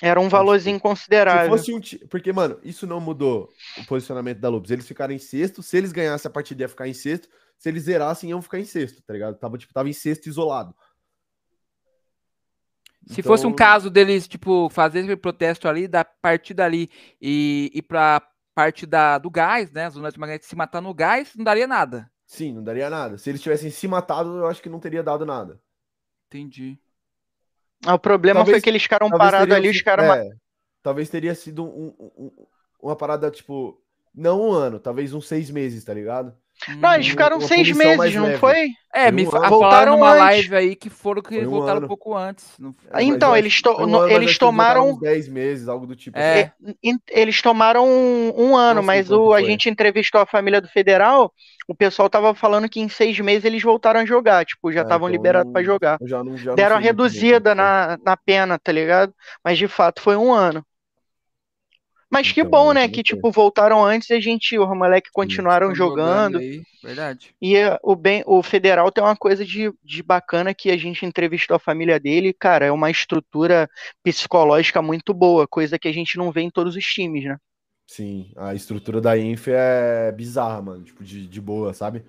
[0.01, 1.49] Era um valorzinho Se considerável.
[1.49, 4.69] fosse um ti- Porque, mano, isso não mudou o posicionamento da Lobos.
[4.71, 5.63] Eles ficaram em sexto.
[5.63, 7.29] Se eles ganhassem a partida, ia ficar em sexto.
[7.57, 9.37] Se eles zerassem, iam ficar em sexto, tá ligado?
[9.37, 10.75] Tava, tipo, tava em sexto isolado.
[13.07, 16.89] Se fosse um Então- caso deles, tipo, fazer esse protesto ali, da partida ali
[17.21, 18.21] e ir pra
[18.53, 19.89] parte da, do gás, né?
[19.89, 22.11] Zona de magnética se matar no gás, não daria nada.
[22.25, 23.17] Sim, não daria nada.
[23.17, 25.61] Se eles tivessem se matado, eu acho que não teria dado nada.
[26.27, 26.79] Entendi.
[27.85, 30.05] Ah, O problema Talvez- foi que eles ficaram parados ali, os caras.
[30.17, 30.29] é,
[30.81, 32.45] Talvez teria sido um- um-
[32.81, 33.81] uma parada, tipo,
[34.13, 36.33] não um ano, talvez uns seis meses, tá ligado?
[36.77, 38.37] Não, eles um- ficaram uma seis meses, não leve.
[38.37, 38.67] foi?
[38.93, 40.19] É, me um Voltaram numa antes.
[40.21, 41.85] live aí que foram que um voltaram ano.
[41.85, 42.45] um pouco antes.
[42.59, 42.63] É,
[42.93, 46.17] mas Então, eles to- um no- ano, eles tomaram- 10 meses, algo do tipo.
[46.17, 46.53] É.
[46.63, 46.75] assim.
[46.81, 50.67] In- Eles tomaram um, um ano, mas quanto o, a gente entrevistou a família do
[50.69, 51.31] Federal,
[51.67, 54.83] o pessoal tava falando que em seis meses eles voltaram a jogar, tipo, já É,
[54.83, 55.97] estavam então liberados pra jogar.
[56.03, 59.13] já não- já Deram reduzida na, na pena, tá ligado?
[59.43, 60.63] Mas de fato foi um ano.
[62.15, 62.87] Mas que Então, bom, né?
[62.87, 66.37] Que tipo, voltaram antes e a gente, os moleques continuaram jogando.
[66.37, 67.35] aí, verdade.
[67.41, 71.05] E eh, o, bem, o Federal tem uma coisa de, de bacana que a gente
[71.05, 73.69] entrevistou a família dele, cara, é uma estrutura
[74.01, 77.37] psicológica muito boa, coisa que a gente não vê em todos os times, né?
[77.85, 82.05] Sim, a estrutura da Inf é bizarra, mano, tipo, de, de boa, sabe?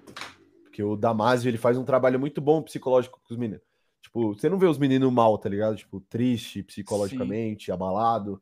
[0.62, 3.64] Porque o Damasio, ele faz um trabalho muito bom psicológico com os meninos.
[4.00, 5.74] Tipo, você não vê os meninos mal, tá ligado?
[5.74, 8.40] Tipo, triste psicologicamente, abalado.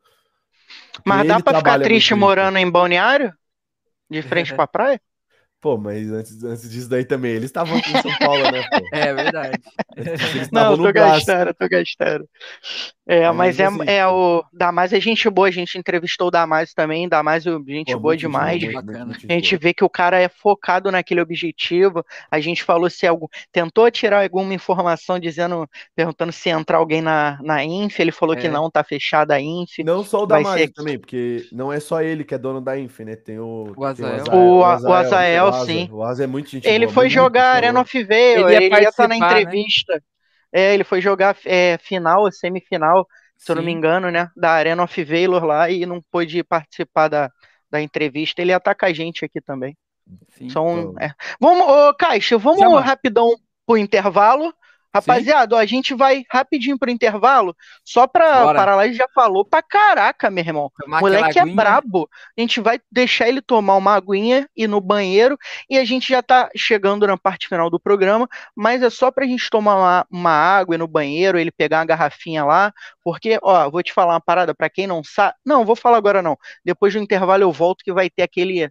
[1.04, 3.32] Mas dá pra ficar triste morando em Balneário?
[4.10, 5.00] De frente pra praia?
[5.64, 8.84] Pô, mas antes, antes disso daí também, eles estavam aqui em São Paulo, né, pô?
[8.92, 9.58] É verdade.
[9.96, 12.28] Eles Não, tô gastando, tô gastando.
[13.06, 16.30] É, Mas mas é, assim, é o Damásio é gente boa, a gente entrevistou o
[16.30, 18.62] Damásio também, Damásio gente Pô, boa gente demais.
[18.62, 19.04] muito, bacana.
[19.06, 19.60] muito gente A gente boa.
[19.62, 22.04] vê que o cara é focado naquele objetivo.
[22.30, 27.38] A gente falou se algum, tentou tirar alguma informação dizendo, perguntando se entrar alguém na,
[27.42, 27.98] na Inf.
[28.00, 28.50] Ele falou que É.
[28.50, 29.78] não, tá fechada a Inf.
[29.84, 32.60] Não só o vai Damasio ser- também, porque não é só ele que é dono
[32.60, 33.16] da Inf, né?
[33.16, 34.24] Tem o, O tem Azael.
[34.32, 35.66] O A- o Azael, Asa.
[35.66, 35.88] sim.
[35.90, 38.80] O Asa é muito gente Ele boa, foi jogar Arena of Veil, Ele ia ele
[38.82, 39.26] ia estar na né?
[39.26, 40.02] entrevista.
[40.52, 43.06] É, ele foi jogar é, final, semifinal,
[43.36, 44.28] se eu não me engano, né?
[44.36, 47.30] Da Arena of Valor lá e não pôde participar da,
[47.70, 48.40] da entrevista.
[48.40, 49.76] Ele ataca a gente aqui também.
[50.30, 50.48] Sim.
[50.50, 50.94] São, Então.
[51.00, 51.10] é.
[51.40, 52.80] Vamos, ô, Caixa, vamos Chama.
[52.80, 53.34] rapidão
[53.66, 54.54] pro intervalo.
[54.94, 58.74] Rapaziada, ó, a gente vai rapidinho pro intervalo, só pra Bora.
[58.76, 60.70] lá, ele já falou pra caraca, meu irmão.
[60.80, 62.08] Tomar O moleque é brabo.
[62.36, 65.36] A gente vai deixar ele tomar uma aguinha, ir no banheiro,
[65.68, 69.26] e a gente já tá chegando na parte final do programa, mas é só pra
[69.26, 72.72] gente tomar uma, uma água, ir no banheiro, ele pegar uma garrafinha lá,
[73.02, 75.34] porque, ó, vou te falar uma parada, pra quem não sabe.
[75.44, 76.38] Não, vou falar agora não.
[76.64, 78.70] Depois do intervalo eu volto que vai ter aquele.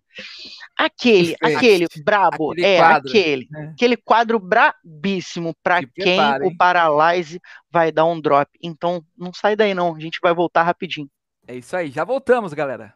[0.75, 3.09] Aquele, aquele brabo, Aquele é, quadro.
[3.09, 3.47] aquele.
[3.55, 3.63] É.
[3.65, 6.57] Aquele quadro brabíssimo pra Se quem o?
[6.57, 7.39] Paralyze
[7.71, 8.49] vai dar um drop.
[8.61, 11.09] Então, não sai daí não, a gente vai voltar rapidinho.
[11.47, 12.93] É isso aí, já voltamos, galera.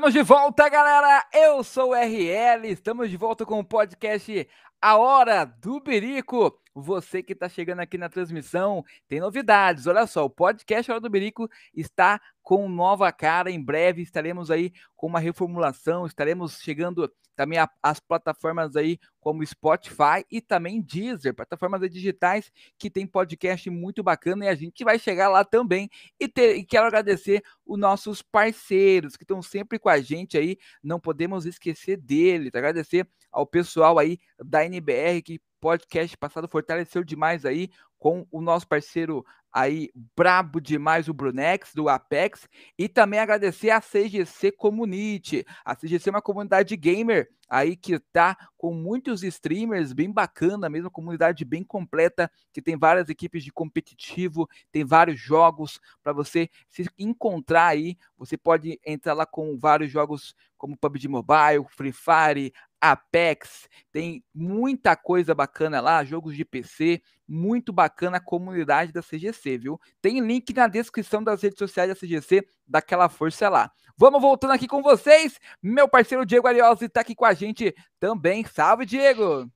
[0.00, 1.26] Estamos de volta, galera.
[1.30, 2.66] Eu sou o RL.
[2.70, 4.48] Estamos de volta com o podcast
[4.80, 6.58] A Hora do Birico.
[6.80, 9.86] Você que está chegando aqui na transmissão, tem novidades.
[9.86, 13.50] Olha só, o podcast Hora do Berico está com nova cara.
[13.50, 20.26] Em breve estaremos aí com uma reformulação, estaremos chegando também às plataformas aí como Spotify
[20.30, 25.30] e também Deezer, plataformas digitais que tem podcast muito bacana e a gente vai chegar
[25.30, 25.88] lá também.
[26.18, 30.58] E, ter, e quero agradecer os nossos parceiros que estão sempre com a gente aí,
[30.82, 32.54] não podemos esquecer deles.
[32.54, 37.70] Agradecer ao pessoal aí da NBR que podcast passado fortaleceu demais aí
[38.00, 42.48] com o nosso parceiro aí brabo demais o Brunex do Apex
[42.78, 45.44] e também agradecer a CGC Community.
[45.64, 50.90] A CGC é uma comunidade gamer aí que tá com muitos streamers, bem bacana, mesmo
[50.90, 56.88] comunidade bem completa, que tem várias equipes de competitivo, tem vários jogos para você se
[56.96, 57.98] encontrar aí.
[58.16, 64.96] Você pode entrar lá com vários jogos como PUBG Mobile, Free Fire, Apex, tem muita
[64.96, 69.80] coisa bacana lá, jogos de PC, muito bacana a comunidade da CGC, viu?
[70.02, 73.70] Tem link na descrição das redes sociais da CGC, daquela força lá.
[73.96, 78.44] Vamos voltando aqui com vocês, meu parceiro Diego Ariosi está aqui com a gente também.
[78.44, 79.48] Salve, Diego!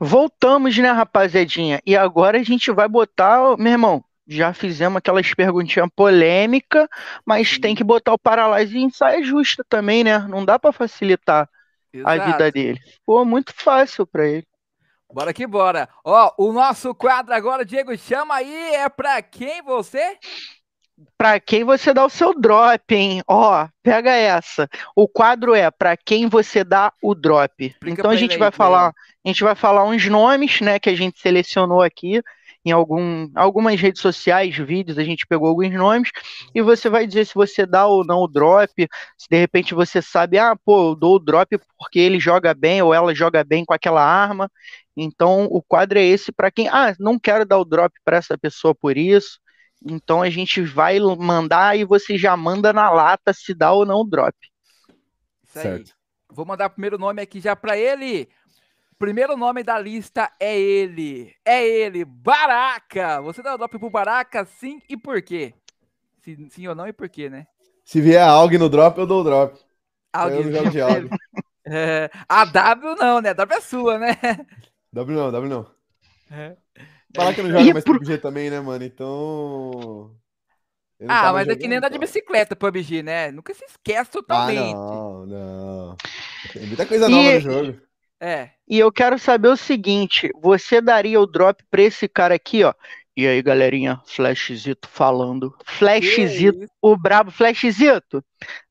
[0.00, 1.80] Voltamos, né, rapaziadinha?
[1.86, 6.88] E agora a gente vai botar, meu irmão, já fizemos aquelas perguntinhas polêmicas,
[7.24, 10.18] mas tem que botar o Paralyze em saia justa também, né?
[10.26, 11.48] Não dá para facilitar
[12.04, 12.80] a vida dele.
[12.80, 14.46] Ficou muito fácil para ele.
[15.12, 15.88] Bora que bora.
[16.04, 20.16] Ó, o nosso quadro agora, Diego, chama aí, é para quem você?
[21.16, 23.22] Para quem você dá o seu drop, hein?
[23.26, 24.68] Ó, pega essa.
[24.94, 27.66] O quadro é para quem você dá o drop.
[27.66, 28.88] Explica então a gente vai aí, falar,
[29.24, 32.22] a gente vai falar uns nomes, né, que a gente selecionou aqui
[32.64, 36.10] em algum, algumas redes sociais, vídeos, a gente pegou alguns nomes,
[36.54, 38.70] e você vai dizer se você dá ou não o drop,
[39.16, 42.82] se de repente você sabe, ah, pô, eu dou o drop porque ele joga bem
[42.82, 44.50] ou ela joga bem com aquela arma.
[44.96, 48.36] Então o quadro é esse para quem, ah, não quero dar o drop para essa
[48.36, 49.38] pessoa por isso.
[49.84, 54.00] Então a gente vai mandar e você já manda na lata se dá ou não
[54.00, 54.36] o drop.
[55.46, 55.62] Isso aí.
[55.64, 55.94] Certo.
[56.32, 58.28] Vou mandar o primeiro nome aqui já para ele
[59.00, 61.34] primeiro nome da lista é ele.
[61.42, 63.22] É ele, Baraka.
[63.22, 65.54] Você dá o drop pro Baraka, sim e por quê?
[66.22, 67.46] Sim, sim ou não e por quê, né?
[67.82, 69.58] Se vier algo no drop, eu dou o drop.
[70.12, 71.08] Alguém eu jogo de algo.
[71.72, 73.28] É, a W não, né?
[73.28, 74.16] A W é sua, né?
[74.92, 75.66] W não, W não.
[76.30, 76.56] É.
[77.14, 78.84] Falar que eu não jogo mais PUBG também, né, mano?
[78.84, 80.14] Então.
[81.08, 83.30] Ah, mas é que nem andar de bicicleta PUBG, né?
[83.30, 84.74] Nunca se esquece totalmente.
[84.74, 85.96] Ah, não, não.
[86.52, 87.34] Tem muita coisa nova e...
[87.34, 87.80] no jogo.
[88.20, 88.50] É.
[88.68, 92.74] E eu quero saber o seguinte: você daria o drop pra esse cara aqui, ó?
[93.16, 95.54] E aí, galerinha, Flashzito falando.
[95.64, 98.24] Flashzito, o brabo Flashzito,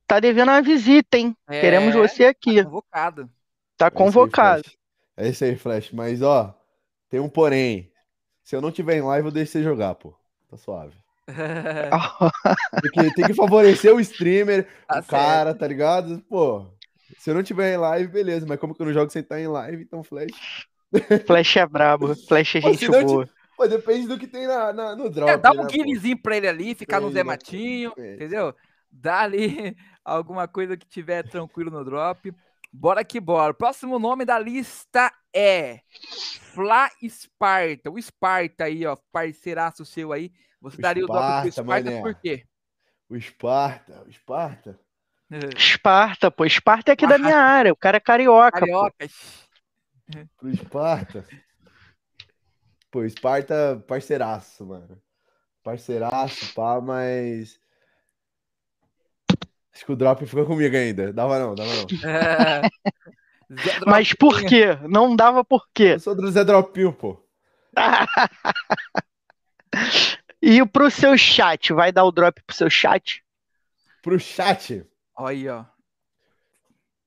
[0.08, 1.36] tá devendo uma visita, hein?
[1.48, 2.58] É, Queremos você aqui.
[2.58, 3.30] Tá convocado.
[3.78, 4.79] Tá convocado.
[5.20, 5.92] É isso aí, Flash.
[5.92, 6.58] Mas, ó,
[7.10, 7.92] tem um porém.
[8.42, 10.16] Se eu não tiver em live, eu deixo você jogar, pô.
[10.50, 10.96] Tá suave.
[12.82, 16.24] Porque tem que favorecer o streamer, tá o cara, tá ligado?
[16.28, 16.66] Pô,
[17.18, 19.40] se eu não tiver em live, beleza, mas como que eu não jogo sem estar
[19.40, 20.68] em live, então Flash.
[21.28, 23.30] Flash é brabo, Flash é gente boa.
[23.56, 25.30] Pô, depende do que tem na, na no drop.
[25.30, 28.56] É, dá um né, guinezinho pra ele ali, ficar no Zé Matinho, entendeu?
[28.90, 32.34] Dá ali alguma coisa que tiver tranquilo no drop.
[32.72, 33.54] Bora que bora.
[33.54, 35.82] Próximo nome da lista é
[36.54, 37.90] Fla Sparta.
[37.90, 40.32] O Sparta aí, ó, parceiraço seu aí.
[40.62, 42.02] Você o daria Sparta, o drop pro Sparta mané.
[42.02, 42.46] por quê?
[43.10, 44.80] O Sparta, o Sparta.
[45.56, 46.46] Esparta, pô.
[46.46, 47.72] Esparta é aqui ah, da minha área.
[47.72, 48.60] O cara é carioca.
[48.60, 48.94] Carioca.
[48.98, 50.28] Pô.
[50.38, 51.26] Pro Esparta.
[52.90, 55.00] Pô, Esparta, parceiraço, mano.
[55.64, 57.60] Parceiraço, pá, mas.
[59.74, 61.14] Acho que o drop ficou comigo ainda.
[61.14, 61.88] Dava não, dava não.
[63.52, 63.56] É...
[63.88, 64.78] mas por quê?
[64.88, 65.96] Não dava por quê?
[65.96, 67.20] Eu sou do Zé Dropinho, pô.
[70.40, 71.74] e pro seu chat?
[71.74, 73.24] Vai dar o drop pro seu chat?
[74.04, 74.86] Pro chat?
[75.18, 75.66] Olha aí, ó.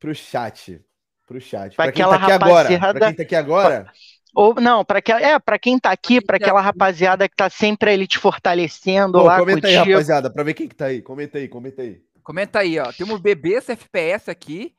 [0.01, 0.81] Pro chat.
[1.27, 1.77] Pro chat.
[1.77, 2.69] Pra, pra quem tá aqui agora.
[2.69, 3.93] Pra quem tá aqui agora.
[4.35, 7.93] Ou, não, para que, é, para quem tá aqui, para aquela rapaziada que tá sempre
[7.93, 11.03] ali te fortalecendo Pô, lá Comenta aí, rapaziada, para ver quem que tá aí.
[11.03, 12.01] Comenta aí, comenta aí.
[12.23, 12.93] Comenta aí, ó.
[12.93, 14.75] Temos BB FPS aqui.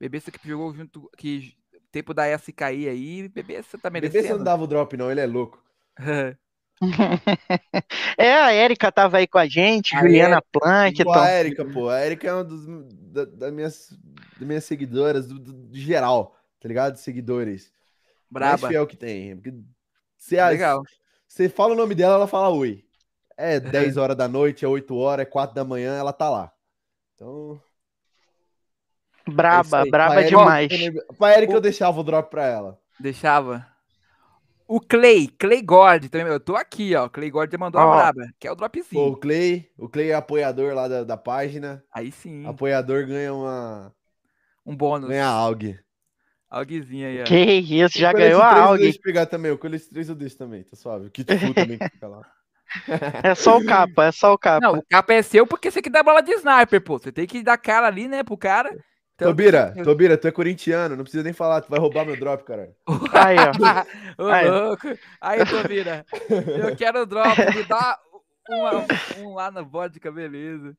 [0.00, 1.54] BB que jogou junto que
[1.90, 3.28] tempo da SKI aí.
[3.28, 4.26] Você tá merecendo.
[4.26, 5.62] Você não dava o drop não, ele é louco.
[8.16, 11.02] é, a Erika tava aí com a gente, a Juliana Planck.
[11.02, 12.64] Pô, a Erika, pô, a Erika é uma dos,
[13.12, 13.98] da, das, minhas,
[14.38, 16.96] das minhas seguidoras, do, do, do geral, tá ligado?
[16.96, 17.72] Seguidores.
[18.30, 18.58] Braba.
[18.58, 19.34] Mais fiel que tem.
[19.36, 19.58] Porque
[20.16, 20.82] você, Legal.
[21.26, 22.84] Você fala o nome dela, ela fala oi.
[23.36, 26.52] É 10 horas da noite, é 8 horas, é 4 da manhã, ela tá lá.
[27.18, 27.60] Então.
[29.28, 30.70] Braba, é braba pra demais.
[30.70, 32.80] Erika, pra Erika eu deixava o drop pra ela.
[32.98, 33.66] Deixava.
[34.66, 36.28] O Clay, Clay God também.
[36.28, 37.08] Eu tô aqui, ó.
[37.08, 37.90] Clay God já mandou Ó.
[37.92, 39.02] a braba, que é o Pô, dropzinho.
[39.12, 41.82] o Clay, o Clay é apoiador lá da, da página.
[41.92, 43.92] Aí sim, Apoiador ganha uma.
[44.64, 45.08] um bônus.
[45.08, 45.78] Ganha AUG.
[46.50, 47.24] Alguizinho aí, ó.
[47.24, 48.82] Que isso, já ganhou a 3 eu AUG.
[48.82, 49.50] deixo pegar também.
[49.50, 51.06] O Colete 3 eu deixo também, tá suave.
[51.06, 52.22] O Kit também que fica lá.
[53.22, 54.66] É só o capa, é só o capa.
[54.66, 56.98] Não, o capa é seu porque você que dá bola de sniper, pô.
[56.98, 58.70] Você tem que dar cara ali, né, pro cara.
[59.14, 62.44] Então- Tobira, Tobira, tu é corintiano, não precisa nem falar, tu vai roubar meu drop,
[62.44, 62.70] cara.
[63.12, 63.36] Aí,
[64.18, 64.24] ó.
[64.24, 64.48] Ô, Aí.
[64.48, 64.86] louco.
[65.20, 66.04] Aí, Tobira.
[66.30, 67.36] Eu quero o drop.
[67.54, 67.98] Me dá
[68.48, 68.86] uma-
[69.18, 70.72] um lá na vodka, beleza.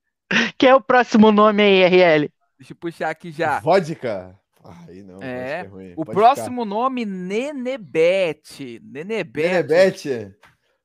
[0.57, 2.31] Quem é o próximo nome aí, RL?
[2.57, 3.59] Deixa eu puxar aqui já.
[3.59, 4.35] Vodka?
[4.87, 5.93] Aí não, É, ruim.
[5.97, 8.73] O Pode próximo nome, Nenebete.
[8.79, 8.85] ficar.
[8.91, 9.47] Nenebete.
[9.47, 10.31] Nenebete?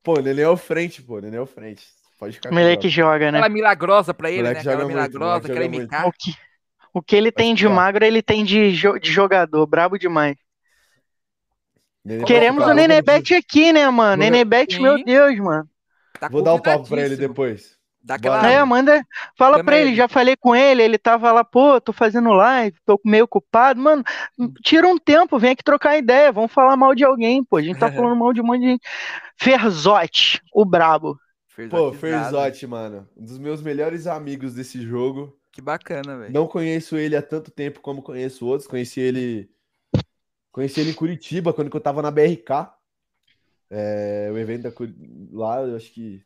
[0.05, 1.85] Pô, Nenê é o frente, pô, Nenê é o frente.
[2.19, 2.95] Pode ficar com o Moleque drop.
[2.95, 3.39] joga, né?
[3.39, 4.73] Aquela milagrosa pra ele, Moleque né?
[4.73, 5.65] Aquela milagrosa, aquela.
[5.65, 6.07] MK.
[6.07, 6.35] O que,
[6.93, 7.75] o que ele tem de ficar.
[7.75, 9.67] magro, ele tem de, jo- de jogador.
[9.67, 10.37] Brabo demais.
[12.05, 14.23] Nenê Queremos o Nenebete aqui, né, mano?
[14.75, 14.83] Sim.
[14.83, 15.69] meu Deus, mano.
[16.21, 17.74] Tá Vou dar o papo pra ele depois.
[18.05, 18.47] Dá aquela...
[18.47, 19.03] É, manda.
[19.37, 19.97] Fala Chama pra ele, ele.
[19.97, 23.81] já falei com ele, ele tava lá, pô, tô fazendo live, tô meio ocupado.
[23.81, 24.05] Mano,
[24.63, 27.57] tira um tempo, vem aqui trocar ideia, vamos falar mal de alguém, pô.
[27.57, 28.87] A gente tá falando mal de um monte de gente.
[29.37, 31.19] Ferzote, o brabo.
[31.71, 31.93] Pô.
[31.93, 33.09] Ferzotti, mano.
[33.17, 35.39] Um dos meus melhores amigos desse jogo.
[35.51, 36.33] Que bacana, velho.
[36.33, 38.67] Não conheço ele há tanto tempo como conheço outros.
[38.67, 39.49] Conheci ele.
[40.51, 42.71] Conheci ele em Curitiba, quando eu tava na BRK.
[43.71, 44.73] É, o evento da
[45.33, 46.23] lá, eu acho que.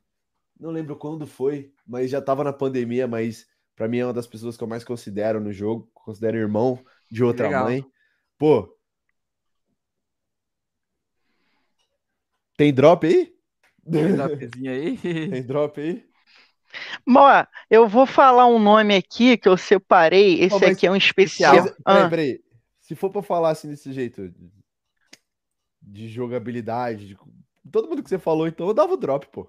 [0.59, 4.27] Não lembro quando foi, mas já tava na pandemia, mas pra mim é uma das
[4.27, 5.89] pessoas que eu mais considero no jogo.
[5.95, 7.65] Considero irmão de outra Legal.
[7.65, 7.85] mãe.
[8.37, 8.77] Pô.
[12.57, 13.33] Tem drop aí?
[13.91, 14.99] Tem dropzinho aí.
[15.31, 16.05] Tem drop aí?
[17.09, 20.41] Ó, eu vou falar um nome aqui que eu separei.
[20.43, 21.55] Esse mas- aqui é um especial.
[21.55, 22.43] Mas, Ah, peraí.
[22.81, 24.33] Se for pra falar assim desse jeito,
[25.81, 27.17] de jogabilidade, de
[27.71, 29.49] todo mundo que você falou, então eu dava o drop, pô.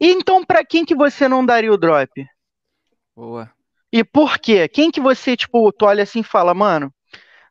[0.00, 2.10] E então, pra quem que você não daria o drop?
[3.14, 3.50] Boa.
[3.92, 4.68] E por quê?
[4.68, 6.92] Quem que você, tipo, tu olha assim e fala, mano,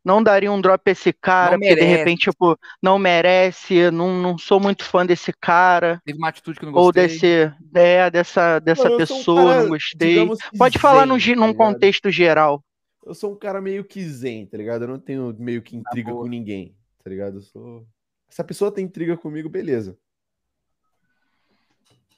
[0.05, 4.37] não daria um drop a esse cara, porque de repente, tipo, não merece, não, não
[4.37, 7.07] sou muito fã desse cara, Teve uma atitude que eu não ou gostei.
[7.07, 10.27] desse, é, dessa, dessa Mano, eu sou um pessoa, cara, não gostei.
[10.55, 11.57] Pode falar num, zen, tá num ligado?
[11.57, 12.63] contexto geral.
[13.03, 14.83] Eu sou um cara meio que zen, tá ligado?
[14.83, 16.23] Eu não tenho meio que intriga boa.
[16.23, 17.37] com ninguém, tá ligado?
[17.37, 17.87] Eu sou.
[18.29, 19.97] Se a pessoa tem intriga comigo, beleza.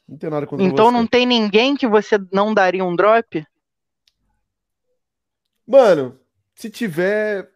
[0.08, 0.92] Não tenho nada contra Então você.
[0.92, 3.46] não tem ninguém que você não daria um drop?
[5.66, 6.20] Mano,
[6.56, 7.52] se tiver.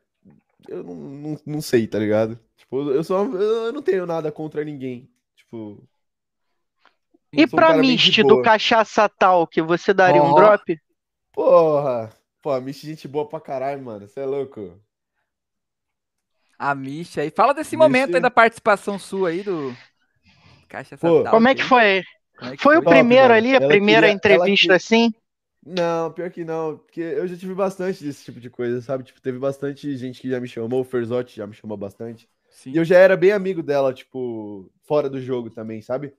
[0.68, 2.40] Eu não, não, não sei, tá ligado?
[2.57, 3.36] Tipo, eu sou.
[3.36, 5.10] Eu não tenho nada contra ninguém.
[5.36, 5.88] Tipo.
[7.34, 8.41] E um pra de Mist do.
[8.41, 10.34] Cachaça Tal, que você daria um Ó.
[10.34, 10.78] drop?
[11.34, 12.10] Porra!
[12.41, 14.07] Pô, a Mish gente boa pra caralho, mano.
[14.07, 14.80] Você é louco?
[16.57, 17.32] A Misha aí.
[17.32, 17.78] Fala desse Misha.
[17.78, 19.76] momento aí da participação sua aí do
[20.68, 22.03] Caixa Pô, Satal, Como é que foi?
[22.41, 23.35] Como é Foi o Top, primeiro mano.
[23.35, 25.13] ali, a Ela primeira queria- entrevista queria- assim?
[25.65, 26.77] Não, pior que não.
[26.77, 29.03] Porque eu já tive bastante desse tipo de coisa, sabe?
[29.03, 30.81] Tipo, teve bastante gente que já me chamou.
[30.81, 32.27] O Ferzotti já me chamou bastante.
[32.49, 32.72] Sim.
[32.72, 36.13] E eu já era bem amigo dela, tipo, fora do jogo também, sabe?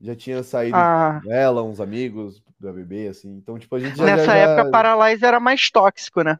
[0.00, 3.30] Já tinha saído Ah, com ela, uns amigos da bebê, assim.
[3.36, 4.04] Então, tipo, a gente já.
[4.06, 4.70] nessa já, época, já...
[4.70, 6.38] Paralyze era mais tóxico, né?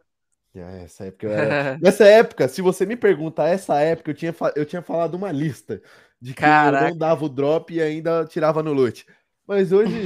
[0.55, 1.79] É, essa época eu era...
[1.83, 5.31] Nessa época, se você me pergunta essa época, eu tinha, fa- eu tinha falado uma
[5.31, 5.81] lista
[6.21, 6.91] de que eu Caraca.
[6.91, 9.07] não dava o drop e ainda tirava no loot.
[9.47, 9.93] Mas hoje.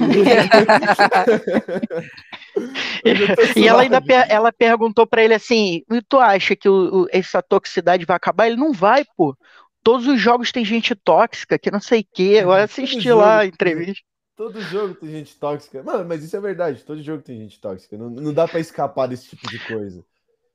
[3.04, 3.14] Eu
[3.56, 7.06] E ela ainda per- ela perguntou pra ele assim: "E tu acha que o- o-
[7.10, 8.46] essa toxicidade vai acabar?
[8.46, 9.36] Ele não vai, pô.
[9.82, 12.38] Todos os jogos tem gente tóxica, que não sei o quê.
[12.42, 14.00] Eu assisti jogo lá a entrevista.
[14.36, 15.82] Todo jogo tem gente tóxica.
[15.82, 16.84] Mano, mas isso é verdade.
[16.84, 17.96] Todo jogo tem gente tóxica.
[17.98, 20.04] Não, não dá pra escapar desse tipo de coisa.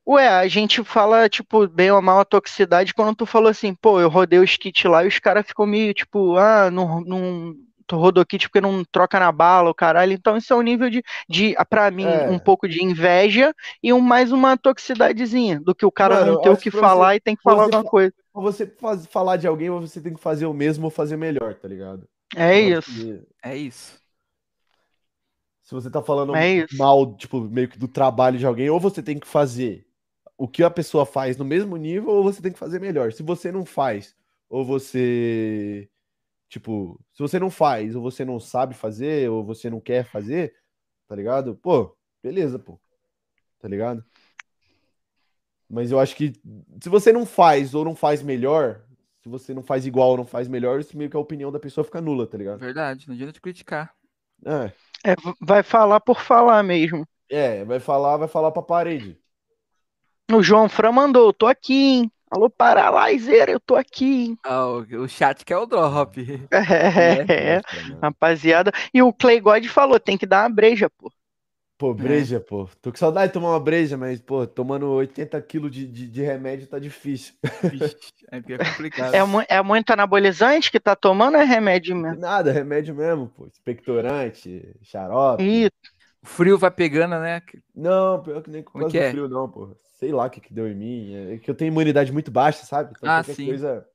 [0.07, 3.99] Ué, a gente fala, tipo, bem ou mal a toxicidade quando tu falou assim, pô,
[3.99, 7.53] eu rodei os kits lá e os caras ficam meio, tipo, ah, não, não,
[7.85, 10.13] tu rodou kit porque não troca na bala, o caralho.
[10.13, 12.29] Então isso é um nível de, de ah, pra mim, É.
[12.29, 13.53] um pouco de inveja
[13.83, 17.11] e um, mais uma toxidadezinha, do que o cara Mano, não ter o que falar
[17.11, 18.13] você- e tem que falar alguma fa- coisa.
[18.31, 21.53] Pra você faz- falar de alguém, você tem que fazer o mesmo ou fazer melhor,
[21.55, 22.07] tá ligado?
[22.35, 22.91] É isso.
[22.93, 23.97] que É isso.
[25.63, 29.03] Se você tá falando É mal, tipo, meio que do trabalho de alguém, ou você
[29.03, 29.86] tem que fazer
[30.37, 33.11] o que a pessoa faz no mesmo nível, ou você tem que fazer melhor.
[33.13, 34.15] Se você não faz,
[34.49, 35.89] ou você.
[36.49, 40.55] Tipo, se você não faz, ou você não sabe fazer, ou você não quer fazer,
[41.07, 41.55] tá ligado?
[41.57, 42.79] Pô, beleza, pô.
[43.59, 44.05] Tá ligado?
[45.69, 46.33] Mas eu acho que
[46.81, 48.81] se você não faz ou não faz melhor,
[49.21, 51.59] se você não faz igual ou não faz melhor, isso meio que a opinião da
[51.59, 52.63] pessoa fica nula, tá ligado?
[52.63, 53.07] Verdade.
[53.07, 53.95] Não adianta te criticar.
[54.45, 54.73] É,
[55.05, 57.05] É, vai falar por falar mesmo.
[57.29, 59.21] é, vai falar, vai falar pra parede.
[60.31, 62.11] O João Fran mandou, tô aqui, hein?
[62.31, 64.39] Alô, Paralyzer, eu tô aqui, hein?
[64.43, 66.15] Ah, o, o chat quer o drop.
[67.29, 67.61] É,
[68.01, 68.71] rapaziada.
[68.93, 71.11] E o Clay God falou, tem que dar uma breja, pô.
[71.77, 72.67] Pô, breja, pô.
[72.81, 76.21] Tô com saudade de tomar uma breja, mas, pô, tomando 80 quilos de, de, de
[76.23, 77.35] remédio tá difícil.
[77.69, 77.95] Vixe,
[78.31, 79.19] é que é complicado.
[79.19, 82.19] É, mu- é muito anabolizante que tá tomando ou é remédio mesmo?
[82.19, 83.47] Nada, remédio mesmo, pô.
[83.47, 85.67] Expectorante, xarope.
[86.21, 87.41] O frio vai pegando, né?
[87.73, 89.17] Não, pior que nem que do é?
[89.17, 89.75] frio, não, pô.
[89.97, 91.15] Sei lá o que, que deu em mim.
[91.33, 92.93] É que eu tenho imunidade muito baixa, sabe?
[92.95, 93.45] Então Ah, qualquer sim.
[93.45, 93.87] coisa.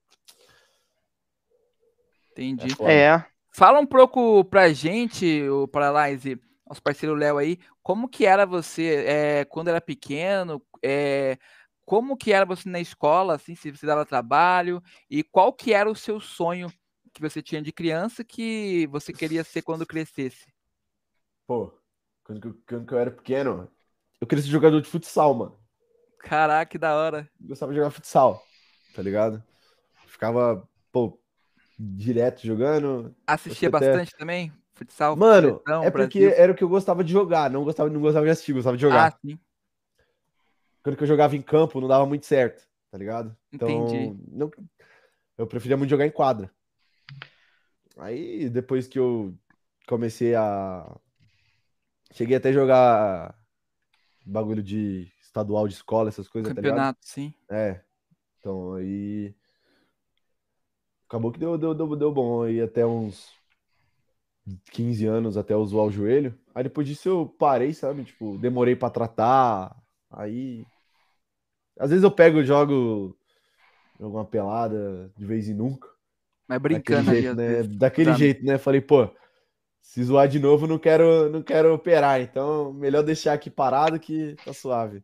[2.32, 2.74] Entendi.
[2.82, 3.26] É é.
[3.54, 9.04] Fala um pouco pra gente, o Paralyze, nosso parceiro Léo aí, como que era você
[9.06, 11.38] é, quando era pequeno, é,
[11.84, 15.88] como que era você na escola, assim, se você dava trabalho, e qual que era
[15.88, 16.72] o seu sonho
[17.12, 20.52] que você tinha de criança que você queria ser quando crescesse?
[21.46, 21.78] Pô,
[22.24, 23.70] quando, quando que eu era pequeno,
[24.20, 25.61] eu queria ser jogador de futsal, mano.
[26.22, 27.28] Caraca, que da hora.
[27.40, 28.42] Gostava de jogar futsal,
[28.94, 29.42] tá ligado?
[30.06, 31.18] Ficava, pô,
[31.78, 33.14] direto jogando.
[33.26, 34.52] Assistia até- bastante também?
[34.74, 35.16] Futsal?
[35.16, 36.42] Mano, seleção, é porque Brasil?
[36.42, 38.82] era o que eu gostava de jogar, não gostava, não gostava de assistir, gostava de
[38.82, 39.12] jogar.
[39.12, 39.38] Ah, sim.
[40.82, 43.36] Quando que eu jogava em campo, não dava muito certo, tá ligado?
[43.52, 44.16] Então, Entendi.
[44.28, 44.50] não-
[45.36, 46.50] eu preferia muito jogar em quadra.
[47.98, 49.36] Aí, depois que eu
[49.86, 50.96] comecei a.
[52.12, 53.38] Cheguei até a jogar
[54.24, 56.54] bagulho de estadual de escola, essas coisas, tá?
[56.54, 57.32] Campeonato, sim.
[57.50, 57.80] É.
[58.38, 59.34] Então, aí.
[61.08, 63.30] Acabou que deu, deu, deu, deu bom aí até uns
[64.70, 66.38] 15 anos até eu zoar o joelho.
[66.54, 68.04] Aí depois disso eu parei, sabe?
[68.04, 69.74] Tipo, demorei pra tratar.
[70.10, 70.64] Aí.
[71.78, 73.16] Às vezes eu pego e jogo
[74.00, 75.88] alguma pelada de vez em nunca.
[76.48, 77.62] Mas Daquele brincando ali, jeito, né?
[77.62, 78.58] Daquele Pra- jeito, né?
[78.58, 79.08] Falei, pô,
[79.80, 82.20] se zoar de novo, não quero, não quero operar.
[82.20, 85.02] Então, melhor deixar aqui parado que tá suave.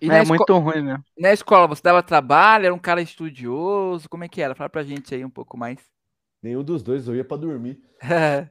[0.00, 1.04] E é muito ruim mesmo.
[1.18, 2.66] na escola, você dava trabalho?
[2.66, 4.08] Era um cara estudioso?
[4.08, 4.54] Como é que era?
[4.54, 5.78] Fala pra gente aí um pouco mais.
[6.42, 7.80] Nenhum dos dois, eu ia pra dormir.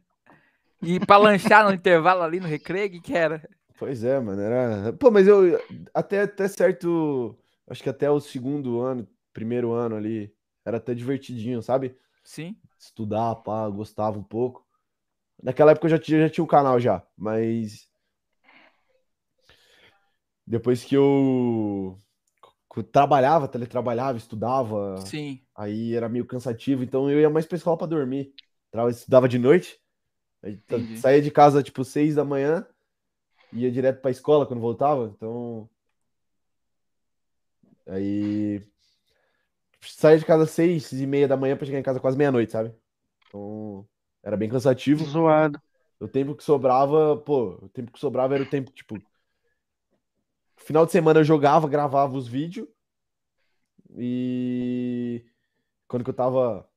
[0.81, 3.47] e pra lanchar no intervalo ali no recreio, o que, que era?
[3.77, 4.93] Pois é, mano, era.
[4.93, 5.59] Pô, mas eu
[5.93, 7.37] até, até certo.
[7.67, 10.33] Acho que até o segundo ano, primeiro ano ali,
[10.65, 11.97] era até divertidinho, sabe?
[12.23, 12.55] Sim.
[12.77, 14.65] Estudar, pá, gostava um pouco.
[15.41, 17.90] Naquela época eu já tinha, já tinha um canal já, mas.
[20.51, 21.97] Depois que eu
[22.91, 25.39] trabalhava, teletrabalhava, estudava, Sim.
[25.55, 28.33] aí era meio cansativo, então eu ia mais pra escola pra dormir.
[28.69, 29.79] Tra- Estudava de noite,
[30.97, 32.67] saía de casa tipo seis da manhã,
[33.53, 35.69] ia direto pra escola quando voltava, então.
[37.87, 38.61] Aí.
[39.79, 42.51] Saía de casa às seis e meia da manhã pra chegar em casa quase meia-noite,
[42.51, 42.73] sabe?
[43.25, 43.87] Então.
[44.21, 45.05] Era bem cansativo.
[45.05, 45.61] Zoado.
[45.97, 49.01] O tempo que sobrava, pô, o tempo que sobrava era o tempo, tipo.
[50.65, 52.67] Final de semana eu jogava, gravava os vídeos.
[53.97, 55.25] E
[55.87, 56.67] quando que eu tava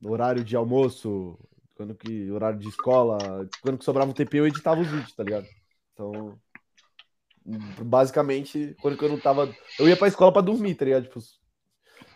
[0.00, 1.38] no horário de almoço,
[1.74, 3.18] quando que horário de escola,
[3.60, 5.46] quando que sobrava um tempinho eu editava os vídeos, tá ligado?
[5.92, 6.38] Então,
[7.82, 11.04] basicamente, quando que eu não tava, eu ia pra escola pra dormir, tá ligado?
[11.04, 11.20] Tipo,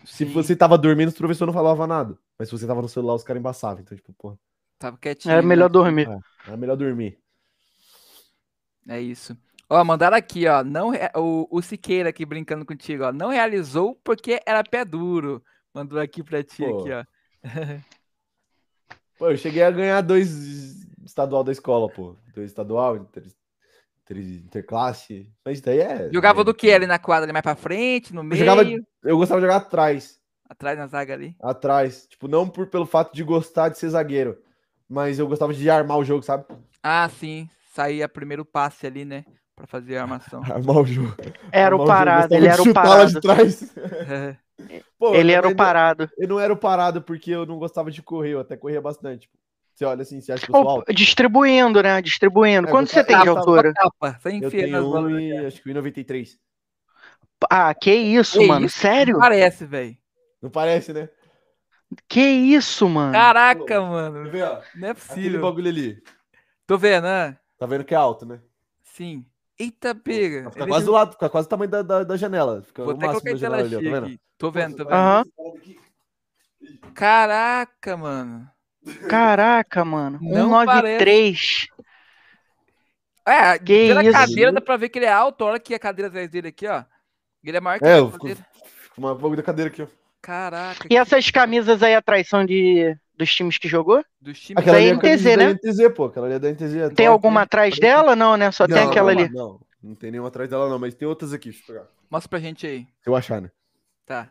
[0.05, 2.17] se você tava dormindo, os professores não falavam nada.
[2.37, 3.81] Mas se você tava no celular, os caras embaçavam.
[3.81, 4.37] Então, tipo, pô,
[4.79, 5.33] Tava quietinho.
[5.33, 5.47] Era né?
[5.47, 6.07] melhor dormir.
[6.47, 7.19] era melhor dormir.
[8.87, 9.37] É isso.
[9.69, 10.63] Ó, mandaram aqui, ó.
[10.63, 13.11] Não, o, o Siqueira aqui brincando contigo, ó.
[13.11, 15.43] Não realizou porque era pé duro.
[15.73, 16.79] Mandou aqui pra ti, Pô.
[16.79, 17.05] aqui, ó.
[19.17, 22.15] Pô, eu cheguei a ganhar dois estadual da escola, pô.
[22.33, 23.23] Dois estadual, inter,
[24.03, 25.29] inter- interclasse.
[25.45, 26.11] Mas isso daí é.
[26.11, 28.63] Jogava é- do que ali na quadra, ali mais pra frente, no Eu, meio, jogava,
[29.03, 30.19] eu gostava de jogar atrás.
[30.49, 31.35] atrás na zaga ali.
[31.39, 32.07] Atrás.
[32.07, 34.41] Tipo, não por, pelo fato de gostar de ser zagueiro.
[34.87, 36.45] Mas eu gostava de armar o jogo, sabe?
[36.81, 37.47] Ah, sim.
[37.73, 39.23] Saía primeiro passe ali, né?
[39.59, 40.41] Pra fazer a armação.
[40.49, 41.13] Armar o jogo.
[41.51, 43.21] Era o parado, ele de era o lá de parado.
[43.21, 43.75] trás.
[44.97, 46.09] Pô, Ele era o parado.
[46.17, 49.21] Eu não era o parado porque eu não gostava de correr, eu até corria bastante.
[49.23, 49.37] Tipo,
[49.75, 50.93] você olha assim, você acha que eu sou alto?
[50.93, 52.01] distribuindo, né?
[52.01, 52.67] Distribuindo.
[52.69, 53.73] É, Quanto você tem de tava- altura?
[53.73, 56.37] Capa, sem Eu tenho um e acho que 1,93.
[57.49, 58.65] Ah, que isso, Que mano.
[58.65, 58.77] isso?
[58.79, 59.17] Sério?
[59.19, 59.97] Parece, velho.
[60.41, 61.09] Não parece, né?
[62.07, 63.11] Que isso, mano?
[63.11, 64.29] Caraca, Pô, mano.
[64.29, 64.61] Ver, ó?
[64.75, 65.41] Não é Aquele possível.
[65.41, 66.01] bagulho ali.
[66.67, 67.37] Tô vendo, né?
[67.57, 68.39] Tá vendo que é alto, né?
[68.83, 69.25] Sim.
[69.59, 70.49] Eita, pega.
[70.51, 72.61] Fica quase do lado, fica quase o tamanho da, da, da janela.
[72.63, 74.05] Fica Vou o até colocar tela janela ali, ó, tá vendo?
[74.05, 74.19] aqui.
[74.37, 74.93] Tô vendo, tô vendo.
[74.93, 75.23] Aham.
[76.93, 78.49] Caraca, mano.
[79.09, 80.17] Caraca, mano.
[80.21, 81.67] Não 193.
[83.25, 84.13] É, Que pela isso?
[84.13, 85.43] cadeira dá pra ver que ele é alto.
[85.43, 86.83] Olha aqui a cadeira atrás dele aqui, ó.
[87.43, 88.47] Ele é maior que É, a eu fico, cadeira.
[88.81, 89.87] fico uma bagulho da cadeira aqui, ó.
[90.21, 90.85] Caraca.
[90.85, 94.03] E que- essas camisas aí atrás são de dos times que jogou?
[94.19, 94.61] Dos times.
[94.61, 95.37] Aquela ali é a NTZ, né?
[95.37, 96.05] da NTZ, pô.
[96.05, 96.75] Aquela ali é da NTZ.
[96.75, 97.43] é Tem top, alguma né?
[97.43, 98.15] atrás dela?
[98.15, 98.49] Não, né?
[98.51, 99.29] Só tem Não, aquela não, ali.
[99.33, 99.59] Não.
[99.83, 101.49] Não tem nenhuma atrás dela, não, mas tem outras aqui.
[101.51, 101.87] Deixa eu pegar.
[102.09, 102.87] Mostra pra gente aí.
[103.01, 103.51] Se eu achar, né?
[104.05, 104.29] Tá.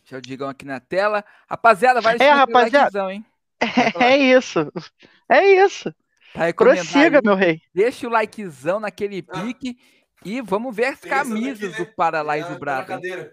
[0.00, 1.24] Deixa eu digam aqui na tela.
[1.48, 2.78] Rapaziada, vai É, rapaziada.
[3.04, 3.24] likezão, hein?
[4.00, 4.72] É isso.
[5.28, 5.94] É isso.
[6.34, 7.24] Tá Prossiga, aí.
[7.24, 7.60] meu rei.
[7.74, 9.76] Deixa o likezão naquele pique
[10.24, 12.92] e vamos ver as camisas do Paralize Brabo.
[12.92, 13.30] hein?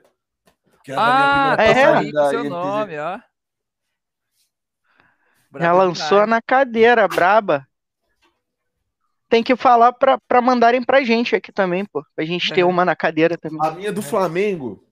[0.96, 1.86] Ah, É, tá é.
[1.98, 3.20] aí com seu nome, ó.
[5.60, 7.68] Já lançou na cadeira, braba.
[9.30, 12.04] Tem que falar pra, pra mandarem pra gente aqui também, pô.
[12.16, 12.66] Pra gente ter É.
[12.66, 13.60] uma na cadeira também.
[13.62, 14.84] A minha do Flamengo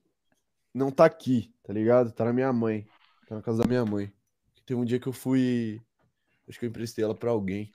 [0.74, 2.12] não tá aqui, tá ligado?
[2.12, 2.86] Tá na minha mãe.
[3.26, 4.12] Tá na casa da minha mãe.
[4.66, 5.80] Teve um dia que eu fui.
[6.48, 7.70] Acho que eu emprestei ela pra alguém.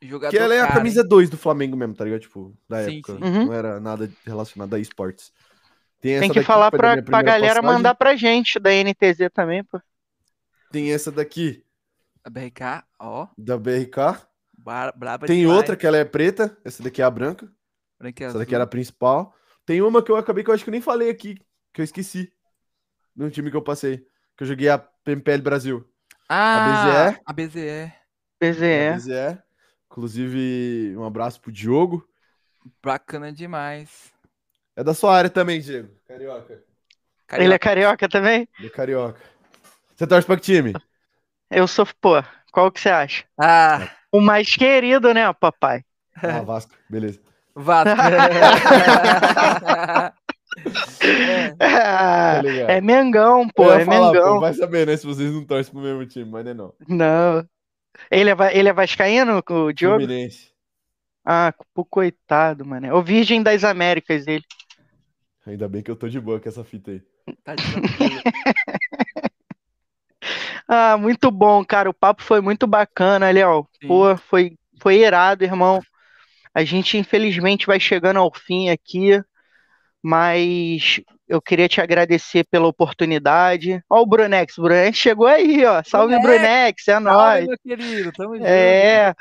[0.00, 2.20] Jogador Que ela é a caro, camisa 2 do Flamengo mesmo, tá ligado?
[2.20, 3.14] Tipo, da Sim, época.
[3.16, 3.24] sim.
[3.24, 3.46] Uhum.
[3.46, 5.32] Não era nada relacionado a esportes.
[6.00, 7.76] Tem, essa Tem que daqui, falar da pra, pra galera passagem.
[7.76, 9.80] mandar pra gente da NTZ também, pô.
[10.70, 11.64] Tem essa daqui,
[12.24, 13.28] A BRK, ó.
[13.36, 14.26] da BRK.
[14.56, 15.56] Bar, braba Tem demais.
[15.56, 16.56] outra que ela é preta.
[16.64, 17.50] Essa daqui é a branca.
[17.98, 18.40] Branca e Essa azul.
[18.40, 19.34] daqui era a principal.
[19.64, 21.36] Tem uma que eu acabei que eu acho que eu nem falei aqui,
[21.72, 22.32] que eu esqueci.
[23.14, 23.98] No time que eu passei.
[24.36, 25.88] Que eu joguei a PMPL Brasil.
[26.28, 27.20] Ah, BZE.
[27.24, 27.92] a BZE.
[28.40, 28.88] BZE.
[28.88, 29.42] A BZE.
[29.90, 32.06] Inclusive, um abraço pro Diogo.
[32.82, 34.12] Bacana demais.
[34.76, 35.88] É da sua área também, Diego.
[36.06, 36.62] Carioca.
[37.32, 38.48] Ele é carioca também?
[38.60, 39.20] Do Carioca.
[39.96, 40.72] Você torce pra que time?
[41.50, 42.22] Eu sou, pô.
[42.52, 43.24] Qual que você acha?
[43.38, 45.82] Ah, O mais querido, né, papai?
[46.16, 46.72] Ah, Vasco.
[46.88, 47.20] Beleza.
[47.54, 47.96] Vasco.
[51.58, 52.70] Tá ligado.
[52.70, 53.64] É Mengão, pô.
[53.64, 54.34] Eu ia É falar, Mengão.
[54.34, 54.96] pô, vai saber, né?
[54.96, 56.74] Se vocês não torcem pro mesmo time, mas não é não.
[56.88, 57.48] Não.
[58.10, 59.98] Ele é, ele é vascaíno, o Diogo?
[60.00, 60.50] Fluminense.
[61.24, 62.94] Ah, pô, coitado, mano.
[62.96, 64.44] O Virgem das Américas, ele.
[65.46, 67.02] Ainda bem que eu tô de boa com essa fita aí.
[67.44, 68.22] Tá tranquilo.
[70.68, 71.88] Ah, muito bom, cara.
[71.90, 73.66] O papo foi muito bacana, Léo.
[73.86, 75.80] Pô, foi, foi irado, irmão.
[76.54, 79.22] A gente, infelizmente, vai chegando ao fim aqui,
[80.02, 83.82] mas eu queria te agradecer pela oportunidade.
[83.88, 84.56] Ó, o Brunex.
[84.58, 85.82] O Brunex chegou aí, ó.
[85.84, 86.38] Salve, Brunex!
[86.40, 86.88] Brunex.
[86.88, 87.46] É Salve, nóis.
[87.46, 88.12] meu querido.
[88.12, 88.46] Tamo junto.
[88.46, 89.14] É,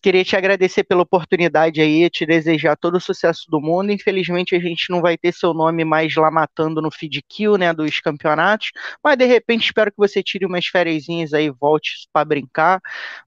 [0.00, 3.92] queria te agradecer pela oportunidade aí, te desejar todo o sucesso do mundo.
[3.92, 7.72] Infelizmente, a gente não vai ter seu nome mais lá matando no feed kill, né,
[7.72, 8.70] dos campeonatos,
[9.02, 12.80] mas de repente espero que você tire umas fériasinhas aí, volte para brincar.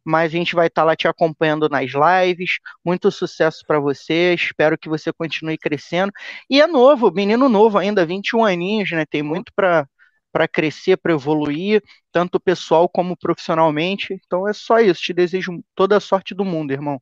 [0.03, 2.60] Mas a gente vai estar lá te acompanhando nas lives.
[2.84, 4.34] Muito sucesso para você.
[4.34, 6.11] Espero que você continue crescendo.
[6.49, 9.06] E é novo, menino novo ainda, 21 aninhos, né?
[9.06, 9.88] Tem muito para
[10.32, 11.82] para crescer, para evoluir
[12.12, 14.14] tanto pessoal como profissionalmente.
[14.26, 15.02] Então é só isso.
[15.02, 17.02] Te desejo toda a sorte do mundo, irmão.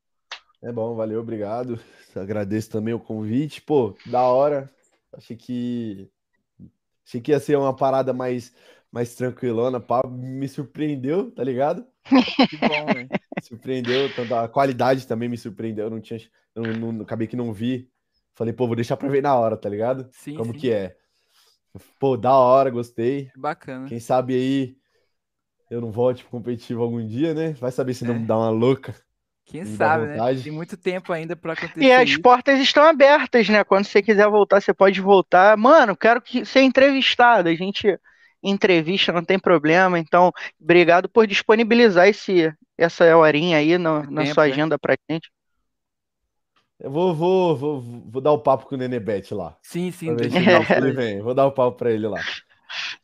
[0.61, 1.80] É bom, valeu, obrigado.
[2.15, 3.61] Agradeço também o convite.
[3.61, 4.69] Pô, da hora.
[5.11, 6.10] Achei que
[7.06, 8.53] achei que ia ser uma parada mais
[8.91, 11.85] mais tranquilona, pá, me surpreendeu, tá ligado?
[12.49, 13.11] Que bom, velho.
[13.35, 16.19] Me surpreendeu, tanto a qualidade também me surpreendeu, eu não tinha
[16.56, 17.90] eu não, não- acabei que não vi.
[18.35, 20.10] Falei, pô, vou deixar pra ver na hora, tá ligado?
[20.11, 20.53] Sim, Como sim.
[20.53, 20.98] que é?
[21.99, 23.31] Pô, da hora, gostei.
[23.35, 23.87] Bacana.
[23.87, 24.77] Quem sabe aí
[25.69, 27.53] eu não volte pro competitivo algum dia, né?
[27.53, 28.19] Vai saber se não É.
[28.19, 28.95] me dá uma louca.
[29.45, 30.23] Quem sabe, né?
[30.41, 32.21] Tem muito tempo ainda pra acontecer E as isso.
[32.21, 33.63] portas estão abertas, né?
[33.63, 35.57] Quando você quiser voltar, você pode voltar.
[35.57, 37.49] Mano, quero que ser entrevistado.
[37.49, 37.97] A gente
[38.41, 39.99] entrevista, não tem problema.
[39.99, 44.55] Então, obrigado por disponibilizar esse, essa horinha aí no- na tempo, sua né?
[44.55, 45.29] agenda pra gente.
[46.84, 49.57] Eu vou, vou, vou, vou dar o papo com o Nenebete lá.
[49.64, 51.22] Sim, sim, Pra ver deixa ele, vem.
[51.22, 52.19] Vou dar o papo pra ele lá.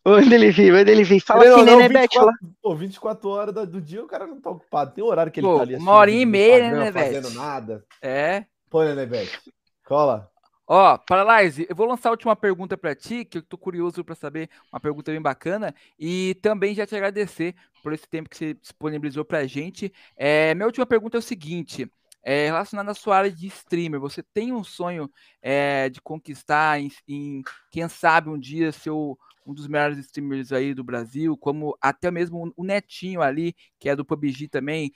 [0.03, 1.21] Onde ele vir, onde ele vir.
[1.21, 2.33] Fala assim, não, Nenebete lá.
[2.41, 4.91] 24, pô, 24 horas do dia o cara não tá ocupado.
[4.91, 7.15] Tem horário que ele Pô, tá ali uma horinha e meia, né, Nenebete?
[7.15, 7.85] Fazendo nada.
[8.01, 8.43] É.
[8.69, 9.39] Pô, Nenebete,
[9.85, 10.29] cola.
[10.67, 14.13] Ó, Paralyze, eu vou lançar a última pergunta pra ti, que eu tô curioso pra
[14.13, 18.53] saber, uma pergunta bem bacana, e também já te agradecer por esse tempo que você
[18.53, 19.91] disponibilizou pra gente.
[20.17, 21.89] É, minha última pergunta é o seguinte,
[22.23, 25.09] é, relacionada à sua área de streamer, você tem um sonho
[25.41, 27.41] é, de conquistar, em, em,
[27.71, 29.15] quem sabe um dia ser um
[29.53, 34.05] dos melhores streamers aí do Brasil, como até mesmo o Netinho ali, que é do
[34.05, 34.91] PUBG também,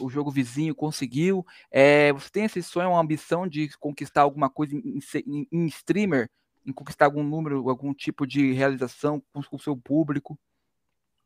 [0.00, 1.44] o, jogo vizinho conseguiu.
[1.70, 6.30] É, você tem esse sonho, uma ambição de conquistar alguma coisa em, em- em streamer?
[6.64, 10.38] Em conquistar algum número, algum tipo de realização com o seu público?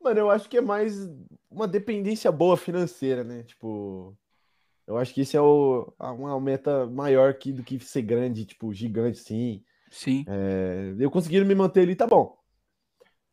[0.02, 0.94] Mano, eu acho que é mais
[1.50, 3.42] uma dependência boa financeira, né?
[3.42, 4.16] Tipo,
[4.90, 8.72] eu acho que isso é o, uma meta maior que, do que ser grande, tipo,
[8.74, 9.62] gigante, sim.
[9.90, 12.36] Sim, É, eu conseguindo me manter ali, tá bom.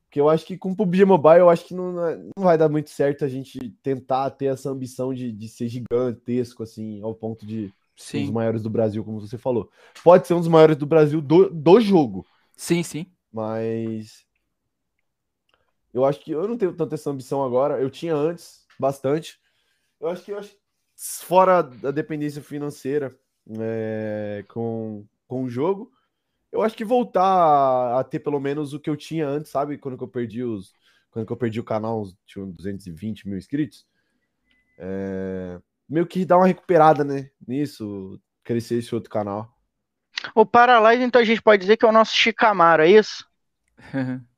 [0.06, 2.70] Porque eu acho que com o PUBG Mobile, eu acho que não, não vai dar
[2.70, 7.46] muito certo a gente tentar ter essa ambição de, de ser gigantesco, assim, ao ponto
[7.46, 7.74] de
[8.06, 9.70] ser um dos sim, maiores do Brasil, como você falou.
[10.04, 12.26] Pode ser um dos maiores do Brasil do, do jogo,
[12.56, 13.12] sim, sim.
[13.32, 14.26] mas
[15.94, 17.80] eu acho que eu não tenho tanta essa ambição agora.
[17.82, 19.40] Eu tinha antes, bastante.
[20.02, 20.57] Eu acho que eu acho
[20.98, 23.16] fora da dependência financeira,
[23.60, 25.92] é, com, com o jogo.
[26.52, 29.78] Eu acho que voltar a ter pelo menos o que eu tinha antes, sabe?
[29.78, 30.74] Quando eu perdi os.
[31.12, 33.86] Quando eu perdi o canal, tinha 220 mil inscritos.
[34.78, 37.30] É, meio que dar uma recuperada, né?
[37.48, 39.56] Nisso, crescer esse outro canal.
[40.34, 43.28] O Paralive, então a gente pode dizer que é o nosso Chicamaro, é isso?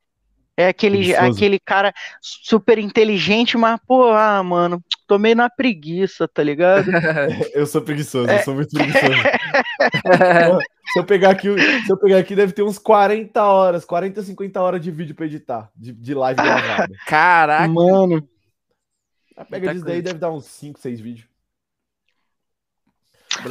[0.60, 6.44] É aquele, aquele cara super inteligente, mas, pô, ah, mano, tô meio na preguiça, tá
[6.44, 6.92] ligado?
[7.56, 9.00] Eu sou preguiçoso, eu sou muito preguiçoso.
[10.92, 11.48] se eu pegar aqui,
[11.86, 15.28] se eu pegar aqui, deve ter uns 40 horas, 40, 50 horas de vídeo pra
[15.28, 16.94] editar, de, de live gravada.
[17.08, 17.68] Caraca.
[17.70, 18.28] Mano,
[19.38, 21.29] A pega disso daí deve dar uns 5, 6 vídeos.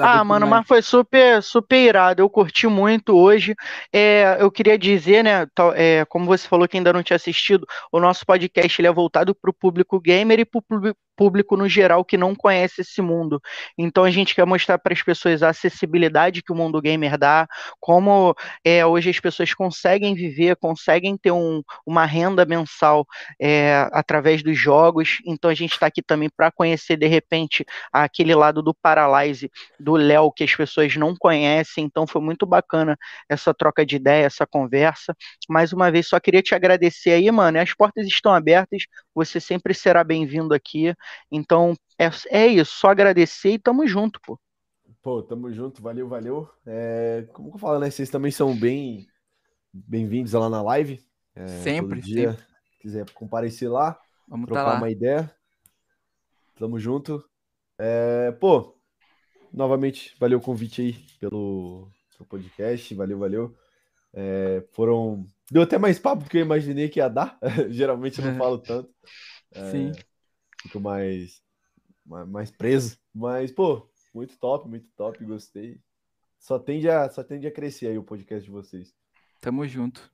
[0.01, 2.21] Ah, mano, mas foi super, super irado.
[2.21, 3.55] Eu curti muito hoje.
[3.93, 7.67] É, eu queria dizer, né, tal- é, como você falou que ainda não tinha assistido,
[7.93, 11.69] o nosso podcast ele é voltado para o público gamer e para o público no
[11.69, 13.41] geral que não conhece esse mundo.
[13.77, 17.47] Então a gente quer mostrar para as pessoas a acessibilidade que o mundo gamer dá,
[17.81, 18.35] como
[18.65, 23.05] é, hoje as pessoas conseguem viver, conseguem ter um- uma renda mensal
[23.41, 25.19] é, através dos jogos.
[25.27, 29.95] Então a gente está aqui também para conhecer de repente aquele lado do Paralyze do
[29.97, 32.97] Léo que as pessoas não conhecem, então foi muito bacana
[33.29, 35.15] essa troca de ideia, essa conversa.
[35.49, 37.59] Mais uma vez, só queria te agradecer aí, mano.
[37.59, 38.85] As portas estão abertas,
[39.15, 40.95] você sempre será bem-vindo aqui.
[41.31, 44.39] Então, é, é isso, só agradecer e tamo junto, pô.
[45.03, 46.51] Pô, tamo junto, valeu, valeu.
[46.67, 47.91] É, como que eu falo, né?
[47.91, 49.07] Vocês também são bem
[49.73, 51.01] bem-vindos lá na live.
[51.35, 54.79] É, Sempre, todo dia, se quiser comparecer lá, Vamos tá trocar lá.
[54.79, 55.35] uma ideia.
[56.59, 57.25] Tamo junto.
[57.79, 58.78] É, pô,
[59.53, 62.95] novamente, valeu o convite aí pelo, pelo podcast.
[62.95, 63.57] Valeu, valeu.
[64.13, 65.27] É, foram.
[65.51, 67.39] Deu até mais papo do que eu imaginei que ia dar.
[67.71, 68.91] Geralmente eu não falo tanto.
[69.53, 69.93] É, Sim.
[70.63, 71.43] Fico mais,
[72.05, 72.99] mais, mais preso.
[73.15, 75.81] Mas, pô, muito top, muito top, gostei.
[76.39, 78.95] Só tende a, só tende a crescer aí o podcast de vocês.
[79.41, 80.11] Tamo junto.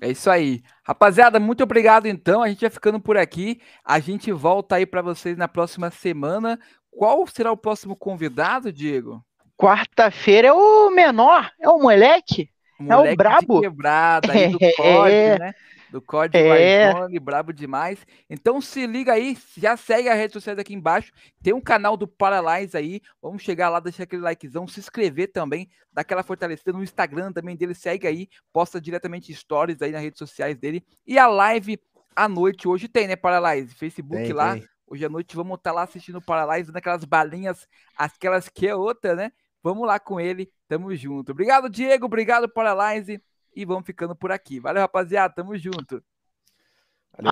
[0.00, 0.62] É isso aí.
[0.82, 2.42] Rapaziada, muito obrigado então.
[2.42, 3.60] A gente vai ficando por aqui.
[3.84, 6.58] A gente volta aí para vocês na próxima semana.
[6.96, 9.24] Qual será o próximo convidado, Diego?
[9.56, 12.50] Quarta-feira é o menor, é o moleque.
[12.80, 13.60] É o Moleque de brabo.
[13.60, 14.72] quebrada aí do É.
[14.72, 15.54] COD, né?
[15.92, 16.88] Do COD É.
[16.92, 18.04] Warzone, brabo demais.
[18.28, 21.12] Então se liga aí, já segue as redes sociais aqui embaixo.
[21.40, 23.00] Tem um canal do Paralyze aí.
[23.22, 27.54] Vamos chegar lá, deixar aquele likezão, se inscrever também, dar aquela fortalecida no Instagram também
[27.56, 30.84] dele, segue aí, posta diretamente stories aí nas redes sociais dele.
[31.06, 31.78] E a live
[32.16, 33.72] à noite hoje tem, né, Paralyze?
[33.72, 34.54] Facebook Tem, lá.
[34.54, 34.64] tem.
[34.86, 37.66] Hoje à noite vamos estar lá assistindo o Paralyze, dando aquelas balinhas,
[37.96, 39.32] aquelas que é outra, né?
[39.62, 41.32] Vamos lá com ele, tamo junto.
[41.32, 43.22] Obrigado, Diego, obrigado, Paralyze,
[43.56, 44.60] e vamos ficando por aqui.
[44.60, 46.02] Valeu, rapaziada, tamo junto.